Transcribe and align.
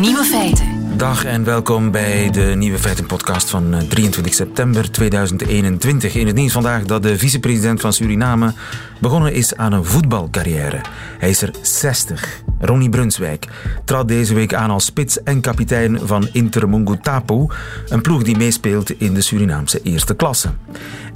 Nieuwe 0.00 0.24
feiten. 0.24 0.96
Dag 0.96 1.24
en 1.24 1.44
welkom 1.44 1.90
bij 1.90 2.30
de 2.30 2.40
Nieuwe 2.40 2.78
Feiten 2.78 3.06
podcast 3.06 3.50
van 3.50 3.70
23 3.88 4.32
eh, 4.32 4.38
september 4.38 4.90
2021. 4.90 6.14
In 6.14 6.26
het 6.26 6.36
nieuws 6.36 6.52
vandaag 6.52 6.84
dat 6.84 7.02
de 7.02 7.18
vicepresident 7.18 7.80
van 7.80 7.92
Suriname 7.92 8.52
begonnen 9.00 9.32
is 9.32 9.56
aan 9.56 9.72
een 9.72 9.84
voetbalcarrière. 9.84 10.80
Hij 11.18 11.30
is 11.30 11.42
er 11.42 11.50
60. 11.62 12.42
Ronnie 12.58 12.88
Brunswijk 12.88 13.46
trad 13.84 14.08
deze 14.08 14.34
week 14.34 14.54
aan 14.54 14.70
als 14.70 14.84
spits 14.84 15.22
en 15.22 15.40
kapitein 15.40 15.98
van 16.02 16.28
Inter 16.32 16.68
Mungutapu, 16.68 17.46
een 17.88 18.02
ploeg 18.02 18.22
die 18.22 18.36
meespeelt 18.36 18.90
in 18.90 19.14
de 19.14 19.20
Surinaamse 19.20 19.80
eerste 19.82 20.14
klasse. 20.14 20.48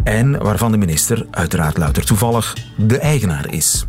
En 0.05 0.43
waarvan 0.43 0.73
de 0.73 0.79
minister 0.79 1.27
uiteraard 1.31 1.79
louter 1.79 2.05
toevallig 2.05 2.57
de 2.77 2.99
eigenaar 2.99 3.53
is. 3.53 3.87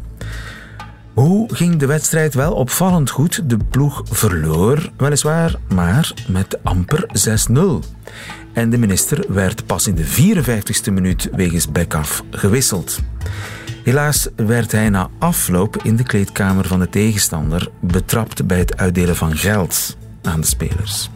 Hoe 1.13 1.55
ging 1.55 1.75
de 1.75 1.85
wedstrijd 1.85 2.33
wel 2.33 2.53
opvallend 2.53 3.09
goed? 3.09 3.49
De 3.49 3.57
ploeg 3.69 4.01
verloor 4.05 4.89
weliswaar, 4.97 5.55
maar 5.73 6.13
met 6.27 6.63
amper 6.63 7.05
6-0. 7.51 7.59
En 8.53 8.69
de 8.69 8.77
minister 8.77 9.25
werd 9.27 9.65
pas 9.65 9.87
in 9.87 9.95
de 9.95 10.05
54ste 10.05 10.93
minuut 10.93 11.29
wegens 11.31 11.71
back-off 11.71 12.23
gewisseld. 12.31 12.99
Helaas 13.83 14.27
werd 14.35 14.71
hij 14.71 14.89
na 14.89 15.09
afloop 15.19 15.77
in 15.83 15.95
de 15.95 16.03
kleedkamer 16.03 16.67
van 16.67 16.79
de 16.79 16.89
tegenstander 16.89 17.69
betrapt 17.79 18.47
bij 18.47 18.57
het 18.57 18.77
uitdelen 18.77 19.15
van 19.15 19.37
geld 19.37 19.97
aan 20.21 20.41
de 20.41 20.47
spelers. 20.47 21.09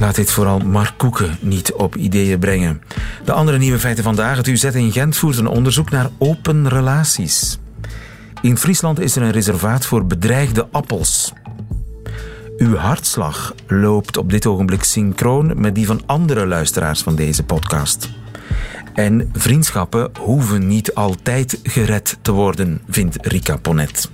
Laat 0.00 0.14
dit 0.14 0.30
vooral 0.30 0.58
Mark 0.58 0.94
Koeken 0.96 1.38
niet 1.40 1.72
op 1.72 1.96
ideeën 1.96 2.38
brengen. 2.38 2.82
De 3.24 3.32
andere 3.32 3.58
nieuwe 3.58 3.78
feiten 3.78 4.04
vandaag. 4.04 4.36
Het 4.36 4.46
UZ 4.46 4.64
in 4.64 4.92
Gent 4.92 5.16
voert 5.16 5.38
een 5.38 5.46
onderzoek 5.46 5.90
naar 5.90 6.10
open 6.18 6.68
relaties. 6.68 7.58
In 8.42 8.56
Friesland 8.56 9.00
is 9.00 9.16
er 9.16 9.22
een 9.22 9.30
reservaat 9.30 9.86
voor 9.86 10.06
bedreigde 10.06 10.68
appels. 10.70 11.32
Uw 12.56 12.76
hartslag 12.76 13.54
loopt 13.66 14.16
op 14.16 14.30
dit 14.30 14.46
ogenblik 14.46 14.82
synchroon 14.82 15.60
met 15.60 15.74
die 15.74 15.86
van 15.86 16.02
andere 16.06 16.46
luisteraars 16.46 17.02
van 17.02 17.16
deze 17.16 17.44
podcast. 17.44 18.10
En 18.94 19.30
vriendschappen 19.32 20.10
hoeven 20.20 20.66
niet 20.66 20.94
altijd 20.94 21.60
gered 21.62 22.18
te 22.22 22.32
worden, 22.32 22.80
vindt 22.88 23.26
Rika 23.26 23.56
Ponet. 23.56 24.10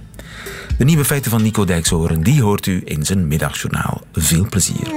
De 0.79 0.85
nieuwe 0.85 1.05
feiten 1.05 1.31
van 1.31 1.43
Nico 1.43 1.65
Dijkshoorn, 1.65 2.23
die 2.23 2.43
hoort 2.43 2.67
u 2.67 2.83
in 2.85 3.05
zijn 3.05 3.29
middagjournaal. 3.29 4.01
Veel 4.13 4.47
plezier. 4.49 4.93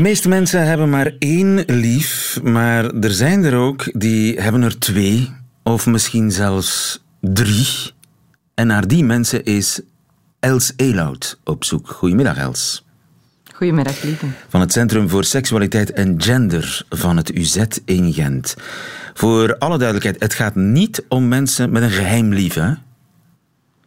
Meeste 0.00 0.28
mensen 0.28 0.66
hebben 0.66 0.90
maar 0.90 1.12
één 1.18 1.64
lief, 1.66 2.38
maar 2.42 2.94
er 2.94 3.10
zijn 3.10 3.44
er 3.44 3.54
ook 3.54 4.00
die 4.00 4.40
hebben 4.40 4.62
er 4.62 4.78
twee, 4.78 5.32
of 5.62 5.86
misschien 5.86 6.30
zelfs 6.30 7.02
drie. 7.20 7.66
En 8.54 8.66
naar 8.66 8.88
die 8.88 9.04
mensen 9.04 9.44
is 9.44 9.80
Els 10.40 10.72
Elout 10.76 11.38
op 11.44 11.64
zoek. 11.64 11.88
Goedemiddag, 11.88 12.36
Els. 12.36 12.84
Goedemiddag, 13.54 14.02
lieve. 14.02 14.26
Van 14.48 14.60
het 14.60 14.72
Centrum 14.72 15.08
voor 15.08 15.24
Seksualiteit 15.24 15.92
en 15.92 16.22
Gender 16.22 16.82
van 16.88 17.16
het 17.16 17.36
UZ 17.36 17.64
in 17.84 18.12
Gent. 18.12 18.56
Voor 19.14 19.58
alle 19.58 19.78
duidelijkheid, 19.78 20.22
het 20.22 20.34
gaat 20.34 20.54
niet 20.54 21.04
om 21.08 21.28
mensen 21.28 21.70
met 21.70 21.82
een 21.82 21.90
geheim 21.90 22.32
lief, 22.32 22.54
hè? 22.54 22.72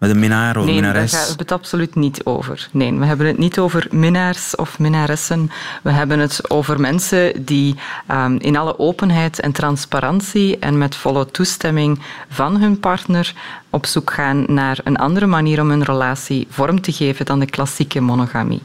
Met 0.04 0.12
een 0.12 0.20
minnaar 0.20 0.58
of 0.58 0.66
nee, 0.66 0.74
minnares? 0.74 1.12
Nee, 1.12 1.20
daar 1.20 1.30
gaat 1.30 1.40
het 1.40 1.52
absoluut 1.52 1.96
niet 1.96 2.24
over. 2.24 2.70
Nee, 2.72 2.94
we 2.94 3.06
hebben 3.06 3.28
het 3.28 3.38
niet 3.38 3.60
over 3.60 3.88
minnaars 3.92 4.56
of 4.56 4.80
minnaressen. 4.80 5.52
We 5.84 5.92
hebben 5.92 6.20
het 6.20 6.50
over 6.50 6.80
mensen 6.80 7.46
die 7.46 7.76
um, 8.12 8.38
in 8.40 8.58
alle 8.58 8.80
openheid 8.80 9.40
en 9.40 9.52
transparantie 9.52 10.60
en 10.60 10.78
met 10.78 10.96
volle 10.96 11.26
toestemming 11.32 12.00
van 12.30 12.58
hun 12.58 12.80
partner 12.80 13.34
op 13.70 13.86
zoek 13.86 14.14
gaan 14.14 14.46
naar 14.48 14.80
een 14.84 14.98
andere 14.98 15.26
manier 15.26 15.62
om 15.62 15.70
hun 15.70 15.84
relatie 15.84 16.48
vorm 16.50 16.82
te 16.82 16.92
geven 16.92 17.26
dan 17.26 17.40
de 17.40 17.46
klassieke 17.46 18.00
monogamie. 18.00 18.62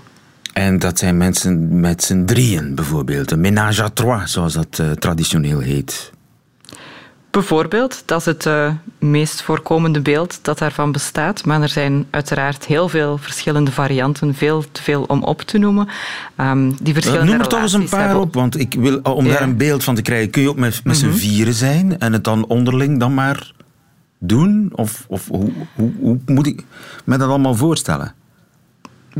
En 0.53 0.79
dat 0.79 0.99
zijn 0.99 1.17
mensen 1.17 1.81
met 1.81 2.05
z'n 2.05 2.25
drieën 2.25 2.75
bijvoorbeeld, 2.75 3.31
een 3.31 3.41
ménage 3.41 3.83
à 3.83 3.89
trois, 3.89 4.33
zoals 4.33 4.53
dat 4.53 4.79
uh, 4.81 4.91
traditioneel 4.91 5.59
heet. 5.59 6.13
Bijvoorbeeld, 7.31 8.03
dat 8.05 8.21
is 8.21 8.27
het 8.27 8.47
uh, 8.47 8.73
meest 8.99 9.43
voorkomende 9.43 10.01
beeld 10.01 10.39
dat 10.43 10.59
daarvan 10.59 10.93
bestaat. 10.93 11.45
Maar 11.45 11.63
er 11.63 11.69
zijn 11.69 12.07
uiteraard 12.11 12.65
heel 12.65 12.89
veel 12.89 13.19
verschillende 13.19 13.73
varianten, 13.73 14.35
veel 14.35 14.65
te 14.73 14.83
veel 14.83 15.03
om 15.03 15.23
op 15.23 15.43
te 15.43 15.59
noemen. 15.59 15.89
Um, 16.37 16.77
die 16.83 16.95
verschillende 16.95 17.31
Noem 17.31 17.41
er 17.41 17.49
toch 17.49 17.63
eens 17.63 17.73
een 17.73 17.89
paar 17.89 18.05
hebben... 18.05 18.21
op, 18.21 18.35
want 18.35 18.59
ik 18.59 18.75
wil, 18.75 19.01
om 19.03 19.27
ja. 19.27 19.33
daar 19.33 19.43
een 19.43 19.57
beeld 19.57 19.85
van 19.85 19.95
te 19.95 20.03
krijgen, 20.03 20.31
kun 20.31 20.43
je 20.43 20.49
ook 20.49 20.57
met, 20.57 20.81
met 20.85 20.97
mm 20.97 21.03
-hmm. 21.03 21.13
z'n 21.13 21.19
vieren 21.19 21.55
zijn 21.55 21.99
en 21.99 22.13
het 22.13 22.25
dan 22.25 22.47
onderling 22.47 22.99
dan 23.01 23.15
maar 23.15 23.53
doen? 24.19 24.71
Of, 24.75 25.05
of 25.09 25.29
hoe, 25.29 25.53
hoe, 25.75 25.93
hoe 26.01 26.19
moet 26.27 26.47
ik 26.47 26.65
me 27.05 27.17
dat 27.17 27.29
allemaal 27.29 27.55
voorstellen? 27.55 28.15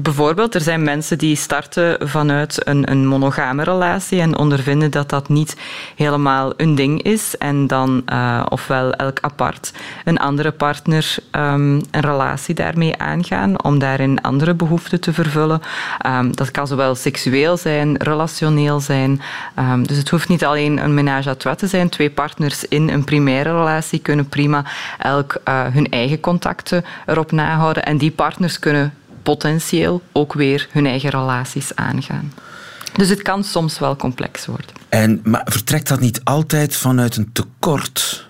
Bijvoorbeeld, 0.03 0.55
er 0.55 0.61
zijn 0.61 0.83
mensen 0.83 1.19
die 1.19 1.37
starten 1.37 2.09
vanuit 2.09 2.67
een, 2.67 2.91
een 2.91 3.07
monogame 3.07 3.63
relatie 3.63 4.21
en 4.21 4.37
ondervinden 4.37 4.91
dat 4.91 5.09
dat 5.09 5.29
niet 5.29 5.57
helemaal 5.97 6.53
hun 6.57 6.75
ding 6.75 7.03
is 7.03 7.37
en 7.39 7.67
dan 7.67 8.03
uh, 8.13 8.47
ofwel 8.49 8.93
elk 8.93 9.19
apart 9.21 9.73
een 10.05 10.19
andere 10.19 10.51
partner 10.51 11.17
um, 11.33 11.75
een 11.91 12.01
relatie 12.01 12.55
daarmee 12.55 12.99
aangaan 12.99 13.65
om 13.65 13.79
daarin 13.79 14.21
andere 14.23 14.55
behoeften 14.55 15.01
te 15.01 15.13
vervullen. 15.13 15.61
Um, 16.07 16.37
dat 16.37 16.51
kan 16.51 16.67
zowel 16.67 16.95
seksueel 16.95 17.57
zijn, 17.57 17.97
relationeel 17.97 18.81
zijn. 18.81 19.21
Um, 19.59 19.87
dus 19.87 19.97
het 19.97 20.09
hoeft 20.09 20.29
niet 20.29 20.45
alleen 20.45 20.83
een 20.85 20.95
ménage 20.95 21.29
à 21.29 21.35
trois 21.35 21.57
te 21.57 21.67
zijn. 21.67 21.89
Twee 21.89 22.11
partners 22.11 22.65
in 22.65 22.89
een 22.89 23.05
primaire 23.05 23.51
relatie 23.51 23.99
kunnen 23.99 24.29
prima 24.29 24.65
elk 24.99 25.41
uh, 25.49 25.67
hun 25.67 25.91
eigen 25.91 26.21
contacten 26.21 26.85
erop 27.07 27.33
nahouden 27.33 27.85
en 27.85 27.99
die 27.99 28.11
partners 28.11 28.59
kunnen 28.59 28.93
potentieel 29.23 30.03
ook 30.13 30.33
weer 30.33 30.69
hun 30.71 30.87
eigen 30.87 31.11
relaties 31.11 31.75
aangaan. 31.75 32.33
Dus 32.93 33.09
het 33.09 33.23
kan 33.23 33.45
soms 33.45 33.79
wel 33.79 33.97
complex 33.97 34.47
worden. 34.47 34.71
En, 34.89 35.21
maar 35.25 35.43
vertrekt 35.45 35.89
dat 35.89 36.01
niet 36.01 36.21
altijd 36.25 36.77
vanuit 36.77 37.17
een 37.17 37.33
tekort? 37.33 38.27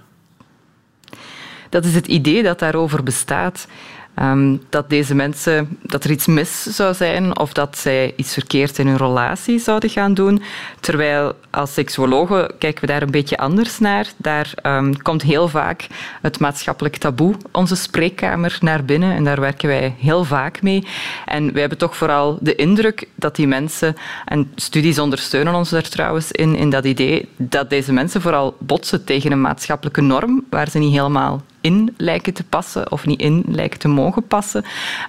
Dat 1.69 1.84
is 1.84 1.94
het 1.94 2.06
idee 2.06 2.43
dat 2.43 2.59
daarover 2.59 3.03
bestaat. 3.03 3.66
Um, 4.22 4.62
dat 4.68 4.90
deze 4.90 5.14
mensen, 5.14 5.78
dat 5.82 6.04
er 6.04 6.10
iets 6.10 6.26
mis 6.26 6.62
zou 6.62 6.94
zijn 6.94 7.38
of 7.38 7.52
dat 7.52 7.78
zij 7.78 8.12
iets 8.16 8.32
verkeerd 8.32 8.78
in 8.78 8.86
hun 8.86 8.96
relatie 8.96 9.58
zouden 9.58 9.90
gaan 9.90 10.14
doen. 10.14 10.42
Terwijl 10.80 11.32
als 11.50 11.74
seksuologen 11.74 12.52
kijken 12.58 12.80
we 12.80 12.86
daar 12.86 13.02
een 13.02 13.10
beetje 13.10 13.38
anders 13.38 13.78
naar. 13.78 14.06
Daar 14.16 14.52
um, 14.62 15.02
komt 15.02 15.22
heel 15.22 15.48
vaak 15.48 15.86
het 16.22 16.38
maatschappelijk 16.38 16.96
taboe, 16.96 17.34
onze 17.52 17.76
spreekkamer, 17.76 18.58
naar 18.60 18.84
binnen. 18.84 19.14
En 19.14 19.24
daar 19.24 19.40
werken 19.40 19.68
wij 19.68 19.94
heel 19.98 20.24
vaak 20.24 20.62
mee. 20.62 20.86
En 21.24 21.52
wij 21.52 21.60
hebben 21.60 21.78
toch 21.78 21.96
vooral 21.96 22.38
de 22.40 22.54
indruk 22.54 23.08
dat 23.14 23.36
die 23.36 23.46
mensen, 23.46 23.96
en 24.24 24.52
studies 24.54 24.98
ondersteunen 24.98 25.54
ons 25.54 25.70
daar 25.70 25.88
trouwens 25.88 26.32
in, 26.32 26.56
in 26.56 26.70
dat 26.70 26.84
idee, 26.84 27.28
dat 27.36 27.70
deze 27.70 27.92
mensen 27.92 28.20
vooral 28.20 28.56
botsen 28.58 29.04
tegen 29.04 29.32
een 29.32 29.40
maatschappelijke 29.40 30.00
norm 30.00 30.44
waar 30.50 30.70
ze 30.70 30.78
niet 30.78 30.92
helemaal 30.92 31.42
in 31.68 31.94
lijken 31.96 32.34
te 32.34 32.44
passen 32.44 32.92
of 32.92 33.06
niet 33.06 33.20
in 33.20 33.44
lijken 33.46 33.78
te 33.78 33.88
mogen 33.88 34.26
passen. 34.26 34.64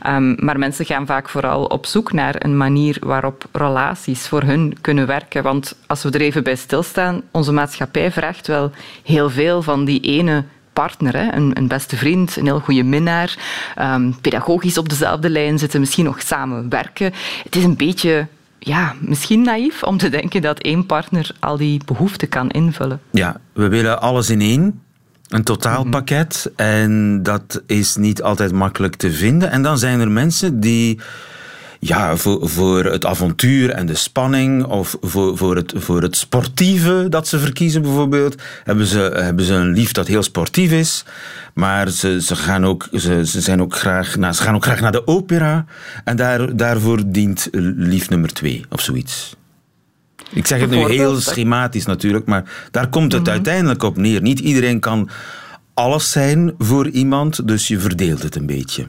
Um, 0.07 0.35
maar 0.39 0.59
mensen 0.59 0.85
gaan 0.85 1.05
vaak 1.05 1.29
vooral 1.29 1.63
op 1.65 1.85
zoek 1.85 2.11
naar 2.11 2.35
een 2.37 2.57
manier 2.57 2.97
waarop 2.99 3.45
relaties 3.51 4.27
voor 4.27 4.43
hun 4.43 4.77
kunnen 4.81 5.07
werken. 5.07 5.43
Want 5.43 5.75
als 5.87 6.03
we 6.03 6.09
er 6.09 6.21
even 6.21 6.43
bij 6.43 6.55
stilstaan, 6.55 7.21
onze 7.31 7.51
maatschappij 7.51 8.11
vraagt 8.11 8.47
wel 8.47 8.71
heel 9.03 9.29
veel 9.29 9.61
van 9.61 9.85
die 9.85 9.99
ene 10.01 10.43
partner? 10.73 11.33
Een, 11.33 11.67
beste 11.67 11.97
vriend, 11.97 12.35
een 12.35 12.45
heel 12.45 12.59
goede 12.59 12.83
minnaar, 12.83 13.37
um, 13.79 14.15
pedagogisch 14.21 14.77
op 14.77 14.89
dezelfde 14.89 15.29
lijn 15.29 15.59
zitten, 15.59 15.79
misschien 15.79 16.05
nog 16.05 16.21
samen 16.21 16.69
werken. 16.69 17.13
Het 17.43 17.55
is 17.55 17.63
een 17.63 17.75
beetje 17.75 18.27
ja, 18.59 18.95
misschien 18.99 19.41
naïef 19.41 19.83
om 19.83 19.97
te 19.97 20.09
denken 20.09 20.41
dat 20.41 20.59
één 20.59 20.85
partner 20.85 21.31
al 21.39 21.57
die 21.57 21.81
behoeften 21.85 22.29
kan 22.29 22.49
invullen. 22.49 23.01
Ja, 23.11 23.39
we 23.53 23.67
willen 23.67 24.01
alles 24.01 24.29
in 24.29 24.41
één. 24.41 24.81
Een 25.29 25.43
totaalpakket. 25.43 26.51
En 26.55 27.23
dat 27.23 27.61
is 27.65 27.95
niet 27.95 28.21
altijd 28.21 28.51
makkelijk 28.51 28.95
te 28.95 29.11
vinden. 29.11 29.51
En 29.51 29.61
dan 29.61 29.77
zijn 29.77 29.99
er 29.99 30.11
mensen 30.11 30.59
die 30.59 30.99
ja, 31.79 32.15
voor, 32.15 32.49
voor 32.49 32.85
het 32.85 33.05
avontuur 33.05 33.69
en 33.69 33.85
de 33.85 33.95
spanning 33.95 34.63
of 34.63 34.97
voor, 35.01 35.37
voor, 35.37 35.55
het, 35.55 35.73
voor 35.75 36.01
het 36.01 36.17
sportieve 36.17 37.05
dat 37.09 37.27
ze 37.27 37.39
verkiezen 37.39 37.81
bijvoorbeeld, 37.81 38.41
hebben 38.63 38.85
ze, 38.85 38.99
hebben 39.13 39.45
ze 39.45 39.53
een 39.53 39.73
lief 39.73 39.91
dat 39.91 40.07
heel 40.07 40.23
sportief 40.23 40.71
is. 40.71 41.03
Maar 41.53 41.89
ze, 41.89 42.21
ze, 42.21 42.35
gaan 42.35 42.65
ook, 42.65 42.87
ze, 42.93 43.25
ze, 43.25 43.41
zijn 43.41 43.61
ook 43.61 43.75
graag, 43.75 44.15
nou, 44.15 44.33
ze 44.33 44.41
gaan 44.41 44.55
ook 44.55 44.63
graag 44.63 44.81
naar 44.81 44.91
de 44.91 45.07
opera. 45.07 45.65
En 46.03 46.15
daar, 46.15 46.55
daarvoor 46.55 47.01
dient 47.05 47.47
lief 47.75 48.09
nummer 48.09 48.33
twee 48.33 48.65
of 48.69 48.81
zoiets. 48.81 49.37
Ik 50.29 50.47
zeg 50.47 50.59
het 50.59 50.69
nu 50.69 50.77
heel 50.77 51.15
schematisch 51.15 51.85
natuurlijk, 51.85 52.25
maar 52.25 52.67
daar 52.71 52.87
komt 52.87 53.11
het 53.11 53.21
mm 53.21 53.27
-hmm. 53.27 53.35
uiteindelijk 53.35 53.83
op 53.83 53.97
neer. 53.97 54.21
Niet 54.21 54.39
iedereen 54.39 54.79
kan 54.79 55.09
alles 55.73 56.11
zijn 56.11 56.53
voor 56.57 56.87
iemand, 56.87 57.47
dus 57.47 57.67
je 57.67 57.79
verdeelt 57.79 58.23
het 58.23 58.35
een 58.35 58.45
beetje. 58.45 58.87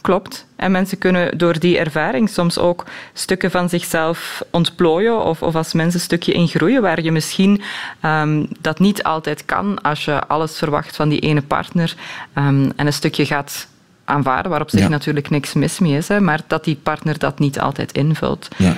Klopt. 0.00 0.46
En 0.56 0.72
mensen 0.72 0.98
kunnen 0.98 1.38
door 1.38 1.58
die 1.58 1.78
ervaring 1.78 2.28
soms 2.28 2.58
ook 2.58 2.84
stukken 3.12 3.50
van 3.50 3.68
zichzelf 3.68 4.44
ontplooien 4.50 5.24
of, 5.24 5.42
of 5.42 5.54
als 5.54 5.72
mensen 5.72 5.94
een 5.94 6.04
stukje 6.04 6.32
in 6.32 6.48
groeien 6.48 6.82
waar 6.82 7.02
je 7.02 7.12
misschien 7.12 7.62
um, 8.02 8.48
dat 8.60 8.78
niet 8.78 9.02
altijd 9.02 9.44
kan 9.44 9.82
als 9.82 10.04
je 10.04 10.26
alles 10.26 10.58
verwacht 10.58 10.96
van 10.96 11.08
die 11.08 11.20
ene 11.20 11.42
partner 11.42 11.94
um, 12.34 12.72
en 12.76 12.86
een 12.86 12.92
stukje 12.92 13.26
gaat 13.26 13.66
aanvaarden, 14.04 14.50
waar 14.50 14.60
op 14.60 14.70
zich 14.70 14.88
natuurlijk 14.88 15.30
niks 15.30 15.52
mis 15.52 15.78
mee 15.78 15.96
is, 15.96 16.08
hè, 16.08 16.20
maar 16.20 16.40
dat 16.46 16.64
die 16.64 16.78
partner 16.82 17.18
dat 17.18 17.38
niet 17.38 17.60
altijd 17.60 17.92
invult. 17.92 18.48
Ja. 18.56 18.76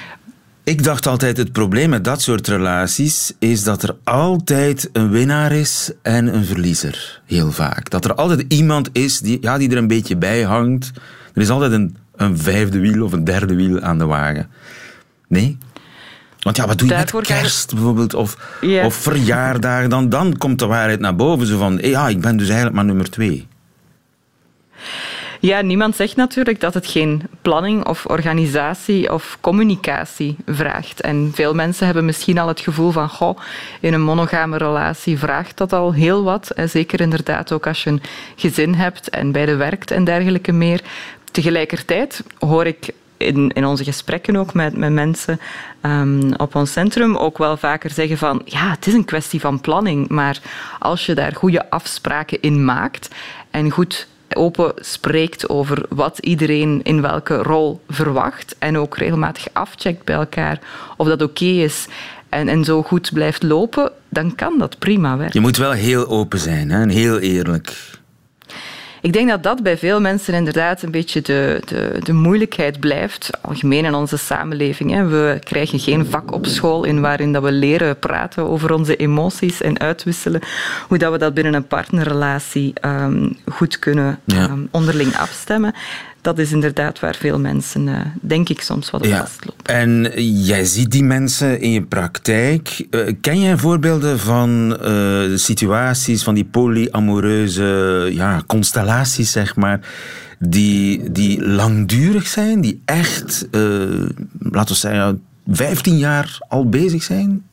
Ik 0.67 0.85
dacht 0.85 1.07
altijd, 1.07 1.37
het 1.37 1.53
probleem 1.53 1.89
met 1.91 2.05
dat 2.05 2.23
soort 2.23 2.49
relaties 2.49 3.33
is 3.39 3.63
dat 3.63 3.83
er 3.83 3.97
altijd 4.05 4.89
een 4.93 5.11
winnaar 5.11 5.53
is 5.53 5.91
en 6.03 6.35
een 6.35 6.45
verliezer. 6.45 7.21
Heel 7.25 7.53
vaak. 7.53 7.91
Dat 7.91 8.05
er 8.05 8.15
altijd 8.15 8.45
iemand 8.49 8.89
is 8.93 9.21
die, 9.21 9.39
ja, 9.41 9.59
die 9.59 9.71
er 9.71 9.77
een 9.77 9.87
beetje 9.87 10.17
bij 10.17 10.43
hangt. 10.43 10.91
Er 11.35 11.43
is 11.43 11.51
altijd 11.51 11.73
een, 11.73 11.97
een 12.17 12.39
vijfde 12.39 12.79
wiel 12.79 13.05
of 13.05 13.13
een 13.13 13.25
derde 13.25 13.55
wiel 13.55 13.81
aan 13.81 13.99
de 13.99 14.05
wagen. 14.05 14.49
Nee? 15.29 15.59
Want 16.41 16.57
ja, 16.57 16.67
wat 16.67 16.79
doe 16.79 16.89
je 16.89 16.95
met 16.95 17.27
kerst 17.27 17.75
bijvoorbeeld? 17.75 18.15
Of, 18.15 18.37
of 18.85 18.95
verjaardagen? 18.95 19.91
Dan, 19.91 20.09
dan 20.09 20.39
komt 20.39 20.59
de 20.59 20.67
waarheid 20.67 21.01
naar 21.01 21.17
boven. 21.17 21.47
Zo 21.47 21.59
van, 21.59 21.79
ja, 21.83 22.09
ik 22.09 22.21
ben 22.21 22.37
dus 22.37 22.47
eigenlijk 22.47 22.77
maar 22.77 22.85
nummer 22.85 23.11
twee. 23.11 23.47
Ja, 25.47 25.61
niemand 25.61 25.97
zegt 25.97 26.17
natuurlijk 26.17 26.61
dat 26.61 26.75
het 26.75 26.87
geen 26.87 27.23
planning 27.43 27.87
of 27.87 28.07
organisatie 28.07 29.13
of 29.13 29.39
communicatie 29.41 30.37
vraagt. 30.47 31.01
En 31.01 31.31
veel 31.35 31.55
mensen 31.55 31.87
hebben 31.87 32.05
misschien 32.05 32.39
al 32.39 32.49
het 32.49 32.61
gevoel 32.61 32.91
van, 32.91 33.09
goh, 33.09 33.39
in 33.81 33.95
een 33.95 34.03
monogame 34.03 34.57
relatie 34.57 35.19
vraagt 35.19 35.57
dat 35.57 35.73
al 35.73 35.93
heel 35.93 36.23
wat. 36.23 36.51
En 36.51 36.69
zeker 36.69 37.01
inderdaad 37.01 37.53
ook 37.53 37.67
als 37.67 37.85
je 37.85 37.91
een 37.91 38.03
gezin 38.37 38.75
hebt 38.75 39.09
en 39.11 39.33
bij 39.33 39.47
de 39.47 39.57
werkt 39.57 39.91
en 39.91 40.05
dergelijke 40.05 40.53
meer. 40.53 40.81
Tegelijkertijd 41.31 42.23
hoor 42.39 42.67
ik 42.67 42.91
in, 43.17 43.51
in 43.51 43.65
onze 43.65 43.85
gesprekken 43.85 44.37
ook 44.37 44.55
met, 44.55 44.77
met 44.77 44.93
mensen 44.93 45.41
um, 45.83 46.35
op 46.37 46.55
ons 46.55 46.73
centrum 46.73 47.17
ook 47.17 47.39
wel 47.39 47.57
vaker 47.57 47.91
zeggen 47.91 48.19
van 48.19 48.43
ja, 48.45 48.71
het 48.71 48.87
is 48.87 48.95
een 48.95 49.05
kwestie 49.05 49.41
van 49.41 49.61
planning, 49.61 50.09
maar 50.09 50.41
als 50.79 51.07
je 51.07 51.15
daar 51.15 51.35
goede 51.35 51.71
afspraken 51.71 52.41
in 52.41 52.65
maakt 52.65 53.09
en 53.51 53.71
goed 53.71 54.09
open 54.35 54.73
spreekt 54.77 55.49
over 55.49 55.85
wat 55.89 56.19
iedereen 56.19 56.81
in 56.83 57.03
welke 57.03 57.37
rol 57.43 57.81
verwacht 57.89 58.57
en 58.59 58.79
ook 58.79 58.97
regelmatig 58.97 59.47
afcheckt 59.53 60.05
bij 60.05 60.15
elkaar 60.15 60.61
of 60.97 61.09
dat 61.09 61.23
oké 61.23 61.45
is 61.45 61.87
en, 62.29 62.49
en 62.49 62.65
zo 62.65 62.83
goed 62.83 63.13
blijft 63.13 63.43
lopen, 63.43 63.93
dan 64.09 64.35
kan 64.35 64.59
dat 64.59 64.79
prima 64.79 65.17
werken. 65.17 65.41
Je 65.41 65.47
moet 65.47 65.57
wel 65.57 65.73
heel 65.73 66.09
open 66.09 66.39
zijn 66.39 66.71
hè? 66.71 66.81
en 66.81 66.89
heel 66.89 67.19
eerlijk. 67.19 67.96
Ik 69.07 69.13
denk 69.13 69.29
dat 69.29 69.43
dat 69.43 69.63
bij 69.63 69.79
veel 69.79 70.01
mensen 70.01 70.35
inderdaad 70.35 70.83
een 70.83 70.91
beetje 70.91 71.21
de, 71.21 71.63
de, 71.65 71.97
de 72.03 72.13
moeilijkheid 72.13 72.81
blijft. 72.81 73.31
Algemeen 73.41 73.85
in 73.85 73.95
onze 73.95 74.17
samenleving. 74.17 74.91
Hè. 74.91 75.07
We 75.07 75.39
krijgen 75.45 75.79
geen 75.79 76.07
vak 76.07 76.33
op 76.33 76.47
school 76.47 76.85
in 76.85 77.01
waarin 77.01 77.33
dat 77.33 77.43
we 77.43 77.53
leren 77.53 77.99
praten 77.99 78.49
over 78.49 78.73
onze 78.73 78.97
emoties 78.97 79.61
en 79.63 79.79
uitwisselen. 79.79 80.41
Hoe 80.89 80.99
dat 80.99 81.13
we 81.13 81.19
dat 81.19 81.35
binnen 81.35 81.55
een 81.55 81.67
partnerrelatie 81.67 82.73
um, 82.85 83.37
goed 83.53 83.79
kunnen 83.79 84.21
um, 84.27 84.69
onderling 84.71 85.17
afstemmen 85.17 85.75
dat 86.27 86.39
is 86.39 86.53
inderdaad 86.53 87.01
waar 87.01 87.15
veel 87.15 87.39
mensen, 87.39 87.87
uh, 87.87 88.01
denk 88.21 88.49
ik, 88.49 88.61
soms 88.61 88.91
wat 88.91 89.01
op 89.01 89.07
ja. 89.07 89.19
vastlopen. 89.19 89.65
En 89.65 90.23
jij 90.43 90.65
ziet 90.65 90.91
die 90.91 91.05
mensen 91.05 91.61
in 91.61 91.71
je 91.71 91.83
praktijk. 91.83 92.87
Uh, 92.91 93.13
ken 93.21 93.41
jij 93.41 93.57
voorbeelden 93.57 94.19
van 94.19 94.79
uh, 94.83 95.37
situaties, 95.37 96.23
van 96.23 96.35
die 96.35 96.45
polyamoreuze 96.45 98.09
ja, 98.13 98.43
constellaties, 98.47 99.33
zeg 99.33 99.57
maar, 99.57 99.81
die, 100.39 101.13
die 101.13 101.47
langdurig 101.47 102.27
zijn, 102.27 102.61
die 102.61 102.83
echt, 102.85 103.49
laten 104.39 104.75
we 104.75 104.75
zeggen, 104.75 105.23
15 105.47 105.99
jaar 105.99 106.39
al 106.49 106.69
bezig 106.69 107.03
zijn? 107.03 107.45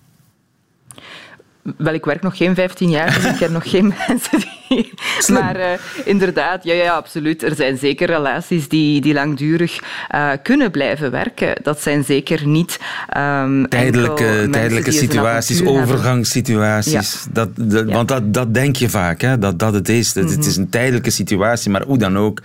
Wel, 1.77 1.93
ik 1.93 2.05
werk 2.05 2.21
nog 2.21 2.37
geen 2.37 2.55
15 2.55 2.89
jaar, 2.89 3.13
dus 3.13 3.25
ik 3.25 3.35
ken 3.35 3.51
nog 3.51 3.69
geen 3.69 3.93
mensen 4.07 4.39
die... 4.39 4.93
Maar 5.31 5.59
uh, 5.59 5.65
inderdaad, 6.05 6.63
ja, 6.63 6.73
ja, 6.73 6.93
absoluut. 6.93 7.43
Er 7.43 7.55
zijn 7.55 7.77
zeker 7.77 8.07
relaties 8.07 8.67
die, 8.67 9.01
die 9.01 9.13
langdurig 9.13 9.79
uh, 10.15 10.31
kunnen 10.43 10.71
blijven 10.71 11.11
werken. 11.11 11.55
Dat 11.63 11.81
zijn 11.81 12.03
zeker 12.03 12.47
niet 12.47 12.79
um, 13.17 13.69
tijdelijke, 13.69 14.47
tijdelijke 14.51 14.91
situaties, 14.91 15.65
overgangssituaties. 15.65 17.23
Ja. 17.23 17.31
Dat, 17.31 17.49
dat 17.55 17.87
ja. 17.87 17.93
Want 17.93 18.07
dat, 18.07 18.33
dat 18.33 18.53
denk 18.53 18.75
je 18.75 18.89
vaak, 18.89 19.21
hè, 19.21 19.39
dat 19.39 19.59
dat 19.59 19.73
het 19.73 19.89
is. 19.89 20.13
Dat, 20.13 20.23
mm 20.23 20.29
-hmm. 20.29 20.37
Het 20.37 20.47
is 20.47 20.55
een 20.55 20.69
tijdelijke 20.69 21.09
situatie, 21.09 21.71
maar 21.71 21.83
hoe 21.83 21.97
dan 21.97 22.17
ook, 22.17 22.41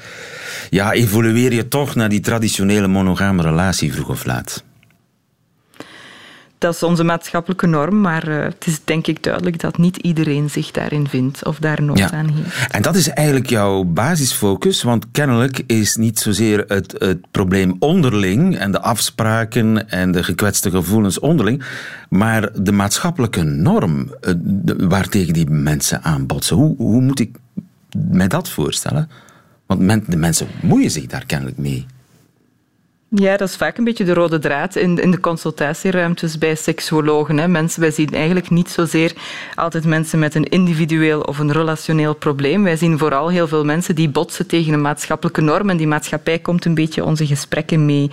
ja, 0.70 0.92
evolueer 0.92 1.52
je 1.52 1.68
toch 1.68 1.94
naar 1.94 2.08
die 2.08 2.20
traditionele 2.20 2.88
monogame 2.88 3.42
relatie 3.42 3.92
vroeg 3.92 4.08
of 4.08 4.24
laat 4.24 4.66
dat 6.58 6.74
is 6.74 6.82
onze 6.82 7.04
maatschappelijke 7.04 7.66
norm, 7.66 8.00
maar 8.00 8.28
uh, 8.28 8.42
het 8.42 8.66
is 8.66 8.80
denk 8.84 9.06
ik 9.06 9.22
duidelijk 9.22 9.60
dat 9.60 9.78
niet 9.78 9.96
iedereen 9.96 10.50
zich 10.50 10.70
daarin 10.70 11.08
vindt 11.08 11.44
of 11.44 11.58
daar 11.58 11.82
nood 11.82 11.98
ja. 11.98 12.10
aan 12.10 12.28
heeft. 12.28 12.72
En 12.72 12.82
dat 12.82 12.94
is 12.94 13.08
eigenlijk 13.08 13.48
jouw 13.48 13.84
basisfocus, 13.84 14.82
want 14.82 15.10
kennelijk 15.10 15.62
is 15.66 15.96
niet 15.96 16.18
zozeer 16.18 16.64
het, 16.68 16.94
het 16.98 17.30
probleem 17.30 17.76
onderling 17.78 18.56
en 18.56 18.72
de 18.72 18.80
afspraken 18.80 19.90
en 19.90 20.12
de 20.12 20.24
gekwetste 20.24 20.70
gevoelens 20.70 21.18
onderling, 21.18 21.64
maar 22.08 22.62
de 22.62 22.72
maatschappelijke 22.72 23.42
norm 23.42 24.00
uh, 24.00 24.32
de, 24.38 24.86
waartegen 24.88 25.32
die 25.32 25.50
mensen 25.50 26.02
aanbotsen. 26.02 26.56
Hoe, 26.56 26.76
hoe 26.76 27.00
moet 27.00 27.20
ik 27.20 27.36
mij 28.08 28.28
dat 28.28 28.48
voorstellen? 28.48 29.10
Want 29.66 29.80
men, 29.80 30.04
de 30.06 30.16
mensen 30.16 30.46
moeien 30.62 30.90
zich 30.90 31.06
daar 31.06 31.26
kennelijk 31.26 31.58
mee. 31.58 31.86
Ja, 33.10 33.36
dat 33.36 33.48
is 33.48 33.56
vaak 33.56 33.78
een 33.78 33.84
beetje 33.84 34.04
de 34.04 34.14
rode 34.14 34.38
draad 34.38 34.76
in, 34.76 34.98
in 34.98 35.10
de 35.10 35.20
consultatieruimtes 35.20 36.38
bij 36.38 36.54
seksuologen. 36.54 37.38
Hè. 37.38 37.48
Mensen, 37.48 37.80
wij 37.80 37.90
zien 37.90 38.10
eigenlijk 38.12 38.50
niet 38.50 38.70
zozeer 38.70 39.12
altijd 39.54 39.84
mensen 39.84 40.18
met 40.18 40.34
een 40.34 40.44
individueel 40.44 41.20
of 41.20 41.38
een 41.38 41.52
relationeel 41.52 42.14
probleem. 42.14 42.62
Wij 42.62 42.76
zien 42.76 42.98
vooral 42.98 43.28
heel 43.28 43.48
veel 43.48 43.64
mensen 43.64 43.94
die 43.94 44.08
botsen 44.08 44.46
tegen 44.46 44.72
een 44.72 44.80
maatschappelijke 44.80 45.40
norm 45.40 45.70
en 45.70 45.76
die 45.76 45.86
maatschappij 45.86 46.38
komt 46.38 46.64
een 46.64 46.74
beetje 46.74 47.04
onze 47.04 47.26
gesprekken 47.26 47.84
mee 47.86 48.10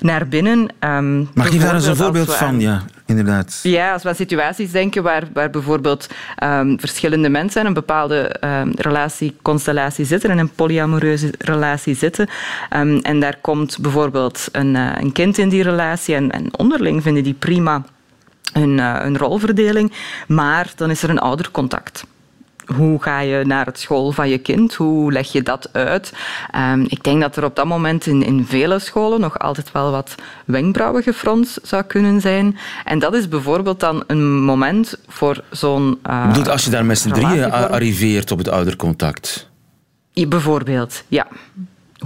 naar 0.00 0.28
binnen. 0.28 0.68
Um, 0.80 1.28
Mag 1.34 1.52
je 1.52 1.58
daar 1.58 1.74
eens 1.74 1.86
een 1.86 1.96
voorbeeld 1.96 2.34
van? 2.34 2.60
Ja, 2.60 2.84
inderdaad. 3.08 3.60
Ja, 3.62 3.92
als 3.92 4.02
we 4.02 4.08
aan 4.08 4.14
situaties 4.14 4.70
denken 4.70 5.02
waar, 5.02 5.28
waar 5.32 5.50
bijvoorbeeld 5.50 6.08
um, 6.44 6.80
verschillende 6.80 7.28
mensen 7.28 7.60
in 7.60 7.66
een 7.66 7.74
bepaalde 7.74 8.36
um, 8.44 8.72
relatieconstellatie 8.76 10.04
zitten, 10.04 10.30
in 10.30 10.38
een 10.38 10.50
polyamoreuze 10.50 11.32
relatie 11.38 11.94
zitten, 11.94 12.28
en 13.02 13.20
daar 13.20 13.38
komt 13.40 13.78
bijvoorbeeld 13.80 14.48
een, 14.52 14.74
uh, 14.74 14.92
een 14.98 15.12
kind 15.12 15.38
in 15.38 15.48
die 15.48 15.62
relatie 15.62 16.14
en, 16.14 16.30
en 16.30 16.58
onderling 16.58 17.02
vinden 17.02 17.22
die 17.22 17.34
prima 17.34 17.84
hun, 18.52 18.78
uh, 18.78 19.00
hun 19.00 19.18
rolverdeling, 19.18 19.92
maar 20.26 20.72
dan 20.76 20.90
is 20.90 21.02
er 21.02 21.10
een 21.10 21.18
oudercontact 21.18 22.04
hoe 22.76 23.02
ga 23.02 23.20
je 23.20 23.44
naar 23.44 23.66
het 23.66 23.78
school 23.78 24.12
van 24.12 24.28
je 24.28 24.38
kind? 24.38 24.74
Hoe 24.74 25.12
leg 25.12 25.32
je 25.32 25.42
dat 25.42 25.68
uit? 25.72 26.12
Um, 26.56 26.84
ik 26.88 27.04
denk 27.04 27.20
dat 27.20 27.36
er 27.36 27.44
op 27.44 27.56
dat 27.56 27.66
moment 27.66 28.06
in, 28.06 28.22
in 28.22 28.46
vele 28.46 28.78
scholen 28.78 29.20
nog 29.20 29.38
altijd 29.38 29.72
wel 29.72 29.90
wat 29.90 30.14
wenkbrauwen 30.44 31.02
gefronst 31.02 31.58
zou 31.62 31.82
kunnen 31.82 32.20
zijn. 32.20 32.58
En 32.84 32.98
dat 32.98 33.14
is 33.14 33.28
bijvoorbeeld 33.28 33.80
dan 33.80 34.04
een 34.06 34.40
moment 34.40 34.98
voor 35.06 35.44
zo'n. 35.50 35.98
Uh, 36.06 36.26
bedoelt 36.26 36.48
als 36.48 36.64
je 36.64 36.70
daar 36.70 36.84
met 36.84 36.98
z'n 36.98 37.10
drieën 37.10 37.52
arriveert 37.52 38.30
op 38.30 38.38
het 38.38 38.48
oudercontact? 38.48 39.50
Bijvoorbeeld, 40.28 41.04
ja 41.08 41.26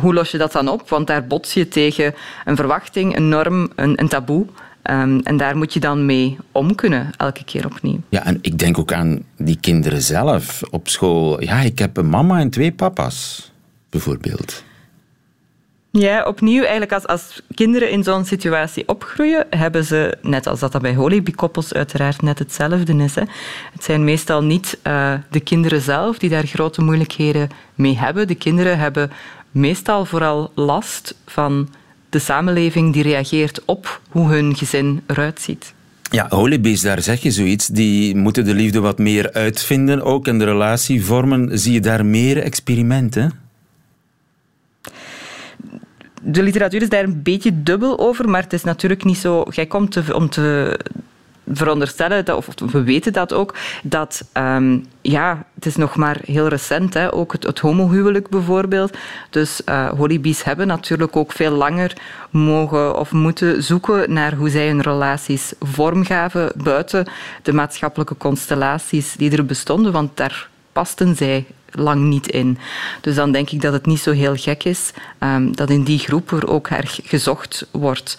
hoe 0.01 0.15
los 0.15 0.31
je 0.31 0.39
dat 0.39 0.53
dan 0.53 0.69
op? 0.69 0.89
Want 0.89 1.07
daar 1.07 1.27
bots 1.27 1.55
je 1.55 1.69
tegen 1.69 2.15
een 2.45 2.57
verwachting, 2.57 3.17
een 3.17 3.29
norm, 3.29 3.71
een, 3.77 4.01
een 4.01 4.09
taboe. 4.09 4.47
Um, 4.91 5.21
en 5.21 5.37
daar 5.37 5.57
moet 5.57 5.73
je 5.73 5.81
dan 5.81 6.07
mee 6.07 6.39
om 6.53 6.75
kunnen, 6.75 7.11
elke 7.17 7.45
keer 7.45 7.67
opnieuw. 7.67 8.01
Ja, 8.09 8.25
en 8.25 8.39
ik 8.41 8.59
denk 8.59 8.79
ook 8.79 8.93
aan 8.93 9.23
die 9.37 9.59
kinderen 9.61 10.03
zelf 10.03 10.63
op 10.71 10.89
school. 10.89 11.43
Ja, 11.43 11.61
ik 11.61 11.79
heb 11.79 11.97
een 11.97 12.09
mama 12.09 12.41
en 12.41 12.51
twee 12.51 12.73
papa's, 12.73 13.51
bijvoorbeeld. 13.91 14.65
Ja, 15.91 16.25
opnieuw, 16.25 16.61
eigenlijk 16.61 16.93
als, 16.93 17.07
als 17.07 17.43
kinderen 17.55 17.91
in 17.91 18.03
zo'n 18.03 18.25
situatie 18.25 18.89
opgroeien, 18.89 19.47
hebben 19.51 19.85
ze, 19.85 20.19
net 20.23 20.47
als 20.47 20.61
dat, 20.61 20.73
dat 20.73 20.83
bij 20.83 20.95
holibi-koppels 20.95 21.73
uiteraard 21.73 22.23
net 22.23 22.39
hetzelfde 22.39 22.95
is. 22.95 23.15
Hè. 23.15 23.23
Het 23.73 23.85
zijn 23.85 24.05
meestal 24.05 24.43
niet 24.43 24.79
uh, 24.87 25.15
de 25.31 25.41
kinderen 25.41 25.81
zelf 25.81 26.19
die 26.19 26.31
daar 26.31 26.47
grote 26.47 26.83
moeilijkheden 26.83 27.49
mee 27.75 27.99
hebben. 27.99 28.27
De 28.27 28.35
kinderen 28.35 28.79
hebben 28.79 29.11
meestal 29.51 30.05
vooral 30.05 30.51
last 30.55 31.15
van 31.27 31.69
de 32.13 32.19
samenleving 32.19 32.93
die 32.93 33.03
reageert 33.03 33.65
op 33.65 34.01
hoe 34.09 34.29
hun 34.29 34.57
gezin 34.57 35.03
eruit 35.07 35.41
ziet. 35.41 35.75
Ja, 36.11 36.27
holibies, 36.29 36.81
daar 36.81 37.03
zeg 37.03 37.23
je 37.23 37.31
zoiets. 37.31 37.67
Die 37.67 38.17
moeten 38.17 38.45
de 38.45 38.55
liefde 38.55 38.81
wat 38.81 38.99
meer 38.99 39.33
uitvinden 39.33 40.03
ook 40.03 40.27
en 40.27 40.39
de 40.39 40.45
relatie 40.45 41.05
vormen. 41.05 41.59
Zie 41.59 41.73
je 41.73 41.81
daar 41.81 42.07
meer 42.07 42.39
experimenten? 42.39 43.33
De 46.23 46.43
literatuur 46.43 46.83
is 46.83 46.89
daar 46.89 47.05
een 47.05 47.23
beetje 47.23 47.63
dubbel 47.63 47.99
over, 47.99 48.29
maar 48.29 48.43
het 48.43 48.53
is 48.53 48.65
natuurlijk 48.65 49.05
niet 49.05 49.19
zo... 49.19 49.45
Jij 49.51 49.67
komt 49.67 49.93
te, 49.93 50.15
om 50.15 50.29
te 50.29 50.79
veronderstellen, 51.53 52.25
dat, 52.25 52.37
of 52.37 52.49
we 52.73 52.83
weten 52.83 53.13
dat 53.13 53.33
ook, 53.33 53.55
dat 53.83 54.25
ehm, 54.33 54.79
ja, 55.01 55.45
het 55.55 55.67
is 55.67 55.77
nog 55.77 55.97
maar 55.97 56.17
heel 56.25 56.49
recent, 56.49 56.95
hè, 56.95 57.15
ook 57.15 57.33
het, 57.33 57.43
het 57.45 57.59
homohuwelijk 57.59 58.29
bijvoorbeeld. 58.29 58.97
Dus 59.31 59.61
uh, 59.67 59.89
holibies 59.89 60.45
hebben 60.45 60.67
natuurlijk 60.67 61.17
ook 61.17 61.33
veel 61.33 61.53
langer 61.53 61.93
mogen 62.31 62.99
of 62.99 63.13
moeten 63.13 63.63
zoeken 63.63 64.13
naar 64.13 64.35
hoe 64.35 64.51
zij 64.51 64.67
hun 64.67 64.81
relaties 64.81 65.53
vormgaven 65.61 66.53
buiten 66.57 67.07
de 67.43 67.53
maatschappelijke 67.53 68.17
constellaties 68.17 69.15
die 69.17 69.37
er 69.37 69.47
bestonden, 69.47 69.93
want 69.93 70.17
daar 70.17 70.49
pasten 70.73 71.17
zij 71.17 71.47
lang 71.73 72.01
niet 72.05 72.29
in. 72.29 72.59
Dus 73.01 73.15
dan 73.15 73.33
denk 73.33 73.51
ik 73.51 73.61
dat 73.61 73.73
het 73.73 73.87
niet 73.87 74.01
zo 74.01 74.13
heel 74.13 74.37
gek 74.37 74.65
is 74.65 74.93
um, 75.21 75.57
dat 75.57 75.71
in 75.71 75.83
die 75.83 75.99
groep 75.99 76.31
er 76.31 76.49
ook 76.49 76.69
erg 76.69 77.01
gezocht 77.03 77.67
wordt. 77.71 78.17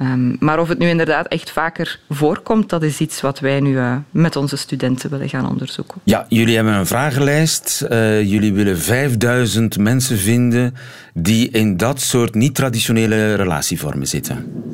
Um, 0.00 0.36
maar 0.40 0.58
of 0.58 0.68
het 0.68 0.78
nu 0.78 0.88
inderdaad 0.88 1.26
echt 1.26 1.50
vaker 1.50 2.00
voorkomt, 2.10 2.68
dat 2.68 2.82
is 2.82 3.00
iets 3.00 3.20
wat 3.20 3.40
wij 3.40 3.60
nu 3.60 3.72
uh, 3.72 3.96
met 4.10 4.36
onze 4.36 4.56
studenten 4.56 5.10
willen 5.10 5.28
gaan 5.28 5.48
onderzoeken. 5.48 6.00
Ja, 6.04 6.26
jullie 6.28 6.54
hebben 6.54 6.74
een 6.74 6.86
vragenlijst. 6.86 7.86
Uh, 7.90 8.22
jullie 8.22 8.52
willen 8.52 8.78
5000 8.78 9.78
mensen 9.78 10.18
vinden 10.18 10.74
die 11.14 11.50
in 11.50 11.76
dat 11.76 12.00
soort 12.00 12.34
niet-traditionele 12.34 13.34
relatievormen 13.34 14.06
zitten 14.06 14.64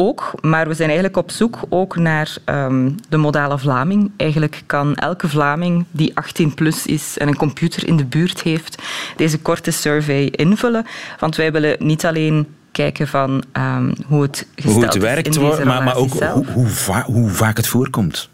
ook, 0.00 0.32
maar 0.40 0.68
we 0.68 0.74
zijn 0.74 0.88
eigenlijk 0.88 1.18
op 1.18 1.30
zoek 1.30 1.60
ook 1.68 1.96
naar 1.96 2.36
um, 2.44 2.94
de 3.08 3.16
modale 3.16 3.58
Vlaming. 3.58 4.10
Eigenlijk 4.16 4.62
kan 4.66 4.94
elke 4.94 5.28
Vlaming 5.28 5.84
die 5.90 6.16
18 6.16 6.54
plus 6.54 6.86
is 6.86 7.18
en 7.18 7.28
een 7.28 7.36
computer 7.36 7.86
in 7.86 7.96
de 7.96 8.04
buurt 8.04 8.42
heeft, 8.42 8.82
deze 9.16 9.38
korte 9.38 9.70
survey 9.70 10.24
invullen. 10.24 10.86
Want 11.18 11.36
wij 11.36 11.52
willen 11.52 11.76
niet 11.78 12.06
alleen 12.06 12.46
kijken 12.72 13.08
van 13.08 13.42
um, 13.52 13.92
hoe 14.06 14.22
het 14.22 14.46
gesteld 14.54 14.74
hoe 14.74 14.84
het 14.84 14.96
werkt, 14.96 15.28
is 15.28 15.36
in 15.36 15.42
deze 15.42 15.64
maar, 15.64 15.82
maar 15.82 15.96
ook 15.96 16.10
hoe, 16.10 16.46
hoe, 16.46 16.66
va 16.66 17.02
hoe 17.02 17.28
vaak 17.28 17.56
het 17.56 17.66
voorkomt. 17.66 18.28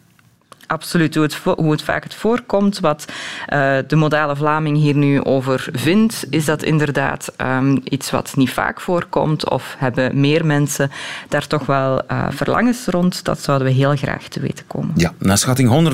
Absoluut, 0.74 1.14
hoe 1.14 1.22
het, 1.22 1.38
het 1.70 1.82
vaak 1.82 2.02
het 2.02 2.14
voorkomt. 2.14 2.80
Wat 2.80 3.04
uh, 3.08 3.76
de 3.86 3.96
modale 3.96 4.36
Vlaming 4.36 4.76
hier 4.76 4.94
nu 4.94 5.24
over 5.24 5.68
vindt, 5.72 6.26
is 6.30 6.44
dat 6.44 6.62
inderdaad 6.62 7.32
um, 7.38 7.80
iets 7.84 8.10
wat 8.10 8.32
niet 8.36 8.50
vaak 8.50 8.80
voorkomt? 8.80 9.50
Of 9.50 9.74
hebben 9.78 10.20
meer 10.20 10.46
mensen 10.46 10.90
daar 11.28 11.46
toch 11.46 11.66
wel 11.66 12.02
uh, 12.10 12.26
verlangens 12.30 12.86
rond? 12.86 13.24
Dat 13.24 13.40
zouden 13.40 13.66
we 13.66 13.72
heel 13.72 13.96
graag 13.96 14.28
te 14.28 14.40
weten 14.40 14.66
komen. 14.66 14.92
Ja, 14.96 15.12
naar 15.18 15.38
schatting 15.38 15.92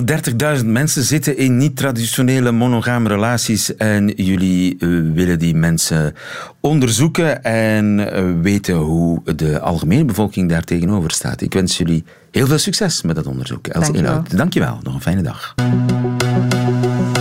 130.000 0.61 0.67
mensen 0.67 1.03
zitten 1.03 1.37
in 1.37 1.57
niet-traditionele 1.57 2.53
monogame 2.53 3.09
relaties. 3.09 3.77
En 3.77 4.09
jullie 4.09 4.77
uh, 4.79 5.13
willen 5.15 5.39
die 5.39 5.55
mensen 5.55 6.15
onderzoeken 6.61 7.45
en 7.45 8.43
weten 8.43 8.75
hoe 8.75 9.35
de 9.37 9.61
algemene 9.61 10.05
bevolking 10.05 10.49
daar 10.49 10.65
tegenover 10.65 11.11
staat. 11.11 11.41
Ik 11.41 11.55
wens 11.55 11.79
jullie 11.79 12.05
Heel 12.31 12.47
veel 12.47 12.59
succes 12.59 13.03
met 13.03 13.17
dat 13.17 13.27
onderzoek, 13.27 13.67
Els 13.67 13.91
Inhoud. 13.91 14.37
Dank 14.37 14.53
je 14.53 14.61
wel. 14.61 14.79
Nog 14.83 14.95
een 14.95 15.01
fijne 15.01 15.23
dag. 15.23 15.55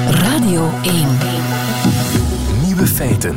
Radio 0.09 0.69
1. 0.83 1.07
Nieuwe 2.65 2.87
feiten. 2.87 3.35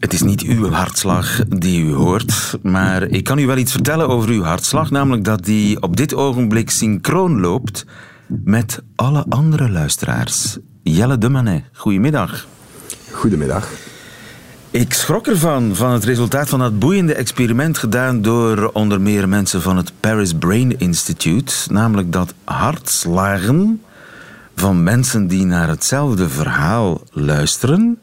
Het 0.00 0.12
is 0.12 0.22
niet 0.22 0.42
uw 0.42 0.70
hartslag 0.70 1.40
die 1.48 1.84
u 1.84 1.92
hoort, 1.92 2.58
maar 2.62 3.02
ik 3.02 3.24
kan 3.24 3.38
u 3.38 3.46
wel 3.46 3.56
iets 3.56 3.72
vertellen 3.72 4.08
over 4.08 4.30
uw 4.30 4.42
hartslag, 4.42 4.90
namelijk 4.90 5.24
dat 5.24 5.44
die 5.44 5.82
op 5.82 5.96
dit 5.96 6.14
ogenblik 6.14 6.70
synchroon 6.70 7.40
loopt 7.40 7.84
met 8.26 8.82
alle 8.94 9.24
andere 9.28 9.70
luisteraars. 9.70 10.58
Jelle 10.82 11.18
de 11.18 11.28
Manet, 11.28 11.64
goedemiddag. 11.72 12.46
Goedemiddag. 13.10 13.89
Ik 14.72 14.92
schrok 14.92 15.26
ervan, 15.26 15.76
van 15.76 15.90
het 15.90 16.04
resultaat 16.04 16.48
van 16.48 16.58
dat 16.58 16.78
boeiende 16.78 17.14
experiment 17.14 17.78
gedaan 17.78 18.22
door 18.22 18.70
onder 18.72 19.00
meer 19.00 19.28
mensen 19.28 19.62
van 19.62 19.76
het 19.76 19.92
Paris 20.00 20.34
Brain 20.34 20.78
Institute. 20.78 21.54
Namelijk 21.72 22.12
dat 22.12 22.34
hartslagen 22.44 23.82
van 24.54 24.82
mensen 24.82 25.26
die 25.26 25.44
naar 25.44 25.68
hetzelfde 25.68 26.28
verhaal 26.28 27.00
luisteren, 27.10 27.98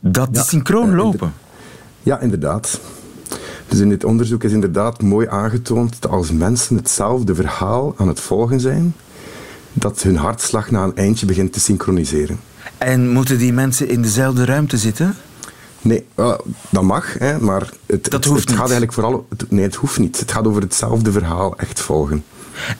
dat 0.00 0.34
die 0.34 0.42
synchroon 0.42 0.90
eh, 0.90 0.96
lopen. 0.96 1.32
Ja, 2.02 2.20
inderdaad. 2.20 2.80
Dus 3.68 3.78
in 3.78 3.88
dit 3.88 4.04
onderzoek 4.04 4.44
is 4.44 4.52
inderdaad 4.52 5.02
mooi 5.02 5.26
aangetoond 5.28 6.02
dat 6.02 6.10
als 6.10 6.32
mensen 6.32 6.76
hetzelfde 6.76 7.34
verhaal 7.34 7.94
aan 7.96 8.08
het 8.08 8.20
volgen 8.20 8.60
zijn, 8.60 8.94
dat 9.72 10.02
hun 10.02 10.16
hartslag 10.16 10.70
na 10.70 10.84
een 10.84 10.96
eindje 10.96 11.26
begint 11.26 11.52
te 11.52 11.60
synchroniseren. 11.60 12.38
En 12.78 13.08
moeten 13.08 13.38
die 13.38 13.52
mensen 13.52 13.88
in 13.88 14.02
dezelfde 14.02 14.44
ruimte 14.44 14.76
zitten? 14.76 15.14
Nee, 15.80 16.04
dat 16.70 16.82
mag, 16.82 17.18
hè, 17.18 17.38
maar 17.40 17.70
het, 17.86 18.10
dat 18.10 18.24
hoeft 18.24 18.40
het, 18.40 18.50
gaat 18.50 18.60
eigenlijk 18.60 18.92
vooral... 18.92 19.26
nee, 19.48 19.64
het 19.64 19.74
hoeft 19.74 19.98
niet. 19.98 20.20
Het 20.20 20.32
gaat 20.32 20.46
over 20.46 20.62
hetzelfde 20.62 21.12
verhaal 21.12 21.58
echt 21.58 21.80
volgen. 21.80 22.24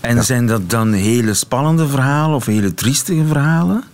En 0.00 0.24
zijn 0.24 0.46
dat 0.46 0.70
dan 0.70 0.92
hele 0.92 1.34
spannende 1.34 1.86
verhalen 1.86 2.36
of 2.36 2.46
hele 2.46 2.74
triestige 2.74 3.26
verhalen? 3.26 3.84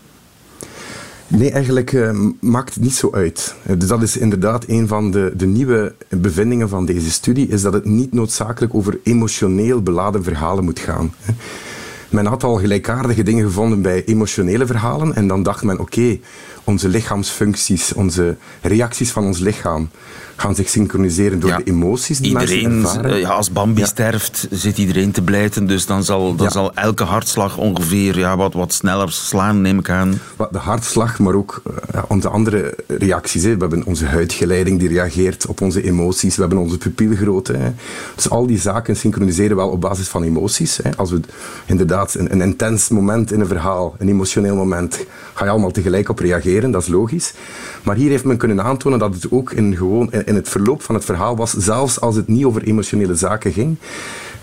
Nee, 1.26 1.50
eigenlijk 1.50 1.92
uh, 1.92 2.18
maakt 2.40 2.74
het 2.74 2.82
niet 2.82 2.94
zo 2.94 3.10
uit. 3.12 3.54
Dus 3.78 3.88
dat 3.88 4.02
is 4.02 4.16
inderdaad 4.16 4.64
een 4.68 4.88
van 4.88 5.10
de, 5.10 5.32
de 5.36 5.46
nieuwe 5.46 5.94
bevindingen 6.08 6.68
van 6.68 6.86
deze 6.86 7.10
studie, 7.10 7.48
is 7.48 7.62
dat 7.62 7.72
het 7.72 7.84
niet 7.84 8.12
noodzakelijk 8.12 8.74
over 8.74 8.98
emotioneel 9.02 9.82
beladen 9.82 10.24
verhalen 10.24 10.64
moet 10.64 10.78
gaan. 10.78 11.14
Men 12.10 12.26
had 12.26 12.44
al 12.44 12.54
gelijkaardige 12.54 13.22
dingen 13.22 13.44
gevonden 13.44 13.82
bij 13.82 14.04
emotionele 14.04 14.66
verhalen 14.66 15.14
en 15.14 15.28
dan 15.28 15.42
dacht 15.42 15.62
men, 15.62 15.78
oké, 15.78 16.18
onze 16.64 16.88
lichaamsfuncties, 16.88 17.92
onze 17.92 18.36
reacties 18.60 19.10
van 19.10 19.24
ons 19.24 19.38
lichaam 19.38 19.88
gaan 20.36 20.54
zich 20.54 20.68
synchroniseren 20.68 21.40
door 21.40 21.56
de 21.56 21.64
emoties 21.64 22.18
die 22.18 22.30
iedereen, 22.30 22.80
mensen 22.80 22.98
ervaren. 22.98 23.20
Ja, 23.20 23.28
als 23.28 23.52
Bambi 23.52 23.84
sterft, 23.84 24.46
zit 24.50 24.78
iedereen 24.78 25.10
te 25.10 25.22
blijten, 25.22 25.66
dus 25.66 25.86
dan 25.86 26.04
zal, 26.04 26.34
dan 26.34 26.50
zal 26.50 26.74
elke 26.74 27.04
hartslag 27.04 27.56
ongeveer 27.56 28.18
ja, 28.18 28.36
wat, 28.36 28.54
wat 28.54 28.72
sneller 28.72 29.12
slaan, 29.12 29.60
neem 29.60 29.78
ik 29.78 29.90
aan. 29.90 30.20
De 30.50 30.58
hartslag, 30.58 31.18
maar 31.18 31.34
ook 31.34 31.62
uh, 31.94 32.02
onze 32.08 32.28
andere 32.28 32.76
reacties. 32.86 33.42
Hè. 33.42 33.54
We 33.54 33.60
hebben 33.60 33.84
onze 33.84 34.06
huidgeleiding 34.06 34.78
die 34.78 34.88
reageert 34.88 35.46
op 35.46 35.60
onze 35.60 35.82
emoties. 35.82 36.34
We 36.34 36.40
hebben 36.40 36.58
onze 36.58 36.78
pupilgrootte. 36.78 37.52
Hè. 37.52 37.70
Dus 38.14 38.30
al 38.30 38.46
die 38.46 38.58
zaken 38.58 38.96
synchroniseren 38.96 39.56
wel 39.56 39.68
op 39.68 39.80
basis 39.80 40.08
van 40.08 40.22
emoties. 40.22 40.76
Hè. 40.82 40.96
Als 40.96 41.10
we 41.10 41.20
inderdaad 41.66 42.14
een, 42.14 42.32
een 42.32 42.40
intens 42.40 42.88
moment 42.88 43.32
in 43.32 43.40
een 43.40 43.46
verhaal, 43.46 43.94
een 43.98 44.08
emotioneel 44.08 44.56
moment, 44.56 45.06
ga 45.34 45.44
je 45.44 45.50
allemaal 45.50 45.70
tegelijk 45.70 46.08
op 46.08 46.18
reageren, 46.18 46.70
dat 46.70 46.82
is 46.82 46.88
logisch. 46.88 47.32
Maar 47.84 47.96
hier 47.96 48.10
heeft 48.10 48.24
men 48.24 48.36
kunnen 48.36 48.62
aantonen 48.62 48.98
dat 48.98 49.14
het 49.14 49.30
ook 49.30 49.52
in, 49.52 49.76
gewoon, 49.76 50.12
in 50.12 50.34
het 50.34 50.48
verloop 50.48 50.82
van 50.82 50.94
het 50.94 51.04
verhaal 51.04 51.36
was, 51.36 51.50
zelfs 51.50 52.00
als 52.00 52.16
het 52.16 52.28
niet 52.28 52.44
over 52.44 52.62
emotionele 52.62 53.14
zaken 53.14 53.52
ging. 53.52 53.76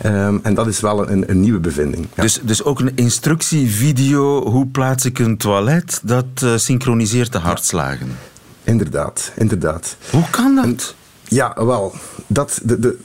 Um, 0.05 0.39
en 0.43 0.53
dat 0.53 0.67
is 0.67 0.79
wel 0.79 1.09
een, 1.09 1.29
een 1.29 1.39
nieuwe 1.39 1.59
bevinding. 1.59 2.07
Ja. 2.15 2.21
Dus, 2.21 2.39
dus 2.43 2.63
ook 2.63 2.79
een 2.79 2.91
instructievideo, 2.95 4.49
hoe 4.49 4.67
plaats 4.67 5.05
ik 5.05 5.19
een 5.19 5.37
toilet, 5.37 5.99
dat 6.03 6.25
uh, 6.43 6.57
synchroniseert 6.57 7.31
de 7.31 7.37
hartslagen? 7.37 8.17
Inderdaad, 8.63 9.31
inderdaad. 9.35 9.95
Hoe 10.11 10.29
kan 10.29 10.55
dat? 10.55 10.65
En, 10.65 10.77
ja, 11.27 11.65
wel, 11.65 11.93
dat, 12.27 12.59
de, 12.63 12.79
de, 12.79 12.97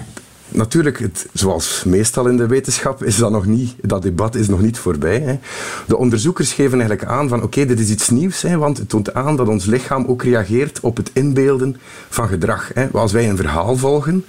natuurlijk, 0.57 0.99
het, 0.99 1.27
zoals 1.33 1.83
meestal 1.85 2.27
in 2.27 2.37
de 2.37 2.47
wetenschap, 2.47 3.05
is 3.05 3.17
dat 3.17 3.31
nog 3.31 3.47
niet, 3.47 3.75
dat 3.81 4.03
debat 4.03 4.35
is 4.35 4.49
nog 4.49 4.61
niet 4.61 4.79
voorbij. 4.79 5.21
Hè. 5.21 5.39
De 5.87 5.97
onderzoekers 5.97 6.53
geven 6.53 6.79
eigenlijk 6.79 7.11
aan 7.11 7.29
van 7.29 7.43
oké, 7.43 7.67
dit 7.67 7.81
is 7.81 7.91
iets 7.91 8.11
nieuws, 8.11 8.43
hè, 8.43 8.57
want 8.59 8.79
het 8.79 8.89
toont 8.89 9.15
aan 9.15 9.37
dat 9.37 9.49
ons 9.49 9.65
lichaam 9.65 10.07
ook 10.07 10.23
reageert 10.23 10.81
op 10.81 10.97
het 10.97 11.11
inbeelden 11.13 11.77
van 12.09 12.29
gedrag. 12.29 12.71
Hè. 12.75 12.89
Als 12.93 13.13
wij 13.13 13.29
een 13.29 13.37
verhaal 13.37 13.77
volgen, 13.77 14.25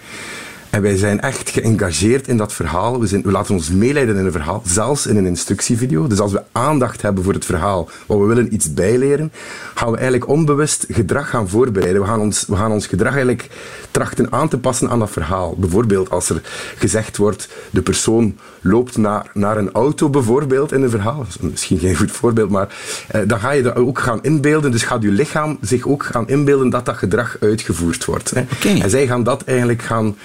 en 0.69 0.81
wij 0.81 0.97
zijn 0.97 1.21
echt 1.21 1.49
geëngageerd 1.49 2.27
in 2.27 2.37
dat 2.37 2.53
verhaal. 2.53 2.99
We, 2.99 3.07
zijn, 3.07 3.21
we 3.21 3.31
laten 3.31 3.53
ons 3.53 3.69
meeleiden 3.69 4.17
in 4.17 4.25
een 4.25 4.31
verhaal, 4.31 4.61
zelfs 4.65 5.07
in 5.07 5.17
een 5.17 5.25
instructievideo. 5.25 6.07
Dus 6.07 6.19
als 6.19 6.31
we 6.31 6.43
aandacht 6.51 7.01
hebben 7.01 7.23
voor 7.23 7.33
het 7.33 7.45
verhaal, 7.45 7.89
wat 8.05 8.19
we 8.19 8.25
willen 8.25 8.53
iets 8.53 8.73
bijleren, 8.73 9.31
gaan 9.73 9.91
we 9.91 9.97
eigenlijk 9.97 10.29
onbewust 10.29 10.85
gedrag 10.89 11.29
gaan 11.29 11.49
voorbereiden. 11.49 12.01
We 12.01 12.07
gaan 12.07 12.19
ons, 12.19 12.45
we 12.47 12.55
gaan 12.55 12.71
ons 12.71 12.87
gedrag 12.87 13.13
eigenlijk 13.13 13.49
trachten 13.91 14.31
aan 14.31 14.49
te 14.49 14.57
passen 14.57 14.89
aan 14.89 14.99
dat 14.99 15.09
verhaal. 15.09 15.55
Bijvoorbeeld 15.57 16.09
als 16.09 16.29
er 16.29 16.41
gezegd 16.77 17.17
wordt, 17.17 17.49
de 17.69 17.81
persoon 17.81 18.37
loopt 18.61 18.97
naar, 18.97 19.31
naar 19.33 19.57
een 19.57 19.71
auto 19.71 20.09
bijvoorbeeld 20.09 20.71
in 20.71 20.81
een 20.81 20.89
verhaal. 20.89 21.25
Misschien 21.39 21.79
geen 21.79 21.95
goed 21.95 22.11
voorbeeld, 22.11 22.49
maar 22.49 22.75
eh, 23.07 23.21
dan 23.27 23.39
ga 23.39 23.51
je 23.51 23.63
dat 23.63 23.75
ook 23.75 23.99
gaan 23.99 24.23
inbeelden. 24.23 24.71
Dus 24.71 24.83
gaat 24.83 25.01
je 25.01 25.11
lichaam 25.11 25.57
zich 25.61 25.87
ook 25.87 26.03
gaan 26.03 26.27
inbeelden 26.27 26.69
dat 26.69 26.85
dat 26.85 26.97
gedrag 26.97 27.37
uitgevoerd 27.39 28.05
wordt. 28.05 28.29
Hè. 28.29 28.41
Okay. 28.41 28.81
En 28.81 28.89
zij 28.89 29.07
gaan 29.07 29.23
dat 29.23 29.43
eigenlijk 29.43 29.81
gaan 29.81 30.15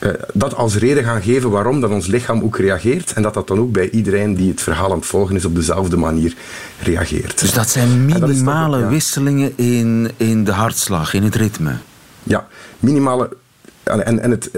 uh, 0.00 0.10
dat 0.32 0.54
als 0.54 0.76
reden 0.76 1.04
gaan 1.04 1.22
geven 1.22 1.50
waarom 1.50 1.80
dat 1.80 1.90
ons 1.90 2.06
lichaam 2.06 2.42
ook 2.42 2.58
reageert 2.58 3.12
en 3.12 3.22
dat 3.22 3.34
dat 3.34 3.48
dan 3.48 3.58
ook 3.58 3.72
bij 3.72 3.90
iedereen 3.90 4.34
die 4.34 4.50
het 4.50 4.60
verhaal 4.60 4.90
aan 4.90 4.98
het 4.98 5.06
volgen 5.06 5.36
is 5.36 5.44
op 5.44 5.54
dezelfde 5.54 5.96
manier 5.96 6.34
reageert. 6.82 7.40
Dus 7.40 7.52
dat 7.52 7.68
zijn 7.68 8.04
minimale 8.04 8.80
dat 8.80 8.90
wisselingen 8.90 9.52
in, 9.56 10.10
in 10.16 10.44
de 10.44 10.52
hartslag, 10.52 11.14
in 11.14 11.22
het 11.22 11.34
ritme? 11.34 11.76
Ja, 12.22 12.46
minimale... 12.80 13.36
En, 13.82 14.20
en 14.20 14.30
het, 14.30 14.50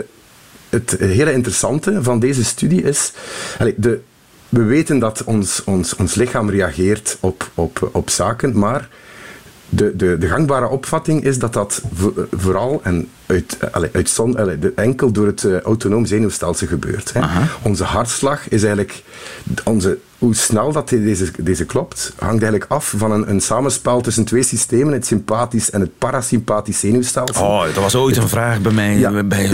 het 0.69 0.97
hele 0.99 1.33
interessante 1.33 2.03
van 2.03 2.19
deze 2.19 2.45
studie 2.45 2.83
is... 2.83 3.13
De, 3.77 4.01
we 4.49 4.63
weten 4.63 4.99
dat 4.99 5.25
ons, 5.25 5.65
ons, 5.65 5.95
ons 5.95 6.15
lichaam 6.15 6.51
reageert 6.51 7.17
op, 7.21 7.51
op, 7.55 7.91
op 7.93 8.11
zaken, 8.11 8.59
maar 8.59 8.89
de, 9.69 9.97
de, 9.97 10.19
de 10.19 10.29
gangbare 10.29 10.69
opvatting 10.69 11.25
is 11.25 11.39
dat 11.39 11.53
dat 11.53 11.83
vooral, 12.31 12.81
en 12.83 13.09
uit, 13.29 13.59
uit 13.93 14.11
zon, 14.11 14.39
enkel 14.77 15.13
door 15.13 15.27
het 15.27 15.63
autonoom 15.63 16.07
zenuwstelsel 16.07 16.67
gebeurt. 16.67 17.13
Hè. 17.13 17.21
Onze 17.63 17.85
hartslag 17.85 18.49
is 18.49 18.63
eigenlijk 18.63 19.03
onze 19.65 19.99
hoe 20.19 20.35
snel 20.35 20.73
dat 20.73 20.89
deze, 20.89 21.31
deze 21.39 21.65
klopt, 21.65 22.13
hangt 22.19 22.43
eigenlijk 22.43 22.73
af 22.73 22.95
van 22.97 23.13
een, 23.13 23.31
een 23.31 23.41
samenspel 23.41 24.01
tussen 24.01 24.25
twee 24.25 24.43
systemen, 24.43 24.93
het 24.93 25.07
sympathisch 25.07 25.71
en 25.71 25.81
het 25.81 25.99
parasympathisch 25.99 26.79
zenuwstelsel. 26.79 27.47
Oh, 27.47 27.65
dat 27.65 27.75
was 27.75 27.95
ooit 27.95 28.17
een 28.17 28.29
vraag 28.29 28.61
bij 28.61 28.73
mij, 28.73 29.01
bij, 29.11 29.25
bij, 29.25 29.49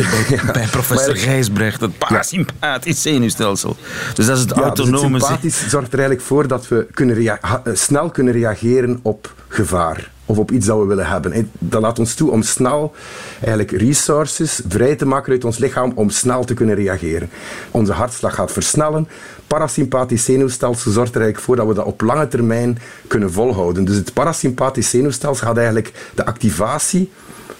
bij, 0.52 0.66
professor 0.70 1.16
Gijsbrecht, 1.16 1.80
het 1.80 1.98
parasympathisch 1.98 3.02
zenuwstelsel. 3.02 3.76
Dus 4.14 4.26
dat 4.26 4.36
is 4.36 4.42
het 4.42 4.50
ja, 4.50 4.56
dus 4.56 4.64
autonome... 4.64 5.14
het 5.14 5.24
sympathisch 5.24 5.68
zorgt 5.68 5.92
er 5.92 5.98
eigenlijk 5.98 6.26
voor 6.26 6.48
dat 6.48 6.68
we 6.68 6.86
kunnen 6.90 7.38
snel 7.72 8.10
kunnen 8.10 8.32
reageren 8.32 8.98
op 9.02 9.34
gevaar 9.48 10.12
of 10.26 10.38
op 10.38 10.50
iets 10.50 10.66
dat 10.66 10.78
we 10.78 10.84
willen 10.84 11.06
hebben. 11.06 11.50
Dat 11.58 11.82
laat 11.82 11.98
ons 11.98 12.14
toe 12.14 12.30
om 12.30 12.42
snel 12.42 12.94
eigenlijk 13.40 13.70
resources 13.70 14.60
vrij 14.68 14.96
te 14.96 15.06
maken 15.06 15.32
uit 15.32 15.44
ons 15.44 15.58
lichaam 15.58 15.92
om 15.94 16.10
snel 16.10 16.44
te 16.44 16.54
kunnen 16.54 16.74
reageren. 16.74 17.30
Onze 17.70 17.92
hartslag 17.92 18.34
gaat 18.34 18.52
versnellen. 18.52 19.08
Parasympathisch 19.46 20.24
zenuwstelsel 20.24 20.90
zorgt 20.90 21.14
er 21.14 21.20
eigenlijk 21.20 21.46
voor 21.46 21.56
dat 21.56 21.66
we 21.66 21.74
dat 21.74 21.84
op 21.84 22.00
lange 22.00 22.28
termijn 22.28 22.78
kunnen 23.06 23.32
volhouden. 23.32 23.84
Dus 23.84 23.96
het 23.96 24.12
parasympathisch 24.12 24.90
zenuwstelsel 24.90 25.46
gaat 25.46 25.56
eigenlijk 25.56 25.92
de 26.14 26.26
activatie 26.26 27.10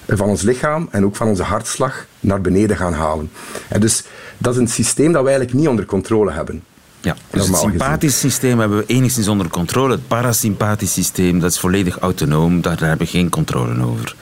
van 0.09 0.29
ons 0.29 0.43
lichaam 0.43 0.89
en 0.91 1.05
ook 1.05 1.17
van 1.17 1.29
onze 1.29 1.43
hartslag 1.43 2.07
naar 2.21 2.41
beneden 2.41 2.77
gaan 2.77 2.93
halen. 2.93 3.31
En 3.69 3.81
dus 3.81 4.05
dat 4.39 4.55
is 4.55 4.61
een 4.61 4.69
systeem 4.69 5.13
dat 5.13 5.23
we 5.23 5.29
eigenlijk 5.29 5.59
niet 5.59 5.69
onder 5.69 5.85
controle 5.85 6.33
hebben. 6.33 6.63
Ja, 7.05 7.17
dus 7.31 7.47
het 7.47 7.57
sympathisch 7.57 8.19
systeem 8.19 8.59
hebben 8.59 8.79
we 8.79 8.85
enigszins 8.87 9.29
onder 9.29 9.49
controle. 9.49 9.93
Het 9.93 10.09
parasympathisch 10.09 10.93
systeem, 10.93 11.41
dat 11.41 11.51
is 11.51 11.59
volledig 11.59 11.99
autonoom. 11.99 12.61
Daar 12.61 12.79
hebben 12.79 12.99
we 12.99 13.13
geen 13.13 13.29
controle 13.29 13.85
over. 13.85 14.17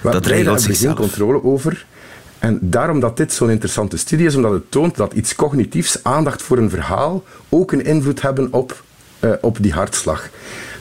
Maar 0.00 0.12
dat 0.12 0.26
regelt 0.26 0.60
zichzelf. 0.60 0.96
geen 0.96 1.06
controle 1.06 1.44
over. 1.44 1.86
En 2.38 2.58
daarom 2.62 3.00
dat 3.00 3.16
dit 3.16 3.32
zo'n 3.32 3.50
interessante 3.50 3.96
studie 3.96 4.26
is, 4.26 4.34
omdat 4.34 4.52
het 4.52 4.70
toont 4.70 4.96
dat 4.96 5.12
iets 5.12 5.34
cognitiefs, 5.34 5.98
aandacht 6.02 6.42
voor 6.42 6.58
een 6.58 6.70
verhaal, 6.70 7.24
ook 7.48 7.72
een 7.72 7.84
invloed 7.84 8.22
hebben 8.22 8.52
op, 8.52 8.82
uh, 9.20 9.30
op 9.40 9.56
die 9.60 9.72
hartslag. 9.72 10.28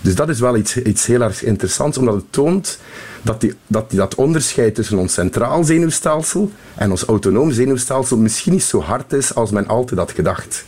Dus 0.01 0.15
dat 0.15 0.29
is 0.29 0.39
wel 0.39 0.57
iets, 0.57 0.77
iets 0.77 1.05
heel 1.05 1.21
erg 1.21 1.43
interessants, 1.43 1.97
omdat 1.97 2.15
het 2.15 2.25
toont 2.29 2.79
dat, 3.21 3.41
die, 3.41 3.53
dat 3.67 3.89
die, 3.89 3.99
dat 3.99 4.15
onderscheid 4.15 4.75
tussen 4.75 4.97
ons 4.97 5.13
centraal 5.13 5.63
zenuwstelsel 5.63 6.51
en 6.75 6.91
ons 6.91 7.03
autonoom 7.03 7.51
zenuwstelsel 7.51 8.17
misschien 8.17 8.53
niet 8.53 8.63
zo 8.63 8.81
hard 8.81 9.13
is 9.13 9.35
als 9.35 9.51
men 9.51 9.67
altijd 9.67 9.99
had 9.99 10.11
gedacht. 10.11 10.65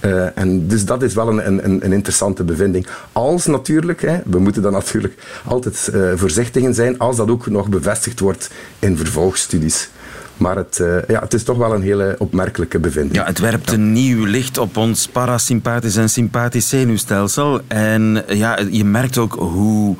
Uh, 0.00 0.38
en 0.38 0.68
dus 0.68 0.84
dat 0.84 1.02
is 1.02 1.14
wel 1.14 1.28
een, 1.28 1.64
een, 1.64 1.84
een 1.84 1.92
interessante 1.92 2.44
bevinding. 2.44 2.86
Als 3.12 3.46
natuurlijk, 3.46 4.00
hè, 4.02 4.18
we 4.24 4.38
moeten 4.38 4.62
dan 4.62 4.72
natuurlijk 4.72 5.14
altijd 5.44 5.90
uh, 5.94 6.12
voorzichtig 6.14 6.62
in 6.62 6.74
zijn, 6.74 6.98
als 6.98 7.16
dat 7.16 7.30
ook 7.30 7.46
nog 7.46 7.68
bevestigd 7.68 8.20
wordt 8.20 8.50
in 8.78 8.96
vervolgstudies. 8.96 9.88
Maar 10.36 10.56
het, 10.56 10.78
uh, 10.82 10.96
ja, 11.08 11.20
het 11.20 11.34
is 11.34 11.42
toch 11.42 11.56
wel 11.56 11.74
een 11.74 11.82
hele 11.82 12.14
opmerkelijke 12.18 12.78
bevinding. 12.78 13.14
Ja, 13.16 13.24
het 13.24 13.38
werpt 13.38 13.72
een 13.72 13.92
nieuw 13.92 14.24
licht 14.24 14.58
op 14.58 14.76
ons 14.76 15.08
parasympathisch 15.08 15.96
en 15.96 16.10
sympathisch 16.10 16.68
zenuwstelsel. 16.68 17.60
En 17.66 18.24
ja, 18.28 18.58
je 18.70 18.84
merkt 18.84 19.18
ook 19.18 19.32
hoe 19.32 19.96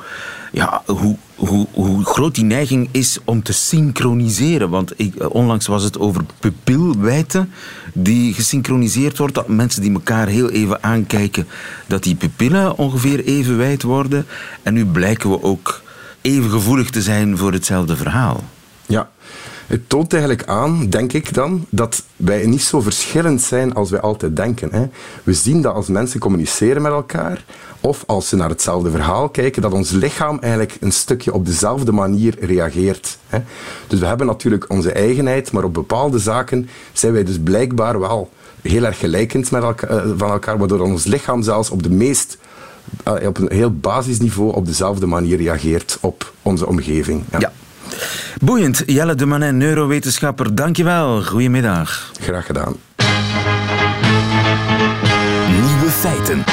ja, 0.53 0.83
hoe, 0.87 1.17
hoe, 1.37 1.67
hoe 1.73 2.05
groot 2.05 2.35
die 2.35 2.45
neiging 2.45 2.89
is 2.91 3.19
om 3.25 3.43
te 3.43 3.53
synchroniseren. 3.53 4.71
Want 4.71 4.93
ik, 4.97 5.15
eh, 5.15 5.31
onlangs 5.31 5.67
was 5.67 5.83
het 5.83 5.99
over 5.99 6.25
pupilwijte 6.41 7.47
die 7.95 8.35
gesynchroniseerd 8.35 9.19
wordt. 9.19 9.35
Dat 9.35 9.49
mensen 9.49 9.83
die 9.83 9.93
elkaar 9.93 10.27
heel 10.27 10.51
even 10.51 10.83
aankijken, 10.83 11.47
dat 11.87 12.03
die 12.03 12.15
pupillen 12.15 12.79
ongeveer 12.79 13.25
even 13.25 13.57
wijd 13.57 13.83
worden. 13.83 14.27
En 14.63 14.75
nu 14.75 14.85
blijken 14.85 15.31
we 15.31 15.43
ook 15.43 15.83
even 16.21 16.51
gevoelig 16.51 16.91
te 16.91 17.03
zijn 17.03 17.37
voor 17.37 17.53
hetzelfde 17.53 17.97
verhaal. 17.97 18.45
Het 19.67 19.89
toont 19.89 20.13
eigenlijk 20.13 20.45
aan, 20.45 20.89
denk 20.89 21.13
ik 21.13 21.35
dan, 21.35 21.67
dat 21.69 22.03
wij 22.17 22.47
niet 22.47 22.63
zo 22.63 22.81
verschillend 22.81 23.43
zijn 23.43 23.75
als 23.75 23.91
wij 23.91 24.01
altijd 24.01 24.37
denken. 24.37 24.69
Hè. 24.73 24.87
We 25.23 25.33
zien 25.33 25.63
dat 25.63 25.75
als 25.75 25.89
mensen 25.89 26.21
communiceren 26.21 26.83
met 26.83 26.93
elkaar, 26.93 27.45
of 27.81 28.05
als 28.07 28.29
ze 28.29 28.37
naar 28.37 28.49
hetzelfde 28.49 28.91
verhaal 28.91 29.29
kijken, 29.29 29.63
dat 29.63 29.73
ons 29.73 29.91
lichaam 29.91 30.39
eigenlijk 30.39 30.77
een 30.81 30.93
stukje 30.93 31.33
op 31.33 31.47
dezelfde 31.47 31.93
manier 31.93 32.37
reageert. 32.41 33.19
Hè. 33.27 33.39
Dus 33.87 34.01
we 34.01 34.07
hebben 34.07 34.27
natuurlijk 34.27 34.71
onze 34.71 34.93
eigenheid, 34.93 35.53
maar 35.53 35.65
op 35.65 35.75
bepaalde 35.75 36.19
zaken 36.19 36.69
zijn 36.93 37.13
wij 37.13 37.25
dus 37.25 37.39
blijkbaar 37.39 38.01
wel 38.01 38.31
heel 38.63 38.85
erg 38.85 38.99
gelijkend 38.99 39.51
met 39.51 39.63
elkaar, 39.63 39.91
eh, 39.91 40.11
van 40.17 40.31
elkaar, 40.31 40.59
waardoor 40.59 40.81
ons 40.81 41.05
lichaam 41.05 41.43
zelfs 41.43 41.71
op 41.71 41.83
de 41.83 41.91
meest 41.91 42.39
eh, 43.05 43.27
op 43.27 43.39
een 43.39 43.53
heel 43.53 43.73
basisniveau 43.73 44.55
op 44.55 44.67
dezelfde 44.67 45.07
manier 45.07 45.37
reageert 45.37 45.99
op 46.01 46.33
onze 46.43 46.67
omgeving. 46.67 47.23
ja. 47.39 47.53
Boeiend. 48.47 48.83
Jelle 48.87 49.15
de 49.15 49.27
Manin, 49.27 49.57
neurowetenschapper, 49.57 50.55
dankjewel. 50.55 51.23
Goedemiddag. 51.23 52.11
Graag 52.21 52.47
gedaan. 52.47 52.75
Nieuwe 55.51 55.91
feiten. 55.91 56.45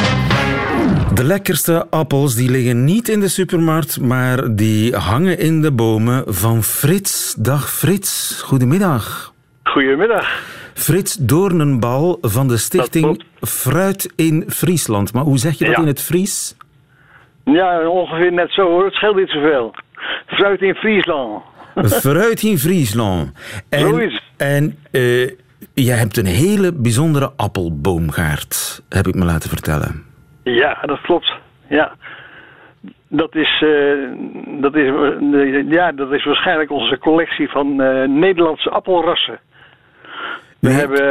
De 1.15 1.23
lekkerste 1.23 1.87
appels 1.89 2.35
die 2.35 2.51
liggen 2.51 2.83
niet 2.83 3.09
in 3.09 3.19
de 3.19 3.27
supermarkt, 3.27 4.01
maar 4.01 4.55
die 4.55 4.95
hangen 4.95 5.39
in 5.39 5.61
de 5.61 5.71
bomen 5.71 6.23
van 6.27 6.63
Frits. 6.63 7.33
Dag 7.33 7.69
Frits, 7.69 8.41
goedemiddag. 8.41 9.33
Goedemiddag. 9.63 10.41
Frits 10.73 11.15
Doornenbal 11.15 12.17
van 12.21 12.47
de 12.47 12.57
stichting 12.57 13.23
Fruit 13.41 14.13
in 14.15 14.43
Friesland. 14.47 15.13
Maar 15.13 15.23
hoe 15.23 15.37
zeg 15.37 15.57
je 15.57 15.65
dat 15.65 15.77
in 15.77 15.87
het 15.87 16.01
Fries? 16.01 16.55
Ja, 17.43 17.87
ongeveer 17.87 18.33
net 18.33 18.51
zo 18.51 18.61
hoor. 18.61 18.85
Het 18.85 18.93
scheelt 18.93 19.15
niet 19.15 19.29
zoveel. 19.29 19.75
Fruit 20.27 20.61
in 20.61 20.75
Friesland. 20.75 21.51
Fruit 21.75 22.43
in 22.43 22.57
Friesland. 22.57 23.31
En, 23.69 24.11
en 24.37 24.77
uh, 24.91 25.29
jij 25.73 25.97
hebt 25.97 26.17
een 26.17 26.25
hele 26.25 26.73
bijzondere 26.73 27.31
appelboomgaard, 27.35 28.83
heb 28.89 29.07
ik 29.07 29.15
me 29.15 29.25
laten 29.25 29.49
vertellen. 29.49 30.03
Ja, 30.43 30.77
dat 30.85 31.01
klopt. 31.01 31.33
Ja. 31.69 31.95
Dat 33.07 33.35
is, 33.35 33.61
uh, 33.65 34.09
dat 34.61 34.75
is, 34.75 34.87
uh, 35.21 35.71
ja, 35.71 35.91
dat 35.91 36.11
is 36.11 36.25
waarschijnlijk 36.25 36.71
onze 36.71 36.97
collectie 36.97 37.49
van 37.49 37.75
Nederlandse 38.19 38.69
appelrassen. 38.69 39.39
We, 40.63 40.69
hebben, 40.69 41.03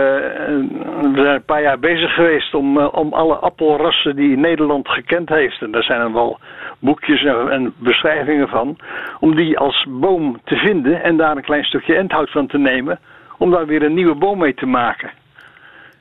we 1.15 1.21
zijn 1.23 1.35
een 1.35 1.45
paar 1.45 1.63
jaar 1.63 1.79
bezig 1.79 2.15
geweest 2.15 2.55
om, 2.55 2.79
om 2.79 3.13
alle 3.13 3.35
appelrassen 3.35 4.17
die 4.17 4.37
Nederland 4.37 4.89
gekend 4.89 5.29
heeft. 5.29 5.63
En 5.63 5.71
daar 5.71 5.83
zijn 5.83 6.01
er 6.01 6.13
wel 6.13 6.39
boekjes 6.79 7.25
en 7.25 7.75
beschrijvingen 7.79 8.49
van. 8.49 8.77
Om 9.21 9.37
die 9.37 9.59
als 9.59 9.87
boom 9.89 10.41
te 10.45 10.57
vinden 10.57 11.03
en 11.03 11.17
daar 11.17 11.37
een 11.37 11.43
klein 11.43 11.65
stukje 11.65 11.95
endhout 11.95 12.31
van 12.31 12.47
te 12.47 12.59
nemen. 12.59 12.99
Om 13.39 13.51
daar 13.51 13.67
weer 13.67 13.83
een 13.83 13.95
nieuwe 13.95 14.15
boom 14.15 14.39
mee 14.39 14.55
te 14.55 14.67
maken. 14.67 15.11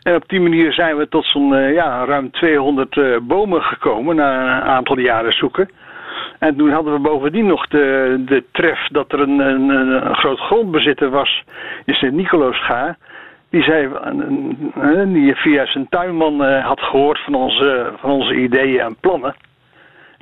En 0.03 0.15
op 0.15 0.23
die 0.27 0.41
manier 0.41 0.73
zijn 0.73 0.97
we 0.97 1.07
tot 1.07 1.25
zo'n 1.25 1.53
uh, 1.53 1.73
ja, 1.73 2.05
ruim 2.05 2.31
200 2.31 2.95
uh, 2.95 3.15
eh, 3.15 3.21
bomen 3.21 3.61
gekomen 3.61 4.15
na 4.15 4.41
een 4.41 4.69
aantal 4.69 4.99
jaren 4.99 5.33
zoeken. 5.33 5.69
En 6.39 6.55
toen 6.55 6.71
hadden 6.71 6.93
we 6.93 6.99
bovendien 6.99 7.45
nog 7.45 7.67
de, 7.67 8.15
de 8.25 8.43
tref 8.51 8.87
dat 8.87 9.11
er 9.11 9.19
een, 9.19 9.39
een, 9.39 9.69
een 9.69 10.15
groot 10.15 10.39
grondbezitter 10.39 11.09
was 11.09 11.43
in 11.85 11.93
Sint-Nicolaasga. 11.93 12.97
Die 13.51 13.63
zei, 13.63 13.89
die 15.13 15.35
via 15.35 15.65
zijn 15.65 15.89
tuinman 15.89 16.41
had 16.41 16.79
gehoord 16.79 17.19
van 17.23 17.35
onze, 17.35 17.93
van 17.97 18.09
onze 18.09 18.35
ideeën 18.35 18.79
en 18.79 18.95
plannen. 18.99 19.35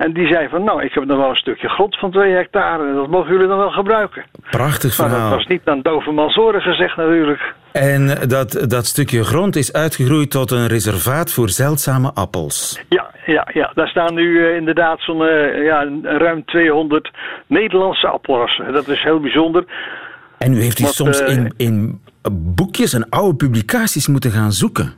En 0.00 0.12
die 0.12 0.26
zei 0.26 0.48
van, 0.48 0.64
nou, 0.64 0.82
ik 0.82 0.94
heb 0.94 1.04
nog 1.04 1.18
wel 1.18 1.28
een 1.28 1.36
stukje 1.36 1.68
grond 1.68 1.98
van 1.98 2.10
twee 2.10 2.32
hectare. 2.32 2.88
En 2.88 2.94
dat 2.94 3.08
mogen 3.08 3.32
jullie 3.32 3.48
dan 3.48 3.58
wel 3.58 3.70
gebruiken. 3.70 4.24
Prachtig 4.50 4.94
verhaal. 4.94 5.18
Maar 5.18 5.28
dat 5.28 5.38
was 5.38 5.46
niet 5.46 5.60
aan 5.64 5.80
dovermans 5.82 6.36
oren 6.36 6.60
gezegd 6.60 6.96
natuurlijk. 6.96 7.54
En 7.72 8.28
dat, 8.28 8.64
dat 8.68 8.86
stukje 8.86 9.24
grond 9.24 9.56
is 9.56 9.72
uitgegroeid 9.72 10.30
tot 10.30 10.50
een 10.50 10.66
reservaat 10.66 11.32
voor 11.32 11.48
zeldzame 11.48 12.10
appels. 12.14 12.84
Ja, 12.88 13.10
ja, 13.26 13.48
ja. 13.52 13.70
daar 13.74 13.88
staan 13.88 14.14
nu 14.14 14.22
uh, 14.22 14.56
inderdaad 14.56 15.00
zo'n 15.00 15.22
uh, 15.22 15.64
ja, 15.64 15.88
ruim 16.02 16.44
200 16.44 17.10
Nederlandse 17.46 18.06
appelrassen. 18.06 18.72
Dat 18.72 18.88
is 18.88 19.02
heel 19.02 19.20
bijzonder. 19.20 19.64
En 20.38 20.52
u 20.52 20.60
heeft 20.60 20.78
u 20.78 20.84
soms 20.84 21.20
uh, 21.20 21.28
in, 21.28 21.54
in 21.56 22.00
boekjes 22.32 22.92
en 22.92 23.08
oude 23.08 23.36
publicaties 23.36 24.08
moeten 24.08 24.30
gaan 24.30 24.52
zoeken. 24.52 24.92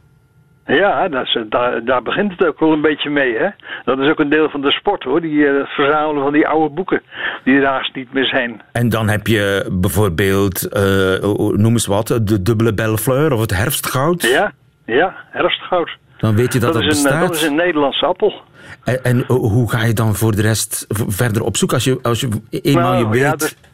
Ja, 0.67 1.09
dat 1.09 1.25
is, 1.25 1.39
daar, 1.49 1.85
daar, 1.85 2.03
begint 2.03 2.31
het 2.31 2.47
ook 2.47 2.61
wel 2.61 2.73
een 2.73 2.81
beetje 2.81 3.11
mee. 3.11 3.37
Hè? 3.37 3.49
Dat 3.85 3.99
is 3.99 4.11
ook 4.11 4.19
een 4.19 4.31
deel 4.31 4.49
van 4.49 4.61
de 4.61 4.71
sport 4.71 5.03
hoor, 5.03 5.21
die 5.21 5.33
uh, 5.33 5.65
verzamelen 5.65 6.23
van 6.23 6.33
die 6.33 6.49
oude 6.49 6.75
boeken 6.75 7.03
die 7.45 7.55
er 7.55 7.67
haast 7.67 7.95
niet 7.95 8.13
meer 8.13 8.27
zijn. 8.27 8.63
En 8.73 8.89
dan 8.89 9.09
heb 9.09 9.27
je 9.27 9.69
bijvoorbeeld, 9.73 10.77
uh, 10.77 11.23
noem 11.53 11.73
eens 11.73 11.87
wat, 11.87 12.07
de 12.07 12.43
dubbele 12.43 12.75
bellefleur 12.75 13.33
of 13.33 13.41
het 13.41 13.57
herfstgoud. 13.57 14.23
Ja, 14.23 14.53
ja, 14.87 15.15
herfstgoud. 15.31 15.91
Dan 16.19 16.37
weet 16.37 16.53
je 16.53 16.59
dat 16.59 16.73
dat, 16.73 16.83
dat 16.83 16.91
bestaat. 16.91 17.13
Een, 17.13 17.21
dat 17.21 17.35
is 17.35 17.43
een 17.43 17.55
Nederlandse 17.55 18.07
appel. 18.07 18.43
En, 18.85 19.05
en, 19.05 19.25
hoe 19.27 19.71
ga 19.71 19.85
je 19.85 19.93
dan 19.93 20.15
voor 20.15 20.37
de 20.37 20.43
rest 20.43 20.87
verder 20.89 21.43
op 21.43 21.57
zoek 21.57 21.73
als 21.73 21.85
je, 21.85 21.99
als 22.03 22.21
je 22.21 22.29
eenmaal 22.51 22.93
nou, 22.93 23.05
je 23.05 23.09
weet... 23.09 23.57
Ja, 23.63 23.71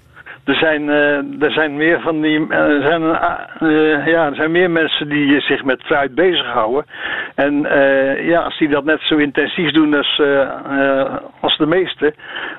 er 0.49 0.55
zijn, 0.55 0.83
uh, 0.83 1.43
er 1.43 1.53
zijn 1.53 1.77
meer 1.77 2.01
van 2.01 2.21
die. 2.21 2.39
Uh, 2.39 2.59
er, 2.59 2.83
zijn, 2.83 3.03
uh, 3.03 4.07
ja, 4.07 4.27
er 4.27 4.35
zijn 4.35 4.51
meer 4.51 4.71
mensen 4.71 5.09
die 5.09 5.41
zich 5.41 5.65
met 5.65 5.83
fruit 5.83 6.15
bezighouden. 6.15 6.85
En 7.35 7.67
ja, 8.23 8.41
als 8.41 8.59
die 8.59 8.69
dat 8.69 8.85
net 8.85 9.01
zo 9.01 9.17
intensief 9.17 9.71
doen 9.71 9.95
als, 9.95 10.23
als 11.41 11.57
de 11.57 11.67
meesten, 11.67 12.15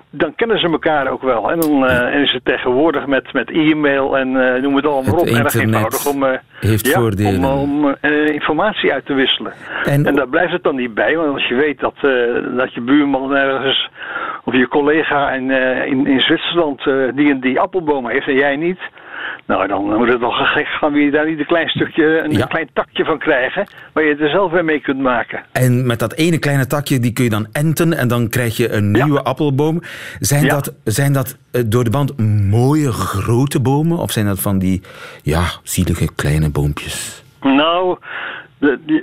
dan 0.10 0.36
kennen 0.36 0.60
ze 0.60 0.69
elkaar 0.69 1.08
ook 1.08 1.21
wel. 1.21 1.52
En 1.52 1.60
dan 1.60 1.89
is 2.12 2.32
het 2.32 2.45
tegenwoordig 2.45 3.06
met, 3.06 3.34
met 3.34 3.52
e-mail 3.52 4.17
en 4.17 4.32
noem 4.62 4.75
het 4.75 4.86
allemaal 4.86 5.15
op. 5.15 5.25
Erg 5.25 5.54
eenvoudig 5.54 6.06
om, 6.06 6.25
heeft 6.60 6.88
ja, 6.88 6.99
voordelen. 6.99 7.52
om, 7.52 7.86
om 7.86 7.95
informatie 8.25 8.93
uit 8.93 9.06
te 9.06 9.13
wisselen. 9.13 9.54
En, 9.84 10.06
en, 10.06 10.15
daar 10.15 10.28
blijft 10.28 10.54
het 10.54 10.63
dan 10.63 10.75
niet 10.75 10.93
bij, 10.93 11.15
want 11.15 11.34
als 11.34 11.47
je 11.47 11.56
weet 11.56 11.80
dat, 11.80 11.95
dat 12.58 12.73
je 12.73 12.82
buurman 12.82 13.36
ergens 13.36 13.89
of 14.43 14.54
je 14.54 14.67
collega 14.67 15.32
in, 15.32 15.52
in, 15.86 16.08
in 16.08 16.19
Zwitserland 16.19 16.84
die 17.15 17.30
en 17.30 17.39
die 17.39 17.60
appel 17.60 17.78
appelboom 17.79 18.09
heeft 18.09 18.27
en 18.27 18.35
jij 18.35 18.55
niet. 18.55 18.79
Nou, 19.45 19.67
dan 19.67 19.97
moet 19.97 20.07
het 20.07 20.19
wel 20.19 20.31
gek 20.31 20.67
gaan 20.67 20.91
wie 20.93 21.11
daar 21.11 21.25
niet 21.25 21.39
een 21.39 21.45
klein 21.45 21.69
stukje, 21.69 22.23
een 22.23 22.47
klein 22.47 22.69
takje 22.73 23.05
van 23.05 23.17
krijgen, 23.17 23.67
waar 23.93 24.03
je 24.03 24.09
het 24.09 24.19
er 24.19 24.29
zelf 24.29 24.51
weer 24.51 24.65
mee 24.65 24.79
kunt 24.79 24.99
maken. 24.99 25.43
En 25.51 25.85
met 25.85 25.99
dat 25.99 26.13
ene 26.13 26.39
kleine 26.39 26.67
takje, 26.67 26.99
die 26.99 27.13
kun 27.13 27.23
je 27.23 27.29
dan 27.29 27.47
enten 27.51 27.93
en 27.93 28.07
dan 28.07 28.29
krijg 28.29 28.57
je 28.57 28.71
een 28.71 28.91
nieuwe 28.91 29.23
appelboom. 29.23 29.81
Zijn, 30.19 30.47
dat, 30.47 30.75
zijn 30.83 31.13
dat 31.13 31.37
eh, 31.51 31.61
door 31.65 31.83
de 31.83 31.89
band 31.89 32.17
mooie 32.49 32.91
grote 32.91 33.61
bomen 33.61 33.97
of 33.97 34.11
zijn 34.11 34.25
dat 34.25 34.41
van 34.41 34.59
die, 34.59 34.81
ja, 35.23 35.43
zielige 35.63 36.15
kleine 36.15 36.49
boompjes? 36.49 37.23
Nou, 37.41 37.97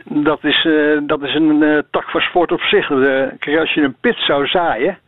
dat, 0.05 0.39
is, 0.45 0.65
uh, 0.65 1.01
dat 1.07 1.23
is 1.23 1.35
een 1.35 1.63
uh, 1.63 1.79
tak 1.91 2.11
van 2.11 2.21
sport 2.21 2.53
op 2.53 2.61
zich. 2.61 2.87
kijk, 3.39 3.59
als 3.59 3.75
je 3.75 3.83
een 3.83 3.97
pit 4.01 4.17
zou 4.17 4.47
zaaien, 4.47 4.99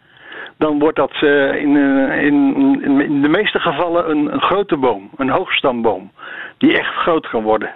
dan 0.59 0.79
wordt 0.79 0.97
dat 0.97 1.13
uh, 1.21 1.55
in, 1.55 1.77
in, 2.11 2.55
in, 3.01 3.23
de 3.23 3.29
meeste 3.29 3.61
gevallen 3.61 4.11
een, 4.11 4.33
een 4.33 4.41
grote 4.41 4.77
boom, 4.77 5.11
een 5.17 5.31
hoogstamboom, 5.31 6.11
die 6.59 6.79
echt 6.79 6.95
groot 6.95 7.29
kan 7.29 7.43
worden. 7.43 7.71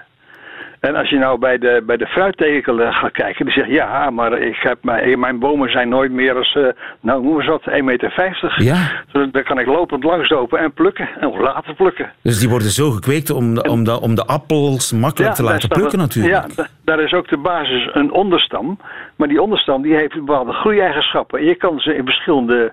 En 0.89 0.97
als 0.97 1.11
je 1.11 1.19
nou 1.19 1.39
bij 1.39 1.59
de, 1.59 1.83
bij 1.87 1.97
de 1.97 2.07
fruittekelen 2.07 2.93
gaat 2.93 3.13
kijken, 3.13 3.45
die 3.45 3.55
zegt 3.55 3.69
ja, 3.69 4.11
maar 4.11 4.39
ik 4.39 4.57
heb 4.57 4.79
mijn, 4.81 5.21
mijn 5.21 5.39
bomen 5.39 5.71
zijn 5.71 5.89
nooit 5.89 6.13
meer 6.13 6.37
als, 6.37 6.55
uh, 6.55 6.67
nou 7.01 7.23
hoe 7.23 7.41
is 7.41 7.47
dat, 7.47 7.63
1,50 7.71 7.85
meter. 7.85 8.55
Ja. 8.57 8.91
Dus 9.13 9.29
daar 9.33 9.43
kan 9.43 9.59
ik 9.59 9.67
lopend 9.67 10.05
langslopen 10.05 10.59
en 10.59 10.73
plukken 10.73 11.09
en 11.21 11.41
laten 11.41 11.75
plukken. 11.75 12.13
Dus 12.23 12.39
die 12.39 12.49
worden 12.49 12.69
zo 12.69 12.91
gekweekt 12.91 13.31
om 13.31 13.55
de, 13.55 13.63
om 13.63 13.85
de, 13.85 14.01
om 14.01 14.15
de 14.15 14.25
appels 14.25 14.93
makkelijk 14.93 15.35
te 15.35 15.43
laten 15.43 15.69
plukken 15.69 15.99
natuurlijk. 15.99 16.35
Ja, 16.57 16.67
daar 16.85 17.01
is 17.01 17.13
ook 17.13 17.29
de 17.29 17.37
basis 17.37 17.89
een 17.93 18.13
onderstam. 18.13 18.79
Maar 19.17 19.29
die 19.29 19.43
onderstam 19.43 19.83
die 19.83 19.95
heeft 19.95 20.15
bepaalde 20.15 20.53
groeieigenschappen. 20.53 21.39
En 21.39 21.45
je 21.45 21.55
kan 21.55 21.79
ze 21.79 21.95
in 21.95 22.05
verschillende 22.05 22.73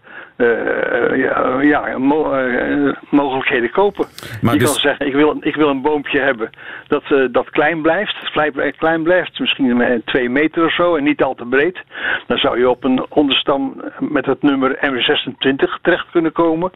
ja, 1.16 1.62
ja 1.62 1.96
uh, 1.96 2.94
mogelijkheden 3.10 3.72
kopen. 3.72 4.06
je 4.42 4.60
dus... 4.60 4.64
kan 4.64 4.80
zeggen, 4.80 5.06
ik 5.06 5.14
wil, 5.14 5.38
ik 5.40 5.56
wil 5.56 5.70
een 5.70 5.82
boompje 5.82 6.20
hebben 6.20 6.50
dat, 6.88 7.04
uh, 7.10 7.28
dat 7.32 7.50
klein 7.50 7.82
blijft. 7.82 8.32
Klein 8.78 9.04
blijft, 9.04 9.40
misschien 9.40 10.02
twee 10.06 10.30
meter 10.30 10.66
of 10.66 10.74
zo 10.74 10.96
en 10.96 11.04
niet 11.04 11.24
al 11.24 11.36
te 11.36 11.46
breed. 11.46 11.84
Dan 12.28 12.38
zou 12.38 12.60
je 12.60 12.70
op 12.70 12.84
een 12.84 13.06
onderstam 13.10 13.82
met 14.00 14.26
het 14.26 14.42
nummer 14.42 14.76
M26 14.76 15.82
terecht 15.82 16.12
kunnen 16.12 16.32
komen. 16.32 16.72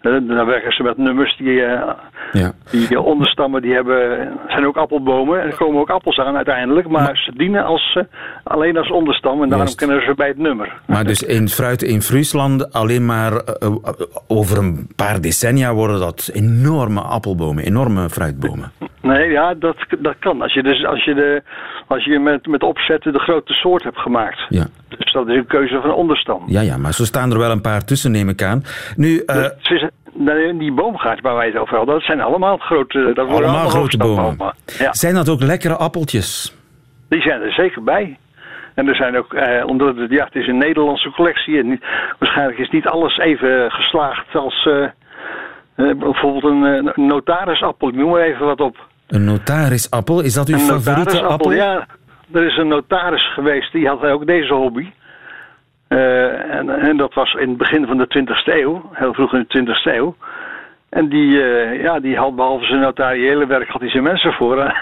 Dan 0.00 0.46
werken 0.46 0.72
ze 0.72 0.82
met 0.82 0.96
nummers 0.96 1.36
die, 1.36 1.46
uh, 1.46 1.90
ja. 2.32 2.52
die 2.70 3.00
onderstammen, 3.00 3.62
die 3.62 3.72
hebben, 3.72 4.28
zijn 4.46 4.66
ook 4.66 4.76
appelbomen. 4.76 5.40
En 5.40 5.46
er 5.46 5.56
komen 5.56 5.80
ook 5.80 5.90
appels 5.90 6.18
aan 6.18 6.36
uiteindelijk. 6.36 6.88
Maar, 6.88 7.16
ze 7.16 7.32
dienen 7.36 7.64
als, 7.64 7.94
uh, 7.98 8.04
alleen 8.42 8.76
als 8.76 8.90
onderstam 8.90 9.42
en 9.42 9.48
daarom 9.48 9.74
kennen 9.74 10.02
ze 10.02 10.14
bij 10.14 10.28
het 10.28 10.38
nummer. 10.38 10.80
Maar 10.86 11.04
dus 11.04 11.22
in 11.22 11.48
fruit 11.48 11.82
in 11.82 12.02
Friesland 12.02 12.72
alleen 12.72 13.06
maar 13.06 13.32
uh, 13.32 13.74
over 14.28 14.58
een 14.58 14.88
paar 14.96 15.20
decennia 15.20 15.74
worden 15.74 15.98
dat 15.98 16.30
enorme 16.32 17.00
appelbomen, 17.00 17.64
enorme 17.64 18.08
fruitbomen. 18.08 18.72
Nee, 19.00 19.30
ja, 19.30 19.54
dat, 19.54 19.76
dat 19.98 20.14
kan. 20.18 20.42
Als 20.42 20.52
je, 20.52 20.62
dus, 20.62 20.84
als 20.84 21.04
je, 21.04 21.14
de, 21.14 21.42
als 21.86 22.04
je 22.04 22.18
met, 22.18 22.46
met 22.46 22.62
opzetten 22.62 23.12
de 23.12 23.18
grote 23.18 23.52
soort 23.52 23.82
hebt 23.82 23.98
gemaakt. 23.98 24.46
Ja. 24.48 24.66
Dus 24.98 25.12
dat 25.12 25.28
is 25.28 25.36
een 25.36 25.46
keuze 25.46 25.80
van 25.80 25.92
onderstam. 25.92 26.42
Ja, 26.46 26.60
ja, 26.60 26.76
maar 26.76 26.92
zo 26.92 27.04
staan 27.04 27.30
er 27.30 27.38
wel 27.38 27.50
een 27.50 27.60
paar 27.60 27.84
tussen, 27.84 28.10
neem 28.10 28.28
ik 28.28 28.42
aan. 28.42 28.64
Nu, 28.96 29.22
uh, 29.26 30.58
die 30.58 30.72
boomgaard 30.72 31.20
waar 31.20 31.34
wij 31.34 31.46
het 31.46 31.56
over 31.56 31.76
hadden, 31.76 31.94
dat 31.94 32.04
zijn 32.04 32.20
allemaal 32.20 32.56
grote, 32.56 33.12
dat 33.14 33.28
allemaal, 33.28 33.42
allemaal 33.42 33.68
grote 33.68 33.96
bomen. 33.96 34.54
Ja. 34.78 34.92
Zijn 34.92 35.14
dat 35.14 35.28
ook 35.28 35.42
lekkere 35.42 35.76
appeltjes? 35.76 36.54
Die 37.08 37.20
zijn 37.22 37.42
er 37.42 37.52
zeker 37.52 37.82
bij. 37.82 38.18
En 38.74 38.88
er 38.88 38.94
zijn 38.94 39.18
ook, 39.18 39.34
eh, 39.34 39.66
omdat 39.66 39.96
het, 39.96 40.10
ja, 40.10 40.24
het 40.24 40.34
is 40.34 40.46
een 40.46 40.58
Nederlandse 40.58 41.10
collectie 41.10 41.58
en 41.58 41.68
niet, 41.68 41.84
waarschijnlijk 42.18 42.58
is 42.58 42.70
niet 42.70 42.86
alles 42.86 43.18
even 43.18 43.70
geslaagd 43.70 44.34
als 44.34 44.66
eh, 44.66 44.82
eh, 44.82 44.90
bijvoorbeeld 45.98 46.44
een, 46.44 46.62
een 46.62 47.06
notarisappel. 47.06 47.88
Ik 47.88 47.94
noem 47.94 48.10
maar 48.10 48.22
even 48.22 48.46
wat 48.46 48.60
op. 48.60 48.88
Een 49.08 49.24
notarisappel? 49.24 50.20
Is 50.20 50.34
dat 50.34 50.48
uw 50.48 50.58
favoriete 50.58 51.22
appel? 51.22 51.52
Ja, 51.52 51.86
er 52.32 52.46
is 52.46 52.56
een 52.56 52.68
notaris 52.68 53.32
geweest 53.32 53.72
die 53.72 53.88
had 53.88 54.04
ook 54.04 54.26
deze 54.26 54.54
hobby. 54.54 54.90
Uh, 55.88 56.54
en, 56.54 56.68
en, 56.68 56.96
dat 56.96 57.14
was 57.14 57.34
in 57.34 57.48
het 57.48 57.58
begin 57.58 57.86
van 57.86 57.98
de 57.98 58.06
20e 58.18 58.44
eeuw, 58.44 58.90
heel 58.92 59.14
vroeg 59.14 59.34
in 59.34 59.44
de 59.48 59.74
20e 59.74 59.94
eeuw. 59.94 60.16
En 60.90 61.08
die, 61.08 61.30
uh, 61.30 61.82
ja, 61.82 62.00
die 62.00 62.16
had 62.16 62.36
behalve 62.36 62.64
zijn 62.64 62.80
notariële 62.80 63.46
werk, 63.46 63.68
had 63.68 63.80
hij 63.80 63.90
zijn 63.90 64.02
mensen 64.02 64.32
voor. 64.32 64.58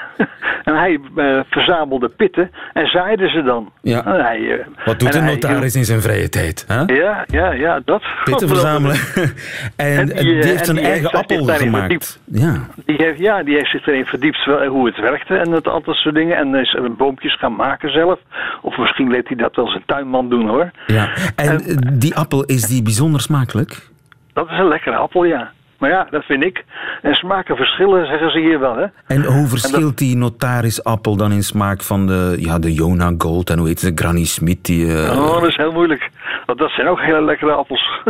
en 0.68 0.74
hij 0.74 1.00
uh, 1.16 1.40
verzamelde 1.50 2.08
pitten 2.08 2.50
en 2.72 2.86
zaaide 2.86 3.28
ze 3.28 3.42
dan. 3.42 3.72
Ja. 3.82 4.02
Hij, 4.04 4.66
Wat 4.84 5.00
doet 5.00 5.14
een 5.14 5.24
notaris 5.24 5.74
in 5.76 5.84
zijn 5.84 6.00
vrije 6.00 6.28
tijd? 6.28 6.64
Hè? 6.68 6.80
Ja, 6.80 7.24
ja, 7.26 7.52
ja, 7.52 7.80
dat. 7.84 8.02
Pitten 8.24 8.48
verzamelen. 8.48 8.96
en, 9.76 9.98
en, 9.98 10.06
die, 10.06 10.40
die 10.40 10.50
heeft 10.50 10.68
een 10.68 10.78
eigen 10.78 11.10
appel 11.10 11.44
gemaakt. 11.44 12.20
Ja. 12.24 12.66
Die 12.84 12.96
heeft, 12.96 13.18
ja, 13.18 13.42
die 13.42 13.54
heeft 13.54 13.70
zich 13.70 13.86
erin 13.86 14.04
verdiept 14.04 14.44
hoe 14.68 14.86
het 14.86 15.00
werkte 15.00 15.36
en 15.36 15.50
dat, 15.50 15.68
al 15.68 15.82
dat 15.82 15.94
soort 15.94 16.14
dingen. 16.14 16.36
En 16.36 16.54
is 16.54 16.78
boompjes 16.96 17.38
gaan 17.38 17.56
maken 17.56 17.92
zelf. 17.92 18.18
Of 18.62 18.78
misschien 18.78 19.10
leed 19.10 19.28
hij 19.28 19.36
dat 19.36 19.56
wel 19.56 19.68
zijn 19.68 19.82
tuinman 19.86 20.28
doen 20.28 20.48
hoor. 20.48 20.70
Ja. 20.86 21.08
En, 21.36 21.48
en 21.48 21.98
die 21.98 22.14
appel, 22.14 22.44
is 22.44 22.66
die 22.66 22.82
bijzonder 22.82 23.20
smakelijk? 23.20 23.88
Dat 24.32 24.50
is 24.50 24.58
een 24.58 24.68
lekkere 24.68 24.96
appel, 24.96 25.24
ja. 25.24 25.50
Maar 25.78 25.90
ja, 25.90 26.06
dat 26.10 26.24
vind 26.24 26.44
ik. 26.44 26.64
En 27.02 27.14
smaken 27.14 27.56
verschillen, 27.56 28.06
zeggen 28.06 28.30
ze 28.30 28.38
hier 28.38 28.60
wel. 28.60 28.76
Hè? 28.76 28.86
En 29.06 29.24
hoe 29.24 29.46
verschilt 29.46 29.98
die 29.98 30.16
notarisappel 30.16 31.16
dan 31.16 31.32
in 31.32 31.42
smaak 31.42 31.82
van 31.82 32.06
de, 32.06 32.36
ja, 32.38 32.58
de 32.58 32.72
Jona 32.72 33.14
Gold 33.18 33.50
en 33.50 33.58
hoe 33.58 33.66
heet 33.68 33.80
het, 33.80 33.96
de 33.96 34.02
Granny 34.02 34.24
Smith? 34.24 34.64
Die, 34.64 34.86
uh... 34.86 35.20
Oh, 35.20 35.40
dat 35.40 35.48
is 35.48 35.56
heel 35.56 35.72
moeilijk. 35.72 36.10
Want 36.46 36.58
dat 36.58 36.70
zijn 36.70 36.88
ook 36.88 37.00
hele 37.00 37.22
lekkere 37.22 37.52
appels. 37.52 38.00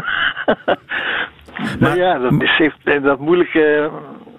maar, 1.81 1.97
ja, 1.97 2.19
dat 2.19 2.33
is 2.43 2.73
dat 3.03 3.19
moeilijke 3.19 3.91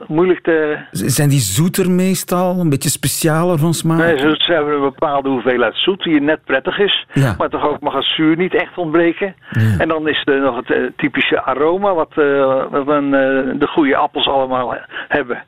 moeilijk 0.10 0.42
te... 0.42 0.78
Zijn 0.92 1.30
die 1.30 1.40
zoeter 1.40 1.92
meestal? 1.92 2.60
Een 2.60 2.70
beetje 2.70 2.90
specialer 2.90 3.58
van 3.58 3.74
smaak? 3.74 3.98
Nee, 3.98 4.18
ze 4.18 4.54
hebben 4.54 4.74
een 4.74 4.82
bepaalde 4.82 5.30
hoeveelheid 5.30 5.76
zoet 5.76 6.04
die 6.04 6.22
net 6.22 6.40
prettig 6.46 6.80
is. 6.80 7.08
Maar 7.38 7.50
toch 7.50 7.68
ook 7.68 7.80
mag 7.80 7.94
het 7.94 8.04
zuur 8.04 8.38
niet 8.38 8.54
echt 8.54 8.78
ontbreken. 8.78 9.36
En 9.78 9.88
dan 9.88 10.08
is 10.08 10.22
er 10.26 10.42
nog 10.42 10.56
het 10.56 10.72
eh, 10.72 10.84
typische 10.96 11.42
aroma 11.42 11.94
wat, 11.94 12.12
uh, 12.16 12.64
wat 12.70 12.88
uh, 12.88 13.12
de 13.60 13.68
goede 13.68 13.96
appels 13.96 14.28
allemaal 14.28 14.76
hebben. 15.08 15.44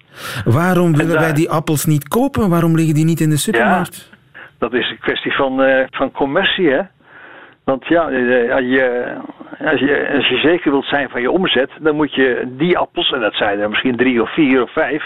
Waarom 0.46 0.96
willen 0.96 1.20
wij 1.20 1.34
die 1.34 1.50
appels 1.50 1.86
niet 1.86 2.08
kopen? 2.08 2.50
Waarom 2.50 2.76
liggen 2.76 2.96
die 2.96 3.06
niet 3.06 3.20
in 3.20 3.30
de 3.30 3.38
supermarkt? 3.38 4.10
Ja, 4.12 4.18
dat 4.58 4.74
is 4.74 4.90
een 4.90 5.00
kwestie 5.00 5.36
van, 5.36 5.62
van 5.90 6.12
commercie, 6.12 6.70
hè. 6.70 6.82
Want 7.72 7.88
ja, 7.88 8.10
eh, 8.10 8.56
als 8.56 8.66
je, 8.66 9.16
als, 9.66 9.80
je, 9.80 10.12
als 10.16 10.28
je 10.28 10.38
zeker 10.38 10.72
wilt 10.72 10.86
zijn 10.86 11.10
van 11.10 11.22
je 11.22 11.32
omzet, 11.32 11.70
dan 11.80 11.96
moet 11.96 12.14
je 12.14 12.54
die 12.58 12.78
appels, 12.78 13.12
en 13.12 13.20
dat 13.20 13.34
zijn 13.34 13.60
er 13.60 13.70
misschien 13.70 13.96
drie 13.96 14.22
of 14.22 14.34
vier 14.34 14.62
of 14.62 14.72
vijf, 14.72 15.04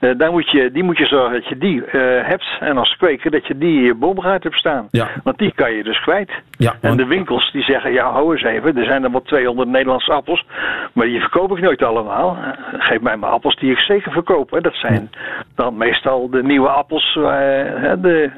uh, 0.00 0.10
dan 0.16 0.30
moet 0.30 0.50
je, 0.50 0.70
die 0.70 0.82
moet 0.82 0.98
je 0.98 1.06
zorgen 1.06 1.32
dat 1.32 1.48
je 1.48 1.58
die 1.58 1.76
uh, 1.76 1.82
hebt. 2.22 2.56
En 2.60 2.78
als 2.78 2.96
kweker 2.96 3.30
dat 3.30 3.46
je 3.46 3.58
die 3.58 3.76
in 3.76 3.84
je 3.84 3.94
boomgaard 3.94 4.42
hebt 4.42 4.58
staan. 4.58 4.88
Ja. 4.90 5.08
Want 5.24 5.38
die 5.38 5.52
kan 5.54 5.72
je 5.72 5.82
dus 5.82 6.00
kwijt. 6.00 6.30
Ja, 6.50 6.74
En 6.80 6.96
de 6.96 7.06
winkels 7.06 7.52
die 7.52 7.62
zeggen, 7.62 7.92
ja 7.92 8.10
hou 8.10 8.32
eens 8.32 8.42
even, 8.42 8.76
er 8.76 8.84
zijn 8.84 9.04
er 9.04 9.10
wel 9.10 9.22
200 9.22 9.68
Nederlandse 9.68 10.12
appels, 10.12 10.46
maar 10.92 11.06
die 11.06 11.20
verkoop 11.20 11.56
ik 11.56 11.62
nooit 11.62 11.82
allemaal. 11.82 12.38
geef 12.72 13.00
mij 13.00 13.16
maar 13.16 13.30
appels 13.30 13.56
die 13.56 13.70
ik 13.70 13.78
zeker 13.78 14.12
verkoop. 14.12 14.50
Hè. 14.50 14.60
Dat 14.60 14.74
zijn 14.74 15.10
dan 15.54 15.76
meestal 15.76 16.30
de 16.30 16.42
nieuwe 16.42 16.68
appels 16.68 17.12
de, 17.14 18.30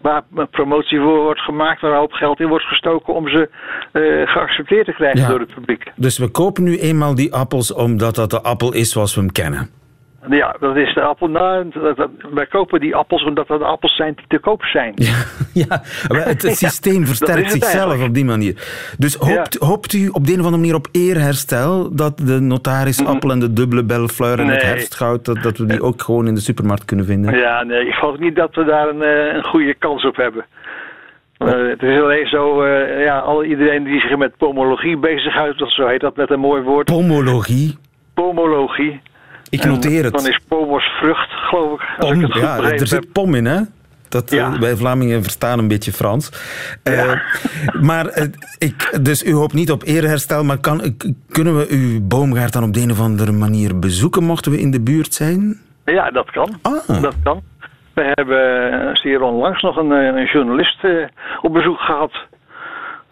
waar 0.00 0.22
promotie 0.50 1.00
voor 1.00 1.22
wordt 1.22 1.40
gemaakt, 1.40 1.80
waar 1.80 1.90
een 1.90 1.96
hoop 1.96 2.12
geld 2.12 2.40
in 2.40 2.48
wordt 2.48 2.64
gestoken 2.64 3.03
om 3.08 3.28
ze 3.28 3.48
uh, 3.92 4.28
geaccepteerd 4.28 4.86
te 4.86 4.92
krijgen 4.92 5.28
door 5.28 5.40
het 5.40 5.54
publiek. 5.54 5.90
Dus 5.96 6.18
we 6.18 6.28
kopen 6.28 6.62
nu 6.62 6.78
eenmaal 6.78 7.14
die 7.14 7.34
appels 7.34 7.72
omdat 7.72 8.14
dat 8.14 8.30
de 8.30 8.40
appel 8.40 8.72
is 8.72 8.90
zoals 8.90 9.14
we 9.14 9.20
hem 9.20 9.32
kennen. 9.32 9.70
Ja, 10.28 10.56
dat 10.60 10.76
is 10.76 10.94
de 10.94 11.00
appel. 11.00 11.28
Nou, 11.28 11.70
wij 12.34 12.46
kopen 12.46 12.80
die 12.80 12.94
appels 12.94 13.24
omdat 13.24 13.46
dat 13.46 13.58
de 13.58 13.64
appels 13.64 13.96
zijn 13.96 14.14
die 14.14 14.24
te 14.28 14.38
koop 14.38 14.62
zijn. 14.62 14.94
Ja, 15.52 15.82
ja 16.08 16.18
het, 16.18 16.42
systeem 16.66 17.06
versterkt 17.06 17.50
zichzelf 17.50 18.02
op 18.02 18.14
die 18.14 18.24
manier. 18.24 18.54
Dus 18.98 19.14
hoopt, 19.14 19.54
hoopt 19.54 19.92
u 19.92 20.08
op 20.08 20.26
de 20.26 20.32
een 20.32 20.38
of 20.38 20.44
andere 20.44 20.62
manier 20.62 20.74
op 20.74 20.88
eerherstel 20.92 21.94
dat 21.94 22.18
de 22.18 22.40
notarisappel 22.40 23.30
en 23.30 23.40
de 23.40 23.52
dubbele 23.52 23.84
belfleur 23.84 24.38
en 24.38 24.48
het 24.48 24.62
herfstgoud, 24.62 25.24
dat, 25.24 25.42
dat 25.42 25.58
we 25.58 25.66
die 25.66 25.82
ook 25.82 26.02
gewoon 26.02 26.26
in 26.26 26.34
de 26.34 26.40
supermarkt 26.40 26.84
kunnen 26.84 27.06
vinden? 27.06 27.38
Ja, 27.38 27.62
nee, 27.62 27.86
ik 27.86 27.92
geloof 27.92 28.18
niet 28.18 28.36
dat 28.36 28.54
we 28.54 28.64
daar 28.64 28.88
een, 28.88 29.02
eh, 29.02 29.34
een 29.34 29.44
goede 29.44 29.74
kans 29.74 30.04
op 30.04 30.16
hebben. 30.16 30.44
Uh, 31.44 31.70
het 31.70 31.82
is 31.82 32.00
alleen 32.00 32.26
zo, 32.26 32.64
uh, 32.64 33.04
ja, 33.04 33.18
al 33.18 33.44
iedereen 33.44 33.84
die 33.84 34.00
zich 34.00 34.16
met 34.16 34.36
pomologie 34.36 34.96
bezighoudt, 34.96 35.62
of 35.62 35.74
zo 35.74 35.86
heet 35.86 36.00
dat 36.00 36.16
met 36.16 36.30
een 36.30 36.40
mooi 36.40 36.62
woord. 36.62 36.84
Pomologie? 36.84 37.78
pomologie. 38.14 39.00
Ik 39.50 39.64
noteer 39.64 40.04
het. 40.04 40.12
Dan 40.12 40.26
is 40.26 40.40
pomos 40.48 40.84
vrucht, 40.84 41.30
geloof 41.30 41.80
ik. 41.80 41.88
Pom, 41.98 42.40
ja, 42.40 42.62
er 42.62 42.86
zit 42.86 43.12
pom 43.12 43.34
in, 43.34 43.44
hè? 43.44 43.60
Dat, 44.08 44.30
ja. 44.30 44.52
uh, 44.52 44.60
wij 44.60 44.76
Vlamingen 44.76 45.22
verstaan 45.22 45.58
een 45.58 45.68
beetje 45.68 45.92
Frans. 45.92 46.30
Uh, 46.84 46.94
ja. 46.94 47.22
Maar 47.80 48.18
uh, 48.18 48.24
ik, 48.58 48.98
dus 49.02 49.24
u 49.24 49.32
hoopt 49.32 49.52
niet 49.52 49.70
op 49.70 49.82
eerherstel, 49.82 50.44
maar 50.44 50.58
kan, 50.58 50.96
kunnen 51.28 51.56
we 51.56 51.66
uw 51.70 52.00
boomgaard 52.00 52.52
dan 52.52 52.64
op 52.64 52.72
de 52.72 52.80
een 52.80 52.90
of 52.90 53.00
andere 53.00 53.32
manier 53.32 53.78
bezoeken, 53.78 54.24
mochten 54.24 54.52
we 54.52 54.60
in 54.60 54.70
de 54.70 54.80
buurt 54.80 55.14
zijn? 55.14 55.60
Ja, 55.84 56.10
dat 56.10 56.30
kan. 56.30 56.58
Ah. 56.62 57.02
Dat 57.02 57.14
kan. 57.22 57.42
We 57.94 58.12
hebben 58.14 58.96
zeer 58.96 59.22
onlangs 59.22 59.62
nog 59.62 59.76
een, 59.76 59.90
een 59.90 60.24
journalist 60.24 60.78
op 61.42 61.52
bezoek 61.52 61.78
gehad. 61.78 62.12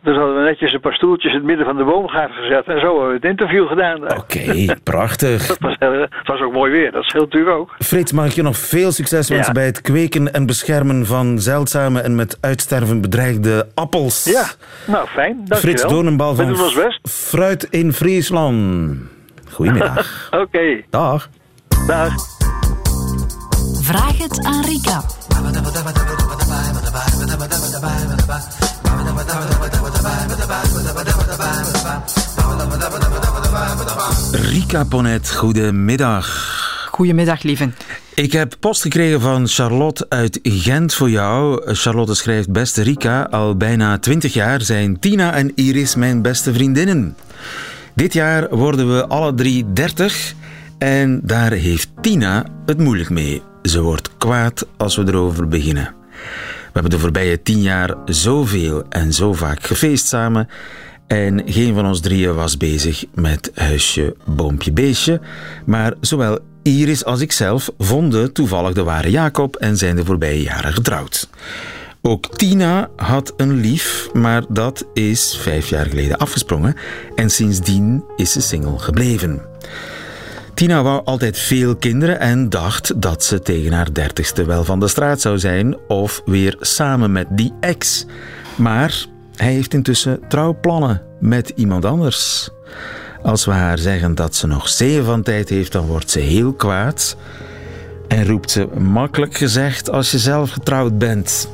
Dus 0.03 0.17
hadden 0.17 0.37
we 0.37 0.43
netjes 0.43 0.73
een 0.73 0.81
paar 0.81 0.95
stoeltjes 0.95 1.33
in 1.33 1.39
het 1.39 1.47
midden 1.47 1.67
van 1.67 1.77
de 1.77 1.85
boomgaard 1.85 2.33
gezet. 2.33 2.67
En 2.67 2.81
zo 2.81 2.87
hebben 2.87 3.09
we 3.09 3.15
het 3.15 3.25
interview 3.25 3.69
gedaan. 3.69 4.03
Oké, 4.03 4.15
okay, 4.15 4.77
prachtig. 4.83 5.47
dat, 5.57 5.59
was, 5.59 5.79
dat 5.79 6.09
was, 6.25 6.41
ook 6.41 6.53
mooi 6.53 6.73
weer. 6.73 6.93
Dat 6.93 7.05
scheelt 7.05 7.25
natuurlijk 7.25 7.57
ook. 7.57 7.75
Frits, 7.79 8.13
mag 8.13 8.27
ik 8.27 8.33
je 8.33 8.43
nog 8.43 8.57
veel 8.57 8.93
succes 8.93 9.29
wensen 9.29 9.47
ja. 9.47 9.53
bij 9.53 9.65
het 9.65 9.81
kweken 9.81 10.33
en 10.33 10.47
beschermen 10.47 11.07
van 11.07 11.39
zeldzame 11.39 12.01
en 12.01 12.15
met 12.15 12.39
uitsterven 12.41 13.01
bedreigde 13.01 13.67
appels. 13.75 14.25
Ja, 14.25 14.45
nou 14.93 15.07
fijn. 15.09 15.43
Dank 15.45 15.61
Frits 15.61 15.83
Donenbal 15.83 16.35
van 16.35 16.57
Fruit 17.03 17.65
in 17.65 17.93
Friesland. 17.93 18.97
Goedemiddag. 19.51 20.29
Oké. 20.31 20.43
Okay. 20.43 20.85
Dag. 20.91 21.29
Dag. 21.87 22.42
Vraag 23.83 24.19
het 24.19 24.45
aan 24.45 24.65
Rika. 24.65 25.03
Rika 34.33 34.85
Ponet, 34.85 35.31
goedemiddag. 35.31 36.51
Goedemiddag, 36.91 37.43
lieven. 37.43 37.75
Ik 38.15 38.33
heb 38.33 38.55
post 38.61 38.83
gekregen 38.83 39.21
van 39.21 39.49
Charlotte 39.49 40.07
uit 40.09 40.39
Gent 40.43 40.95
voor 40.95 41.11
jou. 41.11 41.63
Charlotte 41.75 42.15
schrijft: 42.15 42.53
Beste 42.53 42.83
Rika, 42.83 43.23
al 43.23 43.57
bijna 43.57 43.99
20 43.99 44.33
jaar 44.33 44.61
zijn 44.61 44.99
Tina 44.99 45.33
en 45.33 45.53
Iris 45.55 45.95
mijn 45.95 46.23
beste 46.23 46.53
vriendinnen. 46.53 47.17
Dit 47.95 48.13
jaar 48.13 48.57
worden 48.57 48.97
we 48.97 49.07
alle 49.07 49.35
drie 49.35 49.73
30 49.73 50.35
en 50.79 51.21
daar 51.25 51.53
heeft 51.53 51.89
Tina 52.01 52.45
het 52.67 52.79
moeilijk 52.79 53.11
mee. 53.11 53.43
Ze 53.63 53.81
wordt 53.81 54.11
kwaad 54.19 54.67
als 54.77 54.97
we 54.97 55.03
erover 55.07 55.49
beginnen. 55.49 55.95
We 56.43 56.71
hebben 56.73 56.91
de 56.91 56.99
voorbije 56.99 57.43
tien 57.43 57.61
jaar 57.61 57.95
zoveel 58.05 58.85
en 58.89 59.13
zo 59.13 59.33
vaak 59.33 59.63
gefeest 59.63 60.07
samen. 60.07 60.49
En 61.07 61.43
geen 61.47 61.75
van 61.75 61.87
ons 61.87 62.01
drieën 62.01 62.35
was 62.35 62.57
bezig 62.57 63.05
met 63.15 63.51
huisje, 63.55 64.17
boompje, 64.25 64.73
beestje. 64.73 65.21
Maar 65.65 65.95
zowel 66.01 66.39
Iris 66.63 67.05
als 67.05 67.21
ikzelf 67.21 67.71
vonden 67.79 68.33
toevallig 68.33 68.73
de 68.75 68.83
ware 68.83 69.11
Jacob 69.11 69.57
en 69.57 69.77
zijn 69.77 69.97
de 69.97 70.05
voorbije 70.05 70.43
jaren 70.43 70.73
getrouwd. 70.73 71.29
Ook 72.03 72.37
Tina 72.37 72.89
had 72.97 73.33
een 73.37 73.61
lief, 73.61 74.09
maar 74.13 74.43
dat 74.49 74.85
is 74.95 75.37
vijf 75.41 75.69
jaar 75.69 75.87
geleden 75.87 76.19
afgesprongen. 76.19 76.75
En 77.15 77.31
sindsdien 77.31 78.05
is 78.17 78.33
ze 78.33 78.41
single 78.41 78.79
gebleven. 78.79 79.43
Tina 80.63 80.83
wou 80.83 81.05
altijd 81.05 81.39
veel 81.39 81.77
kinderen 81.77 82.21
en 82.21 82.49
dacht 82.49 83.01
dat 83.01 83.25
ze 83.25 83.41
tegen 83.41 83.73
haar 83.73 83.93
dertigste 83.93 84.45
wel 84.45 84.65
van 84.65 84.81
de 84.81 84.89
straat 84.89 85.21
zou 85.21 85.39
zijn 85.39 85.77
of 85.89 86.23
weer 86.25 86.57
samen 86.61 87.13
met 87.13 87.27
die 87.31 87.53
ex. 87.61 88.07
Maar 88.57 89.07
hij 89.37 89.53
heeft 89.53 89.75
intussen 89.75 90.21
trouwplannen 90.29 91.03
met 91.21 91.53
iemand 91.57 91.85
anders. 91.85 92.51
Als 93.23 93.45
we 93.45 93.51
haar 93.51 93.79
zeggen 93.79 94.15
dat 94.15 94.35
ze 94.35 94.47
nog 94.47 94.69
zeven 94.69 95.05
van 95.05 95.23
tijd 95.23 95.49
heeft, 95.49 95.73
dan 95.73 95.87
wordt 95.87 96.11
ze 96.11 96.19
heel 96.19 96.53
kwaad 96.53 97.17
en 98.09 98.27
roept 98.27 98.51
ze 98.51 98.69
makkelijk 98.79 99.37
gezegd 99.37 99.91
als 99.91 100.11
je 100.11 100.19
zelf 100.19 100.51
getrouwd 100.51 100.99
bent. 100.99 101.49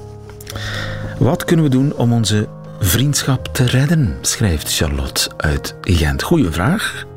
Wat 1.18 1.44
kunnen 1.44 1.64
we 1.64 1.70
doen 1.70 1.94
om 1.96 2.12
onze 2.12 2.48
vriendschap 2.80 3.48
te 3.52 3.64
redden? 3.64 4.16
schrijft 4.20 4.76
Charlotte 4.76 5.30
uit 5.36 5.74
Gent. 5.80 6.22
Goeie 6.22 6.50
vraag. 6.50 7.07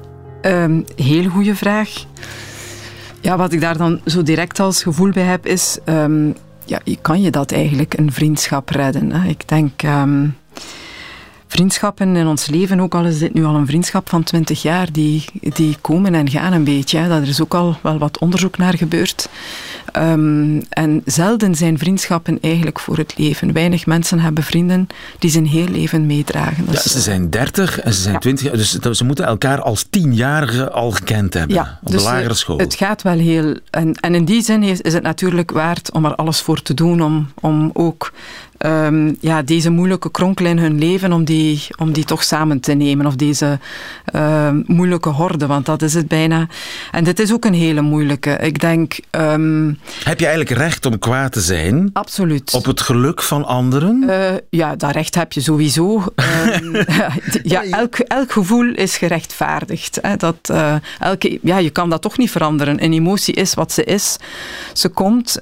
Um, 0.45 0.85
heel 0.95 1.29
goede 1.29 1.55
vraag. 1.55 1.89
Ja, 3.21 3.37
wat 3.37 3.53
ik 3.53 3.61
daar 3.61 3.77
dan 3.77 4.01
zo 4.05 4.23
direct 4.23 4.59
als 4.59 4.83
gevoel 4.83 5.09
bij 5.09 5.23
heb, 5.23 5.45
is... 5.45 5.77
Um, 5.85 6.35
ja, 6.65 6.79
kan 7.01 7.21
je 7.21 7.31
dat 7.31 7.51
eigenlijk, 7.51 7.97
een 7.97 8.11
vriendschap 8.11 8.69
redden? 8.69 9.13
Ik 9.13 9.47
denk... 9.47 9.83
Um, 9.83 10.35
vriendschappen 11.51 12.15
in 12.15 12.27
ons 12.27 12.47
leven, 12.47 12.79
ook 12.79 12.95
al 12.95 13.05
is 13.05 13.19
dit 13.19 13.33
nu 13.33 13.45
al 13.45 13.55
een 13.55 13.67
vriendschap 13.67 14.09
van 14.09 14.23
20 14.23 14.61
jaar, 14.61 14.91
die, 14.91 15.25
die 15.33 15.77
komen 15.81 16.15
en 16.15 16.29
gaan 16.29 16.53
een 16.53 16.63
beetje. 16.63 16.97
Hè. 16.97 17.07
Daar 17.07 17.21
is 17.21 17.41
ook 17.41 17.53
al 17.53 17.77
wel 17.81 17.97
wat 17.97 18.19
onderzoek 18.19 18.57
naar 18.57 18.77
gebeurd. 18.77 19.29
Um, 19.97 20.65
en 20.69 21.01
zelden 21.05 21.55
zijn 21.55 21.77
vriendschappen 21.77 22.37
eigenlijk 22.41 22.79
voor 22.79 22.97
het 22.97 23.13
leven. 23.17 23.53
Weinig 23.53 23.85
mensen 23.85 24.19
hebben 24.19 24.43
vrienden 24.43 24.87
die 25.19 25.29
zijn 25.29 25.47
heel 25.47 25.67
leven 25.67 26.05
meedragen. 26.05 26.65
Dus, 26.65 26.83
ja, 26.83 26.89
ze 26.89 27.01
zijn 27.01 27.29
30 27.29 27.79
en 27.79 27.93
ze 27.93 28.01
zijn 28.01 28.13
ja. 28.13 28.19
20, 28.19 28.51
dus 28.79 28.97
ze 28.97 29.03
moeten 29.03 29.25
elkaar 29.25 29.61
als 29.61 29.85
tienjarige 29.89 30.71
al 30.71 30.91
gekend 30.91 31.33
hebben 31.33 31.55
ja, 31.55 31.79
op 31.83 31.91
dus 31.91 32.03
de 32.03 32.09
lagere 32.09 32.33
school. 32.33 32.57
Het 32.57 32.73
gaat 32.73 33.01
wel 33.01 33.17
heel. 33.17 33.55
En, 33.69 33.93
en 33.93 34.15
in 34.15 34.25
die 34.25 34.41
zin 34.41 34.63
is, 34.63 34.81
is 34.81 34.93
het 34.93 35.03
natuurlijk 35.03 35.51
waard 35.51 35.91
om 35.91 36.05
er 36.05 36.15
alles 36.15 36.41
voor 36.41 36.61
te 36.61 36.73
doen 36.73 37.01
om, 37.01 37.31
om 37.39 37.69
ook 37.73 38.11
Um, 38.65 39.17
ja, 39.19 39.41
deze 39.41 39.69
moeilijke 39.69 40.11
kronkel 40.11 40.45
in 40.45 40.57
hun 40.57 40.79
leven, 40.79 41.13
om 41.13 41.23
die, 41.23 41.67
om 41.77 41.91
die 41.91 42.05
toch 42.05 42.23
samen 42.23 42.59
te 42.59 42.73
nemen. 42.73 43.05
Of 43.05 43.15
deze 43.15 43.59
uh, 44.15 44.49
moeilijke 44.65 45.09
horde, 45.09 45.47
want 45.47 45.65
dat 45.65 45.81
is 45.81 45.93
het 45.93 46.07
bijna. 46.07 46.47
En 46.91 47.03
dit 47.03 47.19
is 47.19 47.33
ook 47.33 47.45
een 47.45 47.53
hele 47.53 47.81
moeilijke. 47.81 48.31
Ik 48.31 48.59
denk... 48.59 48.99
Um, 49.11 49.79
Heb 50.03 50.19
je 50.19 50.25
eigenlijk 50.25 50.57
recht 50.57 50.85
om 50.85 50.99
kwaad 50.99 51.31
te 51.31 51.41
zijn? 51.41 51.89
Absoluut. 51.93 52.53
Op 52.53 52.65
het 52.65 52.81
geluk 52.81 53.21
van 53.21 53.45
anderen? 53.45 54.03
Uh, 54.07 54.25
ja, 54.49 54.75
dat 54.75 54.91
recht 54.91 55.15
heb 55.15 55.33
je 55.33 55.41
sowieso. 55.41 55.95
um, 55.95 56.75
ja, 57.43 57.63
elk, 57.63 57.95
elk 57.95 58.31
gevoel 58.31 58.73
is 58.73 58.97
gerechtvaardigd. 58.97 59.99
Hè. 60.01 60.15
Dat, 60.15 60.49
uh, 60.51 60.75
elke, 60.99 61.39
ja, 61.41 61.57
je 61.57 61.69
kan 61.69 61.89
dat 61.89 62.01
toch 62.01 62.17
niet 62.17 62.31
veranderen. 62.31 62.83
Een 62.83 62.93
emotie 62.93 63.33
is 63.33 63.53
wat 63.53 63.71
ze 63.71 63.83
is. 63.83 64.17
Ze 64.73 64.89
komt 64.89 65.41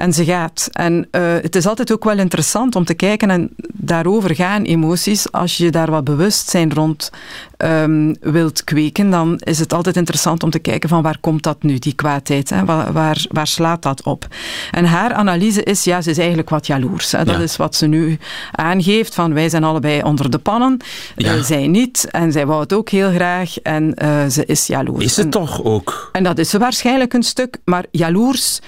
en 0.00 0.12
ze 0.12 0.24
gaat. 0.24 0.68
En 0.72 1.08
uh, 1.12 1.32
het 1.42 1.56
is 1.56 1.66
altijd 1.66 1.92
ook 1.92 1.99
wel 2.04 2.18
interessant 2.18 2.76
om 2.76 2.84
te 2.84 2.94
kijken 2.94 3.30
en 3.30 3.50
daarover 3.72 4.34
gaan 4.34 4.62
emoties. 4.62 5.32
Als 5.32 5.56
je 5.56 5.70
daar 5.70 5.90
wat 5.90 6.04
bewustzijn 6.04 6.74
rond 6.74 7.10
um, 7.58 8.16
wilt 8.20 8.64
kweken, 8.64 9.10
dan 9.10 9.38
is 9.38 9.58
het 9.58 9.72
altijd 9.72 9.96
interessant 9.96 10.42
om 10.42 10.50
te 10.50 10.58
kijken 10.58 10.88
van 10.88 11.02
waar 11.02 11.18
komt 11.20 11.42
dat 11.42 11.62
nu, 11.62 11.78
die 11.78 11.94
kwaadheid? 11.94 12.50
Hè? 12.50 12.64
Waar, 12.64 12.92
waar, 12.92 13.26
waar, 13.28 13.46
slaat 13.46 13.82
dat 13.82 14.02
op? 14.02 14.26
En 14.70 14.84
haar 14.84 15.12
analyse 15.12 15.62
is, 15.62 15.84
ja, 15.84 16.00
ze 16.00 16.10
is 16.10 16.18
eigenlijk 16.18 16.50
wat 16.50 16.66
jaloers. 16.66 17.12
Hè? 17.12 17.24
Dat 17.24 17.36
ja. 17.36 17.42
is 17.42 17.56
wat 17.56 17.74
ze 17.74 17.86
nu 17.86 18.18
aangeeft, 18.52 19.14
van 19.14 19.34
wij 19.34 19.48
zijn 19.48 19.64
allebei 19.64 20.02
onder 20.02 20.30
de 20.30 20.38
pannen. 20.38 20.76
Ja. 21.16 21.34
Uh, 21.34 21.42
zij 21.42 21.66
niet. 21.66 22.08
En 22.10 22.32
zij 22.32 22.46
wou 22.46 22.60
het 22.60 22.72
ook 22.72 22.88
heel 22.88 23.10
graag. 23.10 23.58
En 23.58 23.94
uh, 24.02 24.26
ze 24.26 24.44
is 24.46 24.66
jaloers. 24.66 25.04
Is 25.04 25.16
het 25.16 25.24
en, 25.24 25.30
toch 25.30 25.64
ook? 25.64 26.08
En 26.12 26.22
dat 26.22 26.38
is 26.38 26.50
ze 26.50 26.58
waarschijnlijk 26.58 27.12
een 27.12 27.22
stuk. 27.22 27.56
Maar 27.64 27.84
jaloers 27.90 28.60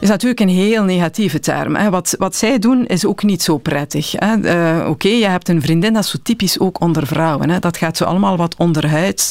is 0.00 0.08
natuurlijk 0.08 0.40
een 0.40 0.48
heel 0.48 0.84
negatieve 0.84 1.40
term. 1.40 1.76
Hè. 1.76 1.90
Wat, 1.90 2.14
wat 2.18 2.36
zij 2.36 2.58
doen 2.58 2.86
is 2.86 3.06
ook 3.06 3.22
niet 3.22 3.42
zo 3.42 3.58
prettig. 3.58 4.20
Uh, 4.20 4.32
Oké, 4.80 4.88
okay, 4.88 5.18
je 5.18 5.26
hebt 5.26 5.48
een 5.48 5.62
vriendin, 5.62 5.92
dat 5.92 6.04
is 6.04 6.10
zo 6.10 6.18
typisch 6.22 6.58
ook 6.58 6.80
onder 6.80 7.06
vrouwen. 7.06 7.50
Hè. 7.50 7.58
Dat 7.58 7.76
gaat 7.76 7.96
zo 7.96 8.04
allemaal 8.04 8.36
wat 8.36 8.54
onderhuids. 8.58 9.30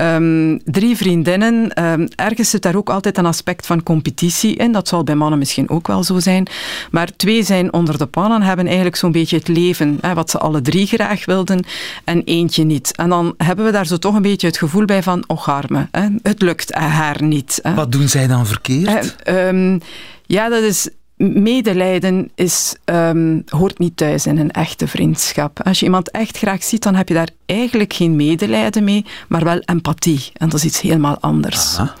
Um, 0.00 0.60
drie 0.64 0.96
vriendinnen, 0.96 1.84
um, 1.84 2.08
ergens 2.14 2.50
zit 2.50 2.62
daar 2.62 2.76
ook 2.76 2.90
altijd 2.90 3.18
een 3.18 3.26
aspect 3.26 3.66
van 3.66 3.82
competitie 3.82 4.56
in. 4.56 4.72
Dat 4.72 4.88
zal 4.88 5.04
bij 5.04 5.14
mannen 5.14 5.38
misschien 5.38 5.70
ook 5.70 5.86
wel 5.86 6.04
zo 6.04 6.18
zijn. 6.18 6.46
Maar 6.90 7.08
twee 7.16 7.42
zijn 7.42 7.72
onder 7.72 7.98
de 7.98 8.06
pannen, 8.06 8.42
hebben 8.42 8.66
eigenlijk 8.66 8.96
zo'n 8.96 9.12
beetje 9.12 9.36
het 9.36 9.48
leven 9.48 9.98
hè, 10.00 10.14
wat 10.14 10.30
ze 10.30 10.38
alle 10.38 10.60
drie 10.60 10.86
graag 10.86 11.24
wilden 11.24 11.64
en 12.04 12.22
eentje 12.24 12.64
niet. 12.64 12.96
En 12.96 13.08
dan 13.08 13.34
hebben 13.36 13.64
we 13.64 13.70
daar 13.70 13.86
zo 13.86 13.96
toch 13.96 14.14
een 14.14 14.22
beetje 14.22 14.46
het 14.46 14.58
gevoel 14.58 14.84
bij 14.84 15.02
van, 15.02 15.24
och 15.26 15.48
arme, 15.48 15.88
hè. 15.90 16.06
het 16.22 16.42
lukt 16.42 16.74
haar 16.74 17.22
niet. 17.22 17.58
Hè. 17.62 17.74
Wat 17.74 17.92
doen 17.92 18.08
zij 18.08 18.26
dan 18.26 18.46
verkeerd? 18.46 19.16
Uh, 19.28 19.46
um, 19.46 19.80
ja, 20.26 20.48
dat 20.48 20.62
is. 20.62 20.88
Medelijden 21.18 22.30
is, 22.34 22.74
um, 22.84 23.42
hoort 23.46 23.78
niet 23.78 23.96
thuis 23.96 24.26
in 24.26 24.38
een 24.38 24.50
echte 24.50 24.88
vriendschap. 24.88 25.62
Als 25.62 25.78
je 25.78 25.84
iemand 25.84 26.10
echt 26.10 26.38
graag 26.38 26.62
ziet, 26.62 26.82
dan 26.82 26.94
heb 26.94 27.08
je 27.08 27.14
daar 27.14 27.28
eigenlijk 27.46 27.92
geen 27.92 28.16
medelijden 28.16 28.84
mee, 28.84 29.04
maar 29.28 29.44
wel 29.44 29.58
empathie. 29.58 30.30
En 30.32 30.48
dat 30.48 30.58
is 30.58 30.64
iets 30.64 30.80
helemaal 30.80 31.18
anders. 31.20 31.76
Aha. 31.78 31.94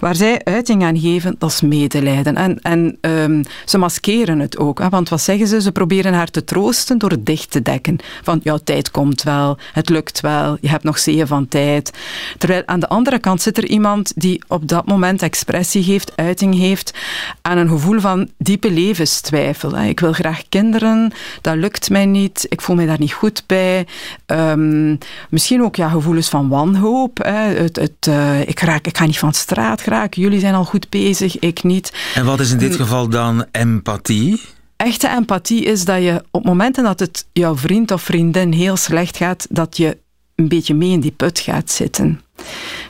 Waar 0.00 0.14
zij 0.14 0.44
uiting 0.44 0.82
aan 0.82 0.98
geven, 0.98 1.34
dat 1.38 1.50
is 1.50 1.60
medelijden. 1.60 2.36
En, 2.36 2.60
en 2.62 2.98
um, 3.00 3.44
ze 3.64 3.78
maskeren 3.78 4.38
het 4.38 4.58
ook. 4.58 4.78
Hè? 4.78 4.88
Want 4.88 5.08
wat 5.08 5.20
zeggen 5.20 5.46
ze? 5.46 5.60
Ze 5.60 5.72
proberen 5.72 6.12
haar 6.12 6.30
te 6.30 6.44
troosten 6.44 6.98
door 6.98 7.10
het 7.10 7.26
dicht 7.26 7.50
te 7.50 7.62
dekken. 7.62 7.96
Van, 8.22 8.40
jouw 8.42 8.58
tijd 8.64 8.90
komt 8.90 9.22
wel, 9.22 9.58
het 9.72 9.88
lukt 9.88 10.20
wel, 10.20 10.58
je 10.60 10.68
hebt 10.68 10.84
nog 10.84 10.98
zeeën 10.98 11.26
van 11.26 11.48
tijd. 11.48 11.92
Terwijl 12.38 12.62
aan 12.66 12.80
de 12.80 12.88
andere 12.88 13.18
kant 13.18 13.42
zit 13.42 13.56
er 13.58 13.66
iemand 13.66 14.12
die 14.16 14.42
op 14.48 14.68
dat 14.68 14.86
moment 14.86 15.22
expressie 15.22 15.82
geeft, 15.82 16.12
uiting 16.16 16.54
heeft 16.54 16.98
aan 17.42 17.58
een 17.58 17.68
gevoel 17.68 18.00
van 18.00 18.28
diep 18.38 18.57
diepe 18.60 18.80
levenstwijfel. 18.80 19.78
Ik 19.78 20.00
wil 20.00 20.12
graag 20.12 20.42
kinderen, 20.48 21.12
dat 21.40 21.56
lukt 21.56 21.90
mij 21.90 22.06
niet, 22.06 22.46
ik 22.48 22.60
voel 22.60 22.76
mij 22.76 22.86
daar 22.86 22.98
niet 22.98 23.12
goed 23.12 23.42
bij. 23.46 23.86
Ehm, 24.26 24.96
misschien 25.28 25.62
ook 25.62 25.76
ja, 25.76 25.88
gevoelens 25.88 26.28
van 26.28 26.48
wanhoop. 26.48 27.18
Hè. 27.22 27.54
Het, 27.54 27.76
het, 27.76 28.06
uh, 28.08 28.40
ik, 28.40 28.60
raak, 28.60 28.86
ik 28.86 28.96
ga 28.96 29.06
niet 29.06 29.18
van 29.18 29.32
straat 29.32 29.80
geraken, 29.80 30.22
jullie 30.22 30.40
zijn 30.40 30.54
al 30.54 30.64
goed 30.64 30.88
bezig, 30.88 31.38
ik 31.38 31.62
niet. 31.62 31.92
En 32.14 32.24
wat 32.24 32.40
is 32.40 32.50
in 32.50 32.58
dit 32.58 32.76
geval 32.76 33.08
dan 33.08 33.44
empathie? 33.50 34.40
Echte 34.76 35.08
empathie 35.08 35.64
is 35.64 35.84
dat 35.84 36.02
je 36.02 36.24
op 36.30 36.44
momenten 36.44 36.84
dat 36.84 37.00
het 37.00 37.26
jouw 37.32 37.56
vriend 37.56 37.90
of 37.90 38.02
vriendin 38.02 38.52
heel 38.52 38.76
slecht 38.76 39.16
gaat, 39.16 39.46
dat 39.50 39.76
je 39.76 39.96
een 40.34 40.48
beetje 40.48 40.74
mee 40.74 40.90
in 40.90 41.00
die 41.00 41.10
put 41.10 41.38
gaat 41.38 41.70
zitten. 41.70 42.20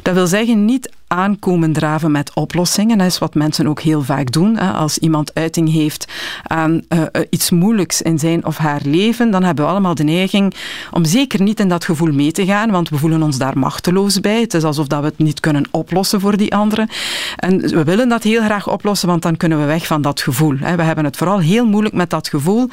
Dat 0.02 0.14
wil 0.14 0.26
zeggen, 0.26 0.64
niet 0.64 0.90
aankomen 1.08 1.72
draven 1.72 2.10
met 2.10 2.34
oplossingen. 2.34 2.98
Dat 2.98 3.06
is 3.06 3.18
wat 3.18 3.34
mensen 3.34 3.66
ook 3.66 3.80
heel 3.80 4.02
vaak 4.02 4.32
doen. 4.32 4.58
Als 4.58 4.98
iemand 4.98 5.34
uiting 5.34 5.72
heeft 5.72 6.12
aan 6.42 6.82
uh, 6.88 7.02
iets 7.30 7.50
moeilijks 7.50 8.02
in 8.02 8.18
zijn 8.18 8.44
of 8.44 8.56
haar 8.56 8.80
leven, 8.84 9.30
dan 9.30 9.44
hebben 9.44 9.64
we 9.64 9.70
allemaal 9.70 9.94
de 9.94 10.02
neiging 10.04 10.54
om 10.92 11.04
zeker 11.04 11.42
niet 11.42 11.60
in 11.60 11.68
dat 11.68 11.84
gevoel 11.84 12.12
mee 12.12 12.32
te 12.32 12.46
gaan, 12.46 12.70
want 12.70 12.88
we 12.88 12.96
voelen 12.96 13.22
ons 13.22 13.38
daar 13.38 13.58
machteloos 13.58 14.20
bij. 14.20 14.40
Het 14.40 14.54
is 14.54 14.64
alsof 14.64 14.86
dat 14.86 15.00
we 15.00 15.06
het 15.06 15.18
niet 15.18 15.40
kunnen 15.40 15.64
oplossen 15.70 16.20
voor 16.20 16.36
die 16.36 16.54
anderen. 16.54 16.88
En 17.36 17.60
we 17.60 17.84
willen 17.84 18.08
dat 18.08 18.22
heel 18.22 18.42
graag 18.42 18.68
oplossen, 18.68 19.08
want 19.08 19.22
dan 19.22 19.36
kunnen 19.36 19.60
we 19.60 19.64
weg 19.64 19.86
van 19.86 20.02
dat 20.02 20.20
gevoel. 20.20 20.56
We 20.56 20.82
hebben 20.82 21.04
het 21.04 21.16
vooral 21.16 21.38
heel 21.38 21.66
moeilijk 21.66 21.94
met 21.94 22.10
dat 22.10 22.28
gevoel, 22.28 22.68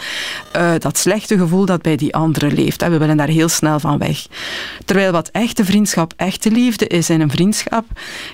uh, 0.56 0.72
dat 0.80 0.98
slechte 0.98 1.38
gevoel 1.38 1.66
dat 1.66 1.82
bij 1.82 1.96
die 1.96 2.16
anderen 2.16 2.54
leeft. 2.54 2.88
We 2.88 2.98
willen 2.98 3.18
daar 3.18 3.28
heel 3.28 3.50
snel 3.50 3.80
van 3.80 3.98
weg. 3.98 4.26
Terwijl 4.86 5.12
wat 5.12 5.30
echte 5.32 5.66
vriendschap, 5.66 6.14
echte 6.16 6.52
liefde 6.52 6.88
is 6.88 7.10
in 7.10 7.22
een 7.22 7.32
vriendschap, 7.32 7.86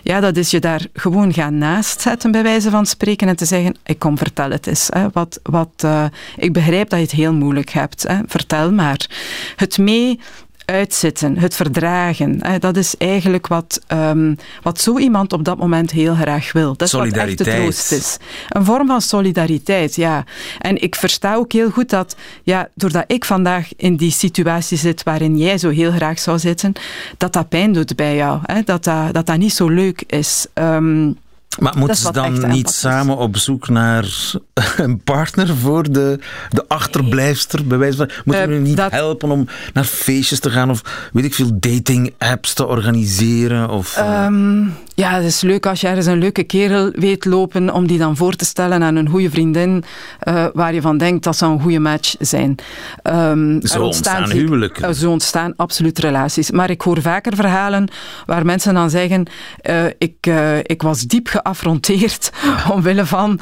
ja, 0.03 0.19
dat 0.19 0.37
is 0.37 0.51
je 0.51 0.59
daar 0.59 0.85
gewoon 0.93 1.33
gaan 1.33 1.57
naast 1.57 2.01
zetten, 2.01 2.31
bij 2.31 2.43
wijze 2.43 2.69
van 2.69 2.85
spreken, 2.85 3.27
en 3.27 3.35
te 3.35 3.45
zeggen, 3.45 3.75
ik 3.83 3.99
kom, 3.99 4.17
vertel 4.17 4.49
het 4.49 4.67
eens. 4.67 4.87
Hè. 4.93 5.09
Wat, 5.13 5.39
wat, 5.43 5.81
uh, 5.85 6.05
ik 6.35 6.53
begrijp 6.53 6.89
dat 6.89 6.99
je 6.99 7.05
het 7.05 7.15
heel 7.15 7.33
moeilijk 7.33 7.69
hebt. 7.69 8.03
Hè. 8.07 8.17
Vertel 8.25 8.71
maar. 8.71 9.09
Het 9.55 9.77
mee 9.77 10.19
uitzitten, 10.65 11.37
het 11.37 11.55
verdragen. 11.55 12.59
Dat 12.59 12.77
is 12.77 12.97
eigenlijk 12.97 13.47
wat, 13.47 13.81
um, 13.87 14.37
wat 14.61 14.81
zo 14.81 14.97
iemand 14.97 15.33
op 15.33 15.43
dat 15.43 15.57
moment 15.57 15.91
heel 15.91 16.15
graag 16.15 16.51
wil. 16.51 16.75
Dat 16.77 16.87
is 16.87 16.93
wat 16.93 17.11
echt 17.11 17.37
de 17.37 17.43
troost 17.43 17.91
is. 17.91 18.17
Een 18.49 18.65
vorm 18.65 18.87
van 18.87 19.01
solidariteit, 19.01 19.95
ja. 19.95 20.23
En 20.59 20.81
ik 20.81 20.95
versta 20.95 21.35
ook 21.35 21.51
heel 21.51 21.69
goed 21.69 21.89
dat, 21.89 22.15
ja, 22.43 22.69
doordat 22.75 23.03
ik 23.07 23.25
vandaag 23.25 23.67
in 23.75 23.95
die 23.95 24.11
situatie 24.11 24.77
zit 24.77 25.03
waarin 25.03 25.37
jij 25.37 25.57
zo 25.57 25.69
heel 25.69 25.91
graag 25.91 26.19
zou 26.19 26.39
zitten, 26.39 26.73
dat 27.17 27.33
dat 27.33 27.49
pijn 27.49 27.73
doet 27.73 27.95
bij 27.95 28.15
jou. 28.15 28.39
Hè? 28.43 28.61
Dat, 28.61 28.83
dat, 28.83 29.13
dat 29.13 29.25
dat 29.25 29.37
niet 29.37 29.53
zo 29.53 29.67
leuk 29.67 30.03
is. 30.07 30.45
Um, 30.53 31.17
maar 31.59 31.77
moeten 31.77 31.97
ze 31.97 32.11
dan 32.11 32.47
niet 32.49 32.69
samen 32.69 33.17
op 33.17 33.37
zoek 33.37 33.69
naar 33.69 34.05
een 34.77 35.03
partner 35.03 35.57
voor 35.57 35.91
de, 35.91 36.19
de 36.49 36.65
achterblijfster? 36.67 37.67
Bij 37.67 37.77
wijze 37.77 37.97
van, 37.97 38.09
moeten 38.25 38.47
we 38.47 38.55
uh, 38.55 38.61
niet 38.61 38.81
helpen 38.89 39.31
om 39.31 39.47
naar 39.73 39.83
feestjes 39.83 40.39
te 40.39 40.49
gaan 40.49 40.69
of 40.69 41.09
weet 41.13 41.25
ik 41.25 41.33
veel, 41.33 41.49
dating 41.53 42.13
apps 42.17 42.53
te 42.53 42.67
organiseren? 42.67 43.69
Of, 43.69 43.97
um, 43.97 44.73
ja, 45.01 45.11
het 45.15 45.25
is 45.25 45.41
leuk 45.41 45.65
als 45.65 45.81
je 45.81 45.87
ergens 45.87 46.05
een 46.05 46.17
leuke 46.17 46.43
kerel 46.43 46.91
weet 46.91 47.25
lopen 47.25 47.73
om 47.73 47.87
die 47.87 47.97
dan 47.97 48.17
voor 48.17 48.35
te 48.35 48.45
stellen 48.45 48.83
aan 48.83 48.95
een 48.95 49.09
goede 49.09 49.29
vriendin 49.29 49.83
uh, 50.27 50.45
waar 50.53 50.73
je 50.73 50.81
van 50.81 50.97
denkt 50.97 51.23
dat 51.23 51.37
zou 51.37 51.51
een 51.51 51.61
goede 51.61 51.79
match 51.79 52.15
zijn. 52.19 52.55
Um, 53.03 53.59
zo 53.63 53.83
ontstaan 53.83 54.31
huwelijken. 54.31 54.89
Uh, 54.89 54.95
zo 54.95 55.11
ontstaan 55.11 55.53
absoluut 55.55 55.99
relaties. 55.99 56.51
Maar 56.51 56.69
ik 56.69 56.81
hoor 56.81 57.01
vaker 57.01 57.35
verhalen 57.35 57.89
waar 58.25 58.45
mensen 58.45 58.73
dan 58.73 58.89
zeggen 58.89 59.25
uh, 59.69 59.85
ik, 59.97 60.29
ik 60.63 60.81
was 60.81 61.01
diep 61.01 61.27
geaffronteerd 61.27 62.31
omwille 62.75 63.05
van 63.05 63.39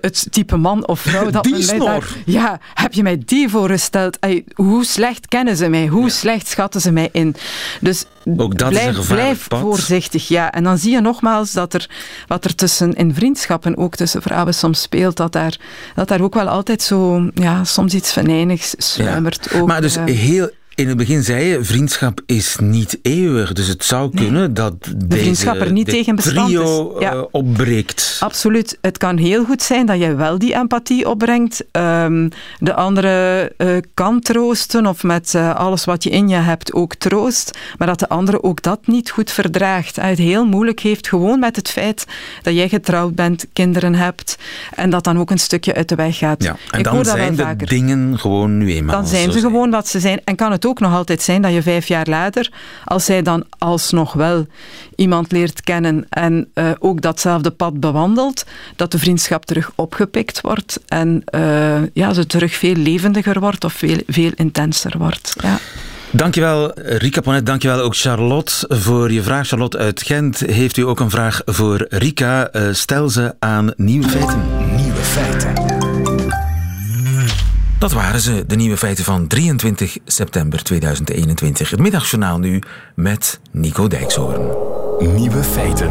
het 0.00 0.26
type 0.30 0.56
man 0.56 0.86
of 0.86 1.00
vrouw 1.00 1.30
dat 1.30 1.44
die 1.44 1.78
daar, 1.78 2.16
Ja, 2.24 2.60
heb 2.74 2.92
je 2.92 3.02
mij 3.02 3.22
die 3.24 3.48
voorgesteld? 3.48 4.20
Ay, 4.20 4.44
hoe 4.54 4.84
slecht 4.84 5.28
kennen 5.28 5.56
ze 5.56 5.68
mij? 5.68 5.86
Hoe 5.86 6.02
ja. 6.02 6.08
slecht 6.08 6.48
schatten 6.48 6.80
ze 6.80 6.90
mij 6.92 7.08
in? 7.12 7.34
Dus 7.80 8.04
ook 8.36 8.58
dat 8.58 8.68
blijf, 8.68 8.90
is 8.90 9.08
een 9.08 9.14
blijf 9.14 9.48
pad. 9.48 9.60
voorzichtig, 9.60 10.28
ja. 10.28 10.52
En 10.52 10.64
dan 10.64 10.78
zie 10.78 10.91
je 10.92 11.00
nogmaals 11.00 11.52
dat 11.52 11.74
er 11.74 11.90
wat 12.26 12.44
er 12.44 12.54
tussen 12.54 12.92
in 12.92 13.14
vriendschappen 13.14 13.76
ook 13.76 13.94
tussen 13.96 14.22
vrouwen 14.22 14.54
soms 14.54 14.82
speelt, 14.82 15.16
dat 15.16 15.32
daar, 15.32 15.56
dat 15.94 16.08
daar 16.08 16.20
ook 16.20 16.34
wel 16.34 16.48
altijd 16.48 16.82
zo, 16.82 17.30
ja, 17.34 17.64
soms 17.64 17.94
iets 17.94 18.12
venijnigs 18.12 18.74
sluimert. 18.78 19.48
Ja. 19.50 19.60
Ook, 19.60 19.66
maar 19.66 19.80
dus 19.80 19.96
uh, 19.96 20.04
heel 20.04 20.50
in 20.74 20.88
het 20.88 20.96
begin 20.96 21.22
zei 21.22 21.44
je, 21.44 21.64
vriendschap 21.64 22.20
is 22.26 22.56
niet 22.60 22.98
eeuwig. 23.02 23.52
Dus 23.52 23.66
het 23.66 23.84
zou 23.84 24.10
kunnen 24.14 24.32
nee, 24.32 24.52
dat 24.52 24.74
de 24.96 25.16
vriendschap 25.16 25.56
er 25.56 25.72
niet 25.72 25.88
tegen 25.88 26.16
bestand 26.16 26.48
trio 26.48 26.96
is. 26.96 27.02
Ja. 27.02 27.14
Uh, 27.14 27.22
opbreekt. 27.30 28.16
Absoluut. 28.20 28.78
Het 28.80 28.98
kan 28.98 29.16
heel 29.16 29.44
goed 29.44 29.62
zijn 29.62 29.86
dat 29.86 30.00
je 30.00 30.14
wel 30.14 30.38
die 30.38 30.54
empathie 30.54 31.08
opbrengt. 31.08 31.64
Um, 31.72 32.28
de 32.58 32.74
andere 32.74 33.52
uh, 33.58 33.76
kan 33.94 34.20
troosten 34.20 34.86
of 34.86 35.02
met 35.02 35.32
uh, 35.36 35.54
alles 35.54 35.84
wat 35.84 36.02
je 36.02 36.10
in 36.10 36.28
je 36.28 36.36
hebt 36.36 36.72
ook 36.72 36.94
troost. 36.94 37.58
Maar 37.78 37.86
dat 37.86 37.98
de 37.98 38.08
andere 38.08 38.42
ook 38.42 38.62
dat 38.62 38.86
niet 38.86 39.10
goed 39.10 39.30
verdraagt. 39.30 39.98
En 39.98 40.08
het 40.08 40.18
heel 40.18 40.46
moeilijk 40.46 40.80
heeft 40.80 41.08
gewoon 41.08 41.38
met 41.38 41.56
het 41.56 41.68
feit 41.70 42.06
dat 42.42 42.54
jij 42.54 42.68
getrouwd 42.68 43.14
bent, 43.14 43.46
kinderen 43.52 43.94
hebt 43.94 44.38
en 44.74 44.90
dat 44.90 45.04
dan 45.04 45.18
ook 45.18 45.30
een 45.30 45.38
stukje 45.38 45.74
uit 45.74 45.88
de 45.88 45.94
weg 45.94 46.18
gaat. 46.18 46.42
Ja. 46.42 46.56
En 46.70 46.78
Ik 46.78 46.84
dan 46.84 46.94
hoor 46.94 47.04
dat 47.04 47.16
zijn 47.16 47.36
de 47.36 47.42
vaker. 47.42 47.68
dingen 47.68 48.18
gewoon 48.18 48.58
nu 48.58 48.72
eenmaal 48.72 48.94
Dan 48.94 49.06
zijn 49.06 49.32
ze 49.32 49.40
gewoon 49.40 49.70
wat 49.70 49.88
ze 49.88 50.00
zijn. 50.00 50.20
En 50.24 50.36
kan 50.36 50.52
het 50.52 50.61
ook 50.66 50.80
nog 50.80 50.94
altijd 50.94 51.22
zijn 51.22 51.42
dat 51.42 51.52
je 51.52 51.62
vijf 51.62 51.86
jaar 51.86 52.06
later, 52.08 52.50
als 52.84 53.04
zij 53.04 53.22
dan 53.22 53.44
alsnog 53.58 54.12
wel 54.12 54.46
iemand 54.96 55.32
leert 55.32 55.60
kennen 55.60 56.06
en 56.08 56.48
uh, 56.54 56.70
ook 56.78 57.00
datzelfde 57.00 57.50
pad 57.50 57.80
bewandelt, 57.80 58.46
dat 58.76 58.92
de 58.92 58.98
vriendschap 58.98 59.44
terug 59.44 59.70
opgepikt 59.74 60.40
wordt 60.40 60.80
en 60.86 61.22
uh, 61.34 61.76
ja, 61.92 62.12
ze 62.12 62.26
terug 62.26 62.54
veel 62.54 62.74
levendiger 62.74 63.40
wordt 63.40 63.64
of 63.64 63.72
veel, 63.72 63.98
veel 64.06 64.32
intenser 64.34 64.98
wordt. 64.98 65.34
Ja. 65.42 65.58
Dankjewel 66.10 66.72
Rika 66.74 67.20
Ponet, 67.20 67.46
dankjewel 67.46 67.80
ook 67.80 67.96
Charlotte 67.96 68.52
voor 68.68 69.12
je 69.12 69.22
vraag. 69.22 69.48
Charlotte 69.48 69.78
uit 69.78 70.02
Gent, 70.02 70.38
heeft 70.38 70.76
u 70.76 70.82
ook 70.82 71.00
een 71.00 71.10
vraag 71.10 71.42
voor 71.44 71.86
Rika? 71.88 72.48
Uh, 72.52 72.62
stel 72.72 73.08
ze 73.08 73.34
aan 73.38 73.72
Nieuwe 73.76 74.08
Feiten. 74.08 74.42
Nieuwe 74.76 75.02
Feiten. 75.02 75.61
Dat 77.82 77.92
waren 77.92 78.20
ze, 78.20 78.44
de 78.46 78.56
nieuwe 78.56 78.76
feiten 78.76 79.04
van 79.04 79.26
23 79.26 79.98
september 80.04 80.62
2021. 80.62 81.70
Het 81.70 81.80
middagjournaal 81.80 82.38
nu 82.38 82.62
met 82.94 83.40
Nico 83.50 83.86
Dijkshoorn. 83.86 84.40
Nieuwe 85.14 85.42
feiten. 85.42 85.90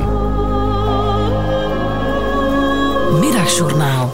Middagjournaal. 3.19 4.13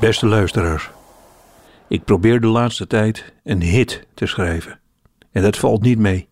Beste 0.00 0.26
luisteraars. 0.26 0.90
Ik 1.88 2.04
probeer 2.04 2.40
de 2.40 2.46
laatste 2.46 2.86
tijd 2.86 3.32
een 3.44 3.62
hit 3.62 4.06
te 4.14 4.26
schrijven. 4.26 4.80
En 5.32 5.42
dat 5.42 5.56
valt 5.56 5.82
niet 5.82 5.98
mee. 5.98 6.28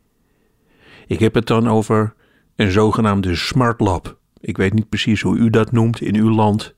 Ik 1.06 1.18
heb 1.18 1.34
het 1.34 1.46
dan 1.46 1.68
over 1.68 2.14
een 2.56 2.70
zogenaamde 2.70 3.34
smart 3.34 3.80
lab. 3.80 4.18
Ik 4.40 4.56
weet 4.56 4.72
niet 4.72 4.88
precies 4.88 5.20
hoe 5.20 5.36
u 5.36 5.50
dat 5.50 5.72
noemt 5.72 6.00
in 6.00 6.14
uw 6.14 6.30
land. 6.30 6.74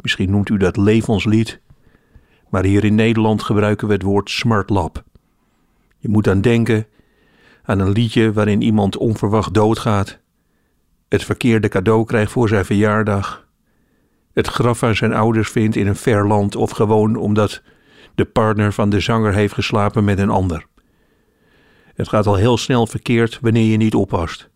Misschien 0.00 0.30
noemt 0.30 0.48
u 0.48 0.56
dat 0.56 0.76
levenslied. 0.76 1.60
Maar 2.52 2.64
hier 2.64 2.84
in 2.84 2.94
Nederland 2.94 3.42
gebruiken 3.42 3.86
we 3.86 3.92
het 3.92 4.02
woord 4.02 4.30
smart 4.30 4.70
lab. 4.70 5.04
Je 5.98 6.08
moet 6.08 6.24
dan 6.24 6.40
denken 6.40 6.86
aan 7.62 7.78
een 7.78 7.90
liedje 7.90 8.32
waarin 8.32 8.62
iemand 8.62 8.96
onverwacht 8.96 9.54
doodgaat, 9.54 10.18
het 11.08 11.24
verkeerde 11.24 11.68
cadeau 11.68 12.04
krijgt 12.04 12.32
voor 12.32 12.48
zijn 12.48 12.64
verjaardag, 12.64 13.46
het 14.32 14.46
graf 14.46 14.78
van 14.78 14.96
zijn 14.96 15.12
ouders 15.12 15.50
vindt 15.50 15.76
in 15.76 15.86
een 15.86 15.96
ver 15.96 16.26
land 16.26 16.56
of 16.56 16.70
gewoon 16.70 17.16
omdat 17.16 17.62
de 18.14 18.24
partner 18.24 18.72
van 18.72 18.90
de 18.90 19.00
zanger 19.00 19.34
heeft 19.34 19.54
geslapen 19.54 20.04
met 20.04 20.18
een 20.18 20.30
ander. 20.30 20.66
Het 21.94 22.08
gaat 22.08 22.26
al 22.26 22.36
heel 22.36 22.56
snel 22.56 22.86
verkeerd 22.86 23.38
wanneer 23.40 23.70
je 23.70 23.76
niet 23.76 23.94
oppast. 23.94 24.48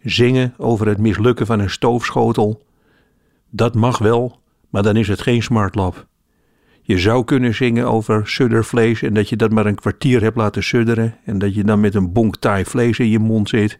Zingen 0.00 0.54
over 0.56 0.86
het 0.86 0.98
mislukken 0.98 1.46
van 1.46 1.60
een 1.60 1.70
stoofschotel, 1.70 2.62
dat 3.48 3.74
mag 3.74 3.98
wel, 3.98 4.40
maar 4.68 4.82
dan 4.82 4.96
is 4.96 5.08
het 5.08 5.20
geen 5.20 5.42
smart 5.42 5.74
lab. 5.74 6.08
Je 6.90 6.98
zou 6.98 7.24
kunnen 7.24 7.54
zingen 7.54 7.86
over 7.86 8.28
suddervlees 8.28 9.02
en 9.02 9.14
dat 9.14 9.28
je 9.28 9.36
dat 9.36 9.50
maar 9.50 9.66
een 9.66 9.74
kwartier 9.74 10.22
hebt 10.22 10.36
laten 10.36 10.62
sudderen 10.62 11.16
en 11.24 11.38
dat 11.38 11.54
je 11.54 11.64
dan 11.64 11.80
met 11.80 11.94
een 11.94 12.12
bonk 12.12 12.36
taai 12.36 12.64
vlees 12.64 12.98
in 12.98 13.08
je 13.08 13.18
mond 13.18 13.48
zit. 13.48 13.78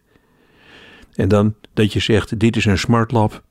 En 1.15 1.29
dan 1.29 1.55
dat 1.73 1.93
je 1.93 2.01
zegt, 2.01 2.39
dit 2.39 2.57
is 2.57 2.65
een 2.65 2.79
smartlap, 2.79 3.43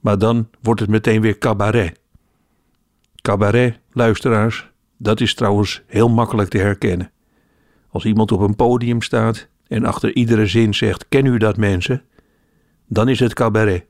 maar 0.00 0.18
dan 0.18 0.48
wordt 0.62 0.80
het 0.80 0.88
meteen 0.90 1.20
weer 1.20 1.38
cabaret. 1.38 2.00
Cabaret, 3.22 3.78
luisteraars, 3.92 4.70
dat 4.96 5.20
is 5.20 5.34
trouwens 5.34 5.82
heel 5.86 6.08
makkelijk 6.08 6.50
te 6.50 6.58
herkennen. 6.58 7.10
Als 7.88 8.04
iemand 8.04 8.32
op 8.32 8.40
een 8.40 8.56
podium 8.56 9.02
staat 9.02 9.48
en 9.68 9.84
achter 9.84 10.14
iedere 10.14 10.46
zin 10.46 10.74
zegt, 10.74 11.08
ken 11.08 11.26
u 11.26 11.38
dat 11.38 11.56
mensen? 11.56 12.02
Dan 12.86 13.08
is 13.08 13.20
het 13.20 13.34
cabaret. 13.34 13.84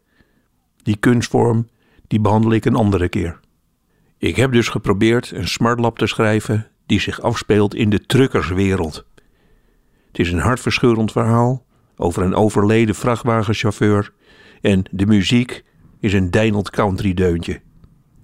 Die 0.82 0.96
kunstvorm, 0.96 1.68
die 2.06 2.20
behandel 2.20 2.52
ik 2.52 2.64
een 2.64 2.74
andere 2.74 3.09
keer. 3.09 3.40
Ik 4.18 4.36
heb 4.36 4.52
dus 4.52 4.68
geprobeerd 4.68 5.30
een 5.30 5.48
smartlap 5.48 5.98
te 5.98 6.06
schrijven 6.06 6.66
die 6.86 7.00
zich 7.00 7.20
afspeelt 7.20 7.74
in 7.74 7.90
de 7.90 8.00
truckerswereld. 8.00 9.04
Het 10.06 10.18
is 10.18 10.32
een 10.32 10.38
hartverscheurend 10.38 11.12
verhaal 11.12 11.64
over 11.96 12.22
een 12.22 12.34
overleden 12.34 12.94
vrachtwagenchauffeur 12.94 14.12
en 14.60 14.82
de 14.90 15.06
muziek 15.06 15.64
is 16.00 16.12
een 16.12 16.30
deinend 16.30 16.70
countrydeuntje. 16.70 17.60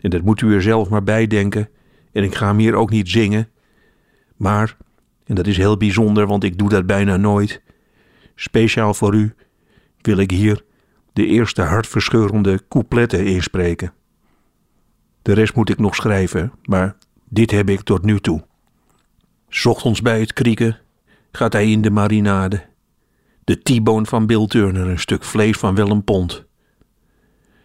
En 0.01 0.11
dat 0.11 0.23
moet 0.23 0.41
u 0.41 0.55
er 0.55 0.63
zelf 0.63 0.89
maar 0.89 1.03
bij 1.03 1.27
denken. 1.27 1.69
En 2.13 2.23
ik 2.23 2.35
ga 2.35 2.47
hem 2.47 2.59
hier 2.59 2.75
ook 2.75 2.91
niet 2.91 3.09
zingen. 3.09 3.49
Maar, 4.37 4.77
en 5.25 5.35
dat 5.35 5.47
is 5.47 5.57
heel 5.57 5.77
bijzonder, 5.77 6.27
want 6.27 6.45
ik 6.45 6.59
doe 6.59 6.69
dat 6.69 6.87
bijna 6.87 7.17
nooit. 7.17 7.63
Speciaal 8.35 8.95
voor 8.95 9.15
u 9.15 9.35
wil 10.01 10.19
ik 10.19 10.31
hier 10.31 10.65
de 11.13 11.27
eerste 11.27 11.63
hartverscheurende 11.63 12.61
coupletten 12.69 13.27
inspreken. 13.27 13.93
De 15.25 15.33
rest 15.33 15.55
moet 15.55 15.69
ik 15.69 15.79
nog 15.79 15.95
schrijven, 15.95 16.53
maar 16.63 16.97
dit 17.29 17.51
heb 17.51 17.69
ik 17.69 17.81
tot 17.81 18.03
nu 18.03 18.21
toe. 18.21 18.45
Ochtends 19.65 20.03
bij 20.03 20.21
het 20.21 20.33
krieken 20.33 20.79
gaat 21.33 21.53
hij 21.53 21.71
in 21.71 21.83
de 21.83 21.91
marinade. 21.91 22.67
De 23.45 23.63
T-bone 23.63 24.07
van 24.07 24.27
Bill 24.27 24.47
Turner, 24.47 24.89
een 24.89 24.99
stuk 24.99 25.25
vlees 25.25 25.57
van 25.57 25.75
wel 25.75 25.91
een 25.91 26.05
pond. 26.05 26.45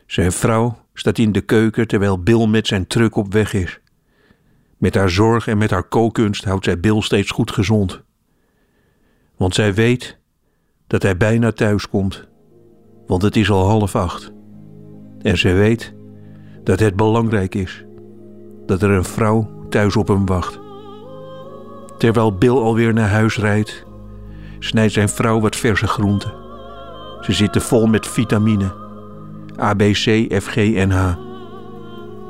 Zijn 0.06 0.32
vrouw 0.32 0.86
staat 0.94 1.18
in 1.18 1.32
de 1.32 1.42
keuken 1.42 1.88
terwijl 1.88 2.24
Bill 2.24 2.48
met 2.48 2.68
zijn 2.68 2.88
truck 2.88 3.16
op 3.16 3.34
weg 3.34 3.54
is. 3.54 3.80
Met 4.78 4.96
haar 4.96 5.10
zorg 5.10 5.48
en 5.48 5.58
met 5.58 5.70
haar 5.70 5.88
kookkunst 5.88 6.44
houdt 6.44 6.66
zij 6.66 6.80
Bill 6.80 7.02
steeds 7.02 7.32
goed 7.32 7.52
gezond. 7.52 8.02
Want 9.38 9.56
zij 9.56 9.74
weet 9.74 10.18
dat 10.88 11.04
hij 11.04 11.18
bijna 11.18 11.52
thuis 11.52 11.90
komt, 11.90 12.28
want 13.08 13.22
het 13.22 13.36
is 13.36 13.50
al 13.50 13.68
half 13.68 13.96
acht. 13.96 14.32
En 15.22 15.38
zij 15.38 15.56
weet 15.56 15.98
dat 16.64 16.80
het 16.80 16.96
belangrijk 16.96 17.56
is 17.56 17.84
dat 18.66 18.82
er 18.82 18.90
een 18.90 19.04
vrouw 19.04 19.50
thuis 19.70 19.96
op 19.96 20.08
hem 20.08 20.26
wacht. 20.26 20.60
Terwijl 21.98 22.34
Bill 22.34 22.58
alweer 22.58 22.94
naar 22.94 23.10
huis 23.10 23.38
rijdt, 23.38 23.86
snijdt 24.60 24.94
zijn 24.94 25.10
vrouw 25.10 25.40
wat 25.40 25.56
verse 25.56 25.88
groenten. 25.88 26.34
Ze 27.22 27.34
zitten 27.34 27.62
vol 27.62 27.88
met 27.88 28.08
vitamine, 28.08 28.72
A, 29.60 29.74
B, 29.74 29.80
C, 29.80 30.34
F, 30.42 30.46
G 30.46 30.56
en 30.56 30.92
H. 30.92 31.16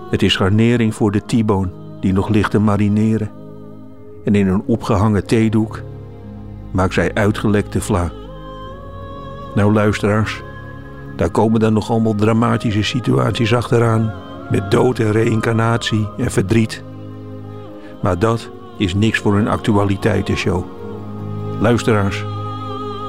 Het 0.09 0.23
is 0.23 0.35
garnering 0.35 0.95
voor 0.95 1.11
de 1.11 1.21
T-bone 1.25 1.71
die 1.99 2.13
nog 2.13 2.29
ligt 2.29 2.51
te 2.51 2.59
marineren. 2.59 3.31
En 4.23 4.35
in 4.35 4.47
een 4.47 4.63
opgehangen 4.65 5.25
theedoek 5.25 5.81
maakt 6.71 6.93
zij 6.93 7.13
uitgelekte 7.13 7.81
vla. 7.81 8.11
Nou 9.55 9.73
luisteraars, 9.73 10.41
daar 11.19 11.29
komen 11.29 11.59
dan 11.59 11.73
nog 11.73 11.89
allemaal 11.89 12.15
dramatische 12.15 12.83
situaties 12.83 13.53
achteraan. 13.53 14.13
Met 14.49 14.71
dood 14.71 14.99
en 14.99 15.11
reïncarnatie 15.11 16.07
en 16.17 16.31
verdriet. 16.31 16.83
Maar 18.01 18.19
dat 18.19 18.49
is 18.77 18.93
niks 18.93 19.19
voor 19.19 19.37
een 19.37 19.47
actualiteitenshow. 19.47 20.63
Luisteraars, 21.59 22.25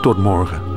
tot 0.01 0.19
morgen. 0.19 0.70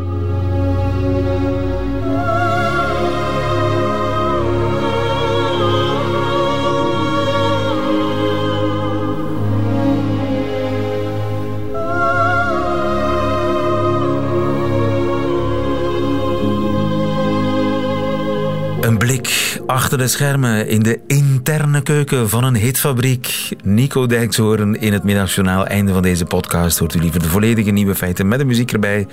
Achter 19.66 19.98
de 19.98 20.08
schermen 20.08 20.68
in 20.68 20.84
de 20.84 21.00
interne 21.08 21.82
keuken 21.82 22.30
van 22.30 22.44
een 22.44 22.56
hitfabriek. 22.56 23.50
Nico 23.64 24.06
Dijkshoorn 24.06 24.80
in 24.80 24.94
het 24.94 25.04
middagjournaal. 25.04 25.66
Einde 25.66 25.94
van 25.94 26.02
deze 26.02 26.26
podcast 26.26 26.80
hoort 26.80 26.94
u 26.94 27.00
liever 27.00 27.22
de 27.22 27.30
volledige 27.30 27.72
nieuwe 27.72 27.96
feiten 27.96 28.28
met 28.28 28.40
de 28.40 28.46
muziek 28.46 28.72
erbij. 28.72 29.08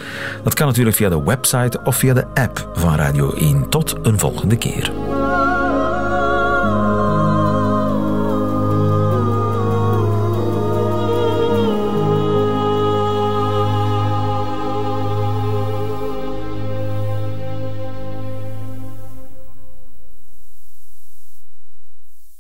Dat 0.45 0.55
kan 0.55 0.67
natuurlijk 0.67 0.97
via 0.97 1.09
de 1.09 1.23
website 1.23 1.81
of 1.85 1.97
via 1.97 2.15
de 2.15 2.27
app 2.35 2.71
van 2.75 2.95
Radio 2.95 3.33
1. 3.33 3.69
Tot 3.69 3.97
een 4.03 4.19
volgende 4.19 4.57
keer. 4.57 5.10